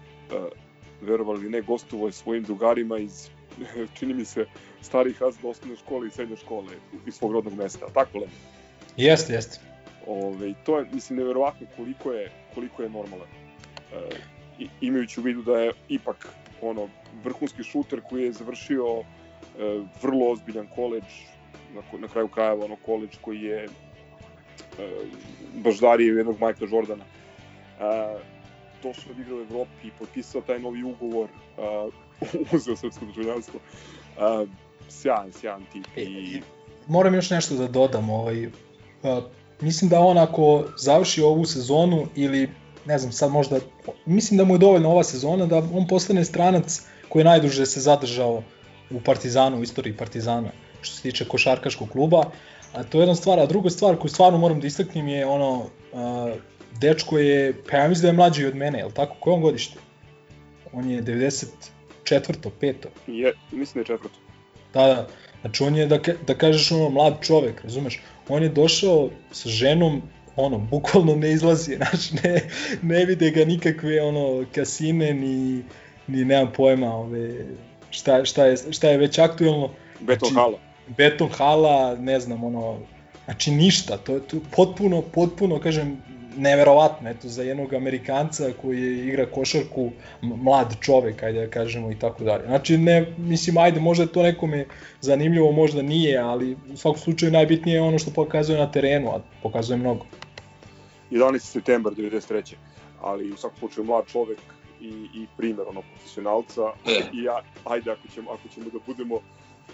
[1.00, 3.30] verovali ne, gostovo je svojim drugarima iz,
[3.98, 4.46] čini mi se,
[4.82, 6.74] starih razreda osnovne škole i srednje škole
[7.06, 7.86] iz svog rodnog mesta.
[7.94, 8.32] Tako, Lemi?
[8.96, 9.60] Jeste, jeste.
[10.06, 13.28] Ove, to je, mislim, neverovatno koliko je, koliko je normalan.
[13.92, 16.28] E, imajući u vidu da je ipak
[16.62, 16.88] ono
[17.24, 19.04] vrhunski šuter koji je završio e,
[20.02, 21.04] vrlo ozbiljan koleđ
[21.74, 23.68] na, na kraju krajeva ono koleđ koji je e,
[25.54, 27.04] baždario jednog Majka Jordana.
[27.04, 28.18] E,
[28.82, 31.62] došao da igra u Evropi, potpisao taj novi ugovor, e,
[32.52, 33.60] uzeo srpsko državljanstvo.
[34.18, 34.46] E,
[34.88, 35.86] sjajan, sjajan tip.
[35.96, 36.42] E, I...
[36.88, 38.10] Moram još nešto da dodam.
[38.10, 38.46] Ovaj,
[39.02, 39.20] a,
[39.60, 42.48] mislim da on ako završi ovu sezonu ili
[42.86, 43.58] ne znam, sad možda,
[44.06, 47.80] mislim da mu je dovoljno ova sezona da on postane stranac koji je najduže se
[47.80, 48.42] zadržao
[48.90, 50.50] u Partizanu, u istoriji Partizana,
[50.80, 52.24] što se tiče košarkaškog kluba.
[52.74, 55.58] A to je jedna stvar, a druga stvar koju stvarno moram da istaknem je ono,
[55.58, 55.68] uh,
[56.80, 59.16] dečko je, pa ja mislim da je mlađi od mene, je li tako?
[59.20, 59.78] Koje on godište?
[60.72, 61.02] On je
[62.04, 62.50] 94.
[62.60, 62.74] 5.
[63.06, 64.18] Je, mislim da je četvrto.
[64.74, 65.08] Da, da.
[65.40, 68.00] Znači on je, da, da kažeš ono, mlad čovek, razumeš?
[68.28, 70.02] On je došao sa ženom,
[70.36, 72.40] ono, bukvalno ne izlazi, znači ne,
[72.82, 75.62] ne vide ga nikakve ono, kasine, ni,
[76.06, 77.46] ni nemam pojma, ove,
[77.90, 79.70] šta, šta, je, šta je već aktuelno.
[80.00, 80.58] Beton znači, hala.
[80.96, 82.78] Beton hala, ne znam, ono,
[83.24, 86.02] znači ništa, to je tu potpuno, potpuno, kažem,
[86.36, 89.90] neverovatno, eto, za jednog Amerikanca koji igra košarku,
[90.22, 92.46] mlad čovek, ajde da kažemo i tako dalje.
[92.46, 94.66] Znači, ne, mislim, ajde, možda je to nekome
[95.00, 99.20] zanimljivo, možda nije, ali u svakom slučaju najbitnije je ono što pokazuje na terenu, a
[99.42, 100.06] pokazuje mnogo.
[101.10, 101.38] 11.
[101.38, 102.54] septembar 93.
[103.00, 104.38] Ali u svakom slučaju mlad čovek
[104.80, 107.00] i, i primer ono profesionalca e.
[107.12, 109.20] i ja, ajde ako ćemo, ako ćemo da budemo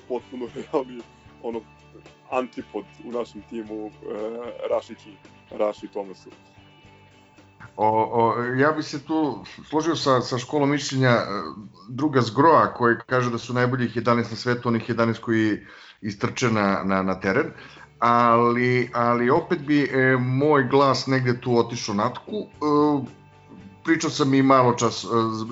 [0.09, 1.01] potpuno realni
[1.43, 1.61] ono
[2.31, 3.93] antipod u našem timu uh,
[4.71, 5.17] Rašići,
[5.51, 6.31] Raši Tomasu.
[7.77, 11.27] O, o, ja bi se tu složio sa, sa školom mišljenja e,
[11.89, 15.67] druga zgroa koji kaže da su najboljih 11 na svetu, onih 11 koji
[16.01, 17.53] istrče na, na, na teren,
[17.99, 22.37] ali, ali opet bi e, moj glas negde tu otišao natku.
[22.37, 22.47] E,
[23.85, 25.07] pričao sam i malo čas e,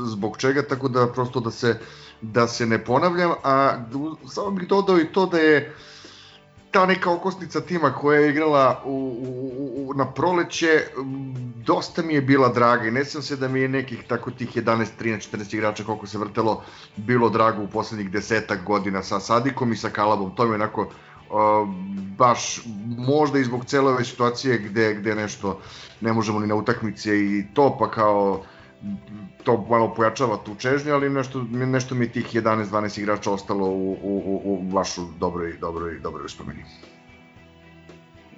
[0.07, 1.78] zbog čega, tako da prosto da se,
[2.23, 3.77] da se ne ponavljam, a
[4.28, 5.74] samo bih dodao i to da je
[6.77, 10.82] ta neka okosnica tima koja je igrala u, u, u, na proleće
[11.66, 14.57] dosta mi je bila draga i ne sam se da mi je nekih tako tih
[14.57, 16.62] 11, 13, 14 igrača koliko se vrtelo
[16.97, 20.89] bilo drago u poslednjih desetak godina sa Sadikom i sa Kalabom, to mi je onako
[22.19, 22.61] baš
[22.98, 25.61] možda i zbog cele ove situacije gde, gde nešto
[26.01, 28.43] ne možemo ni na utakmice i to, pa kao
[29.45, 34.23] to malo pojačava tu čežnju, ali nešto, nešto mi tih 11-12 igrača ostalo u, u,
[34.27, 36.65] u, u baš u dobroj, dobroj, dobroj uspomeni.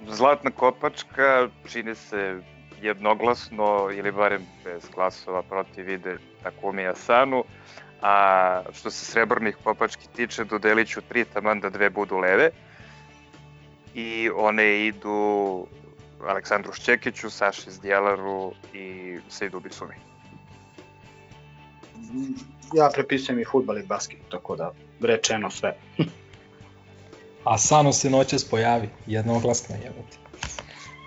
[0.07, 2.41] Zlatna kopačka čini se
[2.81, 7.43] jednoglasno ili barem bez glasova protiv ide Takumi Asanu,
[8.01, 12.49] a što se srebrnih kopački tiče dodelit ću tri taman da dve budu leve
[13.93, 15.67] i one idu
[16.27, 20.08] Aleksandru Šćekiću, Saši Zdjelaru i Sejdu Bisumi.
[22.73, 24.71] Ja prepisujem i futbal i basket, tako da
[25.01, 25.75] rečeno sve.
[27.43, 30.17] A Sano se noćas pojavi, jednoglasno jebati.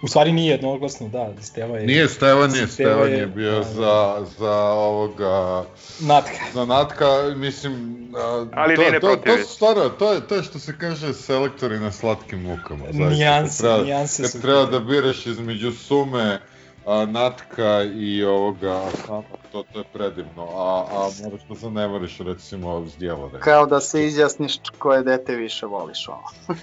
[0.03, 1.87] U stvari nije jednoglasno, da, Steva je...
[1.87, 5.65] Nije Stevan je, Stevan je bio da, za, za ovoga...
[6.01, 6.39] Natka.
[6.55, 7.07] Za Natka,
[7.37, 8.07] mislim...
[8.17, 10.79] A, Ali to, nije to, to, to su stvarno, to je, to je što se
[10.79, 12.85] kaže selektori na slatkim mukama.
[12.93, 14.41] Nijanse, treba, nijanse kad su...
[14.41, 16.41] treba da biraš između sume,
[16.87, 19.23] a, Natka i ovoga Asana,
[19.53, 23.41] to, to je predivno, a, a moraš da zanemariš recimo zdjevore.
[23.41, 26.31] Kao da se izjasniš koje dete više voliš ovo.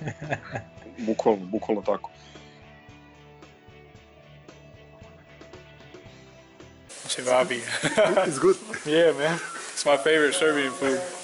[1.07, 2.09] bukvalno, bukvalno tako.
[7.07, 7.61] Chivabi.
[8.27, 8.55] it's good.
[8.85, 9.39] yeah, man.
[9.73, 11.18] It's my favorite Serbian food.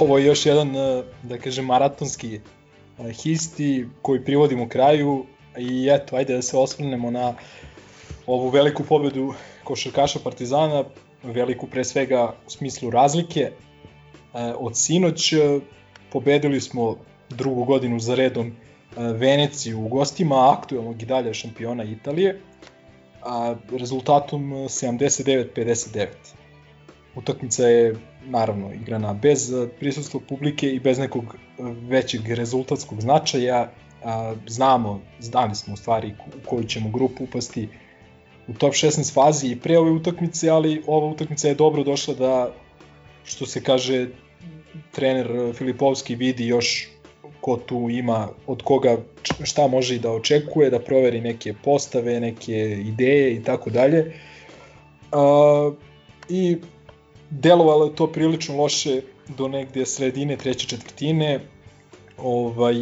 [0.00, 2.34] Ovo je još jedan, eh, da kažem, maratonski
[2.98, 5.26] eh, histi koji privodimo kraju
[5.58, 7.34] i eto, ajde da se osvrnemo na
[8.26, 9.34] ovu veliku pobedu
[9.64, 10.84] košarkaša Partizana,
[11.22, 13.40] veliku pre svega u smislu razlike.
[13.40, 13.52] E,
[14.58, 15.60] od sinoć e,
[16.12, 16.96] pobedili smo
[17.30, 18.52] drugu godinu za redom e,
[19.02, 22.40] Veneciju u gostima, aktualnog i dalje šampiona Italije,
[23.22, 26.06] a rezultatom 79-59.
[27.16, 27.94] Utakmica je
[28.26, 31.36] naravno igrana bez prisustva publike i bez nekog
[31.88, 33.70] većeg rezultatskog značaja.
[34.46, 37.68] Znamo, znali smo u stvari u koju ćemo grupu upasti,
[38.48, 42.52] u top 16 fazi i pre ove utakmice, ali ova utakmica je dobro došla da,
[43.24, 44.08] što se kaže,
[44.92, 46.88] trener Filipovski vidi još
[47.40, 48.96] ko tu ima, od koga
[49.42, 54.12] šta može i da očekuje, da proveri neke postave, neke ideje i tako dalje.
[56.28, 56.56] I
[57.30, 61.40] delovalo je to prilično loše do negde sredine treće četvrtine.
[62.18, 62.74] Ovaj,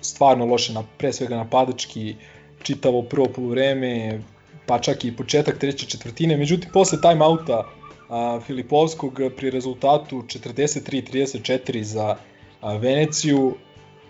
[0.00, 2.16] stvarno loše, na, pre svega napadački,
[2.62, 4.20] čitavo prvo polovreme,
[4.66, 6.36] pa čak i početak treće četvrtine.
[6.36, 7.68] Međutim, posle timeouta
[8.08, 12.16] a, Filipovskog pri rezultatu 43-34 za
[12.60, 13.54] a, Veneciju,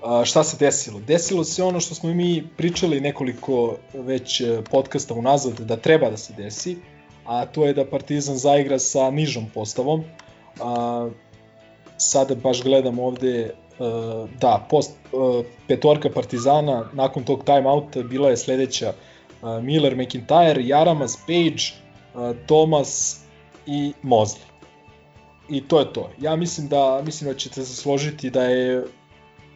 [0.02, 1.00] a, šta se desilo?
[1.00, 6.32] Desilo se ono što smo mi pričali nekoliko već podcasta unazad da treba da se
[6.32, 6.76] desi,
[7.24, 10.04] a to je da Partizan zaigra sa nižom postavom.
[10.60, 11.08] A,
[11.96, 13.52] sada baš gledam ovde e,
[14.40, 18.92] da, post, e, petorka Partizana nakon tog timeouta bila je sledeća
[19.62, 21.74] Miller, McIntyre, Jaramas, Page,
[22.46, 23.20] Thomas
[23.66, 24.52] i Mosley.
[25.50, 26.10] I to je to.
[26.20, 28.84] Ja mislim da mislim da ćete se složiti da je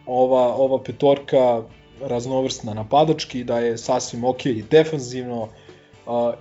[0.05, 1.63] ova ova petorka
[2.01, 5.47] raznovrsna napadački, da je sasvim ok i defanzivno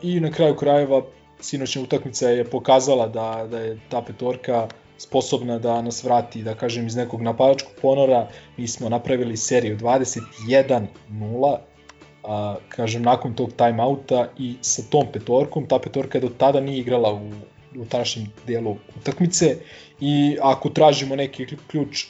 [0.03, 1.03] i na kraju krajeva
[1.41, 4.69] sinoćna utakmica je pokazala da, da je ta petorka
[4.99, 8.29] sposobna da nas vrati, da kažem, iz nekog napadačkog ponora.
[8.57, 11.57] Mi smo napravili seriju 21-0
[12.25, 17.13] a, kažem, nakon tog timeouta i sa tom petorkom, ta petorka do tada nije igrala
[17.13, 17.31] u,
[17.81, 19.57] u tadašnjem delu utakmice
[20.01, 22.07] i ako tražimo neki ključ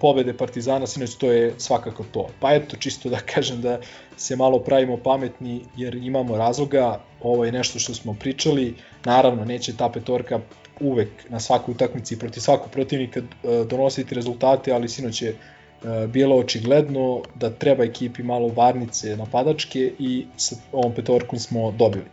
[0.00, 2.28] pobede Partizana, sinoć to je svakako to.
[2.40, 3.80] Pa eto, čisto da kažem da
[4.16, 8.74] se malo pravimo pametni jer imamo razloga, ovo je nešto što smo pričali,
[9.04, 10.40] naravno neće ta petorka
[10.80, 13.20] uvek na svakoj utakmici protiv svakog protivnika
[13.68, 15.36] donositi rezultate, ali sinoć je
[15.84, 22.04] E, bilo očigledno da treba ekipi malo varnice napadačke i sa ovom petorkom smo dobili.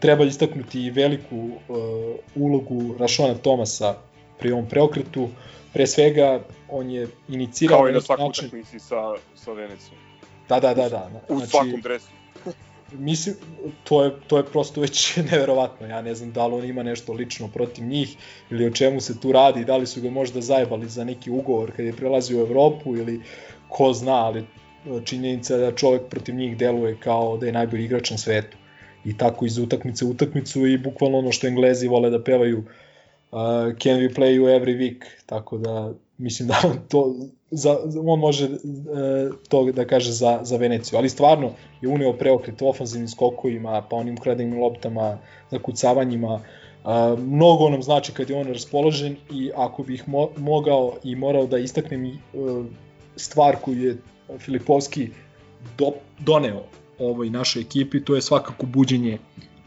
[0.00, 1.54] Treba istaknuti veliku uh,
[2.34, 3.94] ulogu Rašona Tomasa
[4.38, 5.28] pri ovom preokretu.
[5.74, 7.78] Pre svega, on je inicirao...
[7.78, 9.98] Kao i na svakoj utakmici sa, sa Venecijom.
[10.48, 10.88] Da, da, da.
[10.88, 11.10] da.
[11.28, 12.08] U znači, svakom dresu
[12.98, 13.34] mislim,
[13.84, 15.86] to je, to je prosto već neverovatno.
[15.86, 18.16] Ja ne znam da li on ima nešto lično protiv njih
[18.50, 21.72] ili o čemu se tu radi, da li su ga možda zajebali za neki ugovor
[21.76, 23.20] kad je prelazio u Evropu ili
[23.68, 24.44] ko zna, ali
[25.04, 28.56] činjenica da čovek protiv njih deluje kao da je najbolji igrač na svetu.
[29.04, 32.64] I tako iz utakmice u utakmicu i bukvalno ono što Englezi vole da pevaju uh,
[33.78, 37.14] can we play you every week, tako da mislim da on to
[37.50, 38.48] za, on može e,
[39.48, 41.50] to da kaže za, za Veneciju, ali stvarno
[41.80, 45.18] je uneo preokret ofanzivnim skokovima, pa onim ukradenim loptama,
[45.50, 46.40] zakucavanjima,
[46.84, 51.46] a, mnogo nam znači kad je on raspoložen i ako bih mo, mogao i morao
[51.46, 52.16] da istaknem e,
[53.16, 53.96] stvar koju je
[54.38, 55.08] Filipovski
[55.78, 56.62] do, doneo
[56.98, 59.18] ovoj našoj ekipi, to je svakako buđenje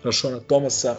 [0.04, 0.96] Rašona Tomasa,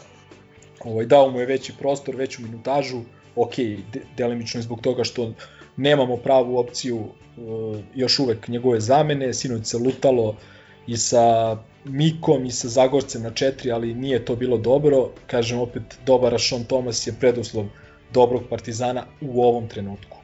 [0.85, 3.01] ovaj, dao mu je veći prostor, veću minutažu,
[3.37, 3.57] ok,
[3.93, 5.33] de, delimično je zbog toga što
[5.77, 10.37] nemamo pravu opciju uh, još uvek njegove zamene, sinoć se lutalo
[10.87, 15.11] i sa Mikom i sa Zagorcem na četiri, ali nije to bilo dobro.
[15.27, 17.67] Kažem opet, dobar Rašon Tomas je preduslov
[18.13, 20.17] dobrog Partizana u ovom trenutku.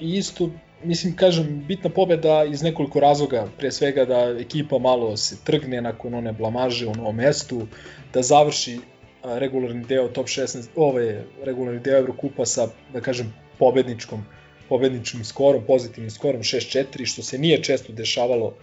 [0.00, 0.50] I isto,
[0.84, 6.14] mislim, kažem, bitna pobeda iz nekoliko razloga, pre svega da ekipa malo se trgne nakon
[6.14, 7.66] one blamaže u novom mestu,
[8.14, 8.80] da završi
[9.24, 14.24] regularni deo top 16, ove regularni deo Evrokupa sa, da kažem, pobedničkom
[14.72, 18.54] pobedničkim skorom, pozitivnim skorom 6-4, što se nije često dešavalo uh,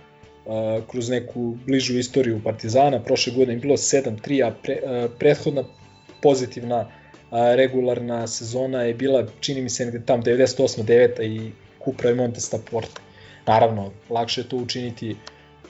[0.92, 3.04] kroz neku bližu istoriju Partizana.
[3.04, 5.64] Prošle godine je bilo 7-3, a pre, uh, prethodna
[6.22, 12.16] pozitivna uh, regularna sezona je bila, čini mi se, negde tam 98-9 i Kupra i
[12.16, 13.02] Montesta Porte.
[13.46, 15.16] Naravno, lakše je to učiniti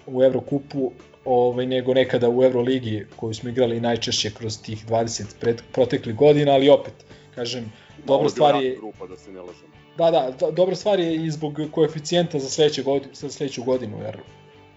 [0.07, 0.91] u Evrokupu
[1.29, 6.51] ovaj, nego nekada u Euroligi koju smo igrali najčešće kroz tih 20 pred, proteklih godina,
[6.51, 6.93] ali opet,
[7.35, 7.71] kažem,
[8.05, 8.75] dobra stvar je...
[8.75, 9.73] Grupa, da se ne lažemo.
[9.97, 13.97] Da, da, da, dobra stvar je i zbog koeficijenta za sledeću godinu, za sledeću godinu
[14.01, 14.17] jer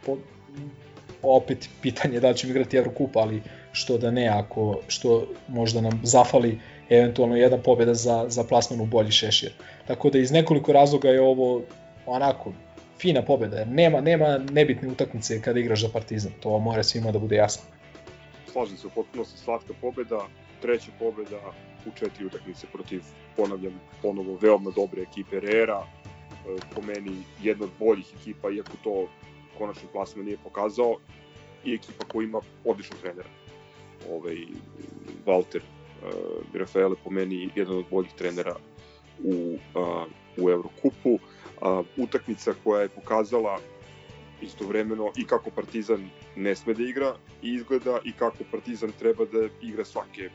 [0.06, 0.16] po,
[1.22, 3.42] opet pitanje da li ćemo igrati Evrokup, ali
[3.72, 6.58] što da ne, ako što možda nam zafali
[6.90, 9.52] eventualno jedna pobjeda za, za plasman u bolji šešir.
[9.86, 11.62] Tako da iz nekoliko razloga je ovo
[12.06, 12.52] onako
[13.02, 17.18] fina pobjeda, jer nema, nema nebitne utakmice kada igraš za Partizan, to mora svima da
[17.18, 17.64] bude jasno.
[18.52, 20.20] Slažem se, u potpunosti slatka pobjeda,
[20.60, 21.40] treća pobjeda
[21.86, 23.02] u četiri utakmice protiv,
[23.36, 29.08] ponavljam, ponovo veoma dobre ekipe Rera, e, po meni jedna od boljih ekipa, iako to
[29.58, 30.96] konačni plasman nije pokazao,
[31.64, 33.28] i ekipa koja ima odličnog trenera.
[34.10, 34.36] Ovaj,
[35.26, 36.10] Walter uh,
[36.54, 38.56] Rafaele po meni jedan od boljih trenera
[39.24, 41.10] u, uh, u Evrokupu.
[41.10, 41.20] Uh,
[41.96, 43.58] utakmica koja je pokazala
[44.42, 49.48] istovremeno i kako Partizan ne sme da igra i izgleda i kako Partizan treba da
[49.62, 50.30] igra svake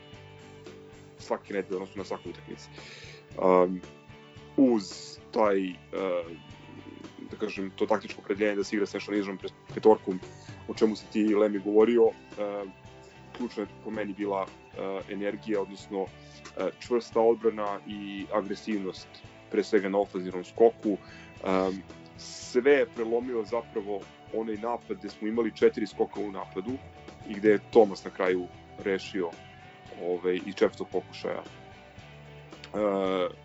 [1.18, 2.68] svake nedelje, odnosno na svakoj utakmici.
[3.38, 3.80] Um,
[4.56, 5.76] uz taj uh,
[7.30, 9.38] da kažem, to taktičko predeljenje da se igra sa šanizmom
[9.74, 10.20] petorkom,
[10.68, 12.14] o čemu se ti Lemi govorio, uh,
[13.36, 16.08] ključna je po meni bila uh, energija, odnosno uh,
[16.80, 19.08] čvrsta odbrana i agresivnost,
[19.50, 20.96] pre svega na ofenzivnom skoku.
[21.44, 21.82] Um,
[22.16, 24.00] sve je prelomio zapravo
[24.34, 26.72] onaj napad gde smo imali četiri skoka u napadu
[27.28, 28.46] i gde je Tomas na kraju
[28.84, 29.30] rešio
[30.02, 31.42] ovaj, i četvrtog pokušaja.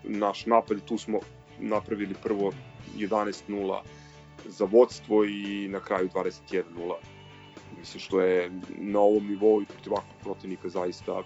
[0.02, 1.18] Naš napad, tu smo
[1.58, 2.52] napravili prvo
[2.96, 3.80] 11-0
[4.44, 6.62] za vodstvo i na kraju 21-0.
[7.78, 11.22] Mislim što je na ovom nivou i protiv ovakvog protivnika zaista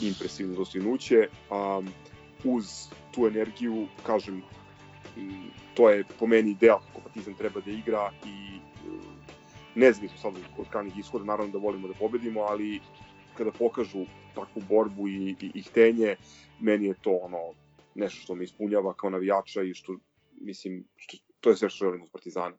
[0.00, 1.28] impresivno dostignuće.
[1.50, 1.82] A,
[2.44, 4.42] uz tu energiju, kažem,
[5.74, 8.60] to je po meni ideal kako Partizan treba da igra i
[9.74, 12.80] nezavisno sad od kanih ishoda, naravno da volimo da pobedimo, ali
[13.34, 14.04] kada pokažu
[14.34, 16.16] takvu borbu i, i, i htenje,
[16.60, 17.38] meni je to ono
[17.94, 19.96] nešto što me ispunjava kao navijača i što
[20.40, 22.56] mislim, što, to je sve što želim od Partizana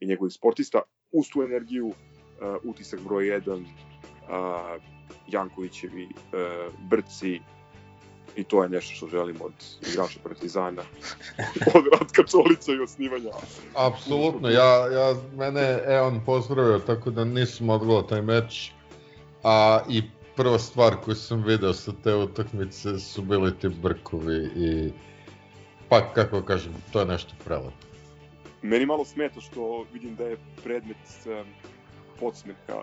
[0.00, 0.82] i njegovih sportista.
[1.12, 1.94] Uz tu energiju, uh,
[2.64, 4.82] utisak broj 1, uh,
[5.28, 7.40] Jankovićevi uh, brci,
[8.38, 9.52] i to je nešto što želim od
[9.92, 10.82] igrača Partizana,
[11.74, 13.30] od Ratka Čolića i osnivanja.
[13.74, 18.70] Apsolutno, ja, ja, mene je on pozdravio, tako da nisam odgledao taj meč,
[19.42, 20.02] a i
[20.36, 24.92] prva stvar koju sam video sa te utakmice su bili ti brkovi i
[25.88, 27.88] pa kako kažem, to je nešto prelepo.
[28.62, 31.46] Meni malo smeta što vidim da je predmet um,
[32.20, 32.82] podsmeha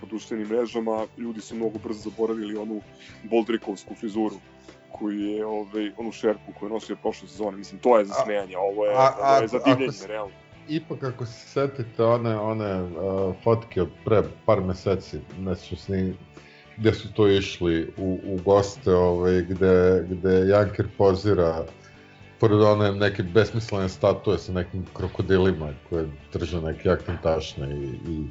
[0.00, 2.80] po društvenim mrežama, ljudi su mnogo brzo zaboravili onu
[3.22, 4.36] boldrikovsku frizuru
[4.98, 7.56] koju je ovaj, onu šerpu koju je nosio prošle sezone.
[7.56, 10.32] Mislim, to je za smejanje, ovo je, a, a, ovo je za divljenje, realno.
[10.68, 16.14] Ipak ako se setite one, one uh, fotke od pre par meseci, neću sni,
[16.76, 21.64] gde su to išli u, u goste, ovaj, gde, gde Janker pozira
[22.40, 28.24] pored one neke besmislene statue sa nekim krokodilima koje drže neke akcentašne i, i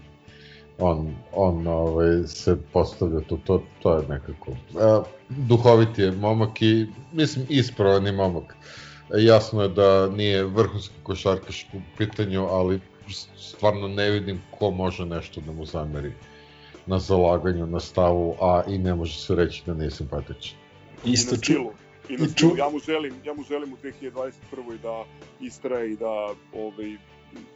[0.79, 4.55] on, on ovaj, se postavlja tu, to, to je nekako e,
[5.29, 8.55] duhovit je momak i mislim ispravan je momak.
[9.17, 12.79] Jasno je da nije vrhunski košarkaš u pitanju, ali
[13.37, 16.11] stvarno ne vidim ko može nešto da mu zameri
[16.85, 20.57] na zalaganju, na stavu, a i ne može se reći da nije simpatičan.
[21.05, 21.53] Isto, ču,
[22.09, 24.77] I, na ču- ja mu želim, ja mu želim u 2021.
[24.83, 25.03] da
[25.39, 26.97] istraje i da ovaj,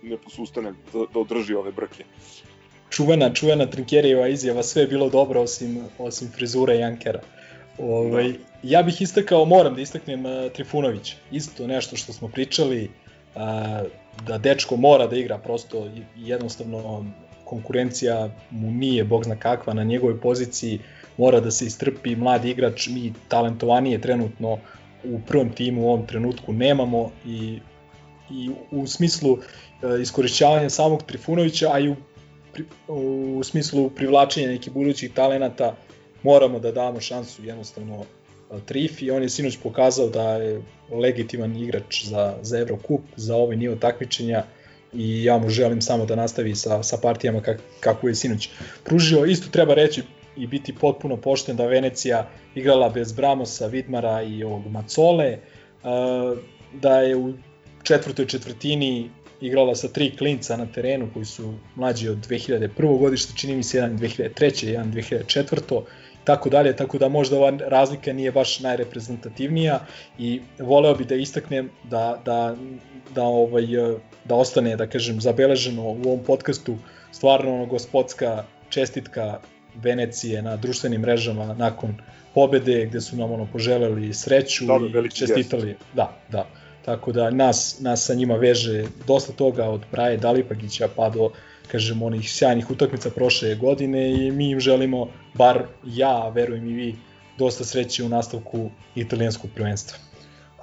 [0.01, 2.03] ne posustane, da, da održi ove brke.
[2.89, 7.21] Čuvena, čuvena Trinkerijeva izjava, sve je bilo dobro osim, osim frizure Jankera.
[7.77, 8.33] Ovaj,
[8.63, 12.89] ja bih istakao, moram da istaknem uh, Trifunović, isto nešto što smo pričali,
[13.35, 13.41] uh,
[14.27, 17.05] da dečko mora da igra, prosto jednostavno
[17.45, 19.73] konkurencija mu nije bog zna kakva.
[19.73, 20.79] Na njegovoj poziciji,
[21.17, 24.57] mora da se istrpi, mladi igrač, mi talentovanije trenutno
[25.03, 27.59] u prvom timu u ovom trenutku nemamo i,
[28.31, 31.95] i u smislu e, iskorišćavanja samog Trifunovića, a i u,
[32.53, 35.75] pri, u smislu privlačenja nekih budućih talenata
[36.23, 38.05] moramo da damo šansu jednostavno
[38.65, 39.11] Trifi.
[39.11, 40.61] On je sinoć pokazao da je
[40.91, 44.43] legitiman igrač za, za Eurocup, za ovaj nivo takmičenja
[44.93, 48.49] i ja mu želim samo da nastavi sa, sa partijama kak, kako je sinoć
[48.83, 49.25] pružio.
[49.25, 50.03] Isto treba reći
[50.37, 55.37] i biti potpuno pošten da Venecija igrala bez Bramosa, Vidmara i ovog Macole,
[56.73, 57.33] da je u
[57.83, 59.09] četvrtoj četvrtini
[59.41, 62.99] igrala sa tri klinca na terenu koji su mlađi od 2001.
[62.99, 64.65] godišta, čini mi se jedan 2003.
[64.65, 65.81] jedan 2004.
[66.23, 69.79] tako dalje, tako da možda ova razlika nije baš najreprezentativnija
[70.19, 72.55] i voleo bi da istaknem da, da,
[73.15, 73.65] da, ovaj,
[74.25, 76.77] da ostane, da kažem, zabeleženo u ovom podcastu
[77.11, 79.39] stvarno ono gospodska čestitka
[79.75, 81.97] Venecije na društvenim mrežama nakon
[82.33, 85.67] pobede gde su nam ono poželeli sreću Da, i čestitali.
[85.67, 85.79] gest.
[85.93, 86.47] Da, da.
[86.85, 91.31] Tako da nas, nas sa njima veže dosta toga od Braje Dalipagića pa do
[91.71, 96.95] kažem onih sjajnih utakmica prošle godine i mi im želimo, bar ja, verujem i vi,
[97.37, 99.97] dosta sreće u nastavku italijanskog prvenstva.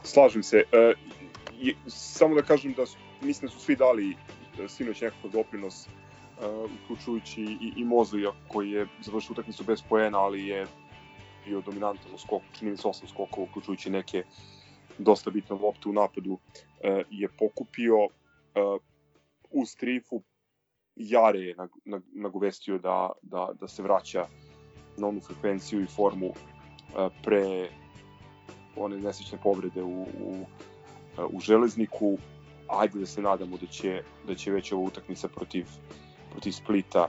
[0.02, 0.56] Slažem se.
[0.72, 0.94] E,
[1.60, 5.86] i, samo da kažem da su, mislim da su svi dali e, sinoć nekakav doprinos,
[5.86, 5.88] e,
[6.84, 8.16] uključujući i, i Mozu,
[8.48, 10.66] koji je završio utakmicu bez poena, ali je
[11.46, 14.24] bio dominantan u skoku, čini mi se 8 skokova, uključujući neke
[14.98, 16.38] dosta bitne lopte u napadu,
[16.82, 18.08] e, je pokupio e,
[19.50, 20.22] uz trifu
[20.96, 24.26] Jare je nag, nag, nagovestio da, da, da se vraća
[24.96, 27.68] na onu frekvenciju i formu e, pre
[28.76, 30.46] one nesrećne povrede u, u,
[31.32, 32.18] u železniku.
[32.68, 35.66] Ajde da se nadamo da će, da će već ova utakmica protiv,
[36.30, 37.08] protiv Splita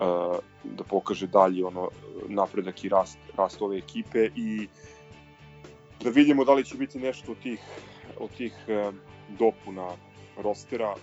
[0.00, 1.88] uh, da pokaže dalje ono
[2.28, 4.68] napredak i rast, rast ove ekipe i
[6.04, 7.60] da vidimo da li će biti nešto od tih,
[8.18, 8.94] od tih uh,
[9.38, 9.88] dopuna
[10.36, 10.94] rostera.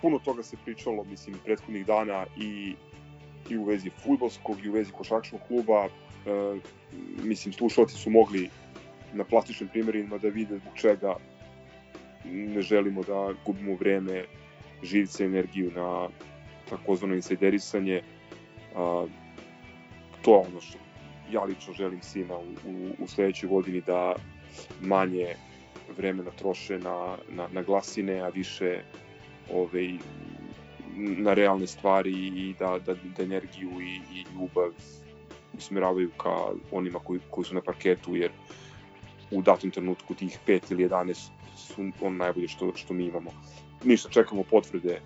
[0.00, 2.74] Puno toga se pričalo, mislim, prethodnih dana i,
[3.50, 5.84] i u vezi futbolskog i u vezi košarkaškog kluba.
[5.84, 6.58] Uh,
[7.24, 8.50] mislim, slušalci su mogli
[9.12, 11.16] na plastičnim primjerima da vide zbog čega
[12.24, 14.24] ne želimo da gubimo vreme,
[14.82, 16.08] živce, energiju na
[16.70, 18.02] takozvano insajderisanje.
[18.76, 19.06] A,
[20.22, 20.78] to je ono što
[21.32, 24.14] ja lično želim svima u, u, u sledećoj godini da
[24.80, 25.34] manje
[25.96, 28.82] vremena troše na, na, na glasine, a više
[29.52, 29.88] ove,
[30.96, 34.72] na realne stvari i da, da, da energiju i, i ljubav
[35.58, 36.36] usmeravaju ka
[36.72, 38.30] onima koji, koji su na parketu, jer
[39.30, 43.30] u datom trenutku tih 5 ili 11 su on najbolje što, što mi imamo.
[43.84, 45.00] Ništa, čekamo potvrde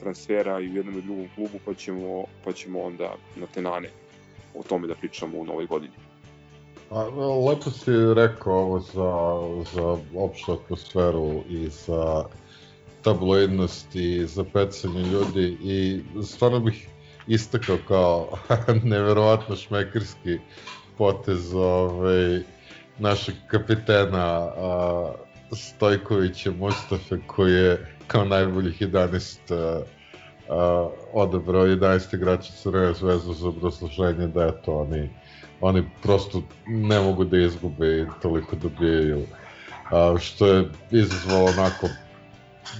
[0.00, 3.88] transfera i u jednom i drugom klubu, pa ćemo, pa ćemo onda na tenane
[4.58, 5.92] o tome da pričamo u novoj godini.
[6.90, 7.04] A,
[7.48, 9.12] lepo si rekao ovo za,
[9.74, 12.24] za opštu atmosferu i za
[13.02, 16.88] tabloidnost i za pecanje ljudi i stvarno bih
[17.26, 18.28] istakao kao
[18.84, 20.38] neverovatno šmekerski
[20.98, 22.40] potez ovaj,
[22.98, 24.26] našeg kapitena
[24.56, 25.12] a,
[25.52, 29.82] Stojkovića Mustafe koji je kao najboljih 11 a,
[31.12, 35.10] odabrao 11 igrača Crvene zvezde za obrazloženje da je to oni
[35.60, 39.22] oni prosto ne mogu da izgube i toliko dobijaju
[39.90, 41.88] a, što je izazvalo onako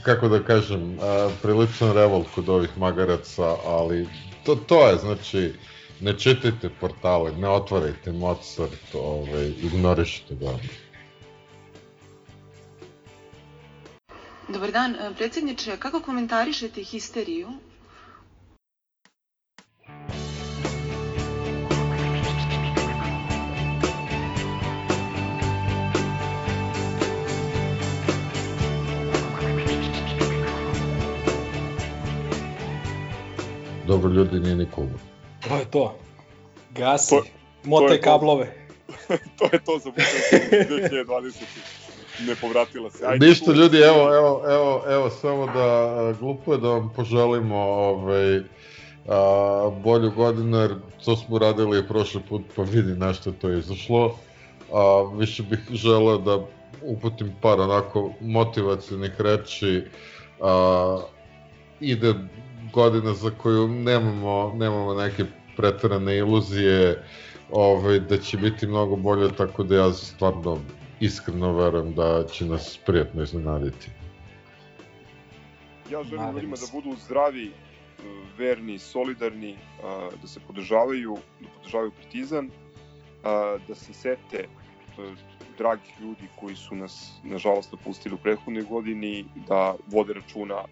[0.03, 4.09] kako da kažem a, priličan revolt kod ovih magaraca ali
[4.45, 5.53] to, to je znači
[6.01, 10.53] ne čitajte portale, ne otvarajte Mozart, ovaj, ignorišite ga.
[14.49, 17.49] Dobar dan, predsjedniče, kako komentarišete histeriju
[33.87, 34.99] Dobro, ljudi, nije ni kuba.
[35.49, 35.99] To je to.
[36.71, 37.25] Gasi, To-
[37.65, 38.05] motaj to je to.
[38.05, 38.47] kablove.
[39.39, 41.88] to je to za budućnost 2020.
[42.27, 43.07] Ne povratila se.
[43.07, 48.41] Ajde, Ništa ljudi, evo, evo, evo, evo, samo da, glupo je da vam poželimo ovaj,
[49.09, 50.75] a, bolju godinu, jer
[51.05, 54.17] to smo radili i prošli put, pa vidi na što je to izašlo.
[54.73, 56.39] a, više bih želeo da
[56.83, 59.85] uputim par onako motivacijnih reči,
[60.41, 60.99] a,
[61.81, 62.15] ide
[62.73, 65.25] godina za koju nemamo, nemamo neke
[65.57, 67.05] pretarane iluzije,
[67.51, 70.59] ovaj, da će biti mnogo bolje, tako da ja stvarno
[71.01, 73.91] iskreno verujem da će nas prijatno iznenaditi.
[75.91, 77.53] Ja želim Nadam ljudima da budu zdravi,
[78.39, 79.57] verni, solidarni,
[80.23, 82.51] da se podržavaju, da podržavaju Partizan,
[83.69, 84.47] da se sete e,
[85.59, 90.67] dragih ljudi koji su nas, nažalost, napustili u prethodnoj godini, da vode računa e,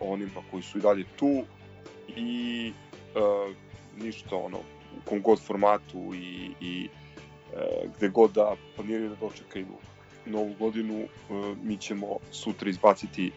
[0.00, 1.42] o onima koji su i dalje tu
[2.16, 2.72] i
[3.14, 3.20] e,
[4.02, 6.88] ništa ono, u kom god formatu i, i
[7.96, 9.66] gde god da planiraju da dočekaju
[10.26, 11.08] novu godinu, e,
[11.62, 13.32] mi ćemo sutra izbaciti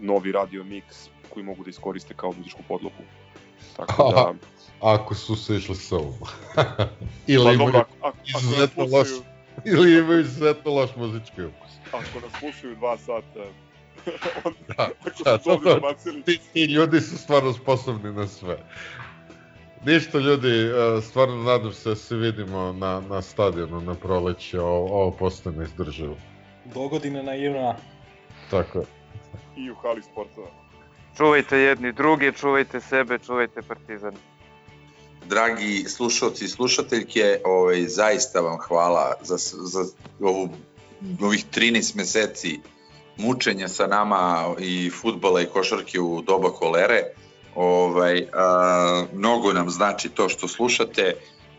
[0.00, 0.82] novi radio mix
[1.28, 3.02] koji mogu da iskoriste kao muzičku podlogu.
[3.76, 4.34] Tako da,
[4.80, 6.14] Ako su se išli sa ovom.
[7.26, 7.84] ili, pa imaju,
[8.38, 9.08] izuzetno loš,
[9.64, 11.70] ili imaju izuzetno loš muzički ukus.
[11.88, 13.44] ako nas slušaju dva sata,
[14.44, 14.88] onda, Da,
[15.24, 15.76] da, dobro.
[15.76, 18.58] izbacili, Ti, ti ljudi su stvarno sposobni na sve.
[19.84, 25.02] Ništa ljudi, e, stvarno nadam se da se vidimo na, na stadionu na proleće, ovo,
[25.02, 26.16] ovo postane neizdrživo.
[26.74, 27.76] Dogodine naivna.
[28.50, 28.84] Tako je.
[29.56, 30.48] i u hali sportova.
[31.16, 34.14] Čuvajte jedni druge, čuvajte sebe, čuvajte Partizan.
[35.28, 39.84] Dragi slušalci i slušateljke, ovaj, zaista vam hvala za, za
[40.20, 40.48] ovu,
[41.20, 42.60] ovih 13 meseci
[43.16, 47.02] mučenja sa nama i futbala i košarke u doba kolere.
[47.54, 51.14] Ovaj, a, mnogo nam znači to što slušate,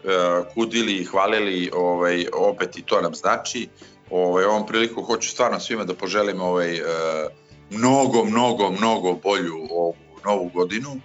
[0.06, 3.70] a, kudili i hvalili, ovaj, opet i to nam znači.
[4.10, 7.28] Ovaj, ovom priliku hoću stvarno svima da poželim ovaj, a,
[7.70, 9.96] mnogo, mnogo, mnogo bolju ovu
[10.26, 11.00] novu godinu.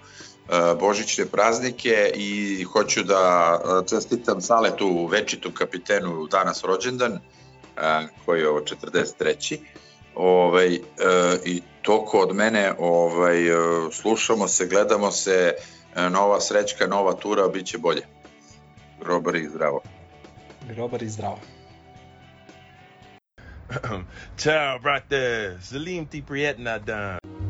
[0.79, 3.59] Božićne praznike i hoću da
[3.89, 7.19] čestitam Saletu večitom kapitenu danas rođendan,
[8.25, 9.57] koji je ovo 43.
[10.17, 10.79] Ovaj, e,
[11.45, 13.53] I toko od mene ovaj, e,
[13.91, 15.53] slušamo se, gledamo se,
[15.95, 18.01] e, nova srećka, nova tura, bit će bolje.
[19.01, 19.81] Robar i zdravo.
[20.69, 21.39] Grobar i zdravo.
[24.41, 25.57] Ciao, brate.
[25.61, 27.46] Salim ti prijetna dan.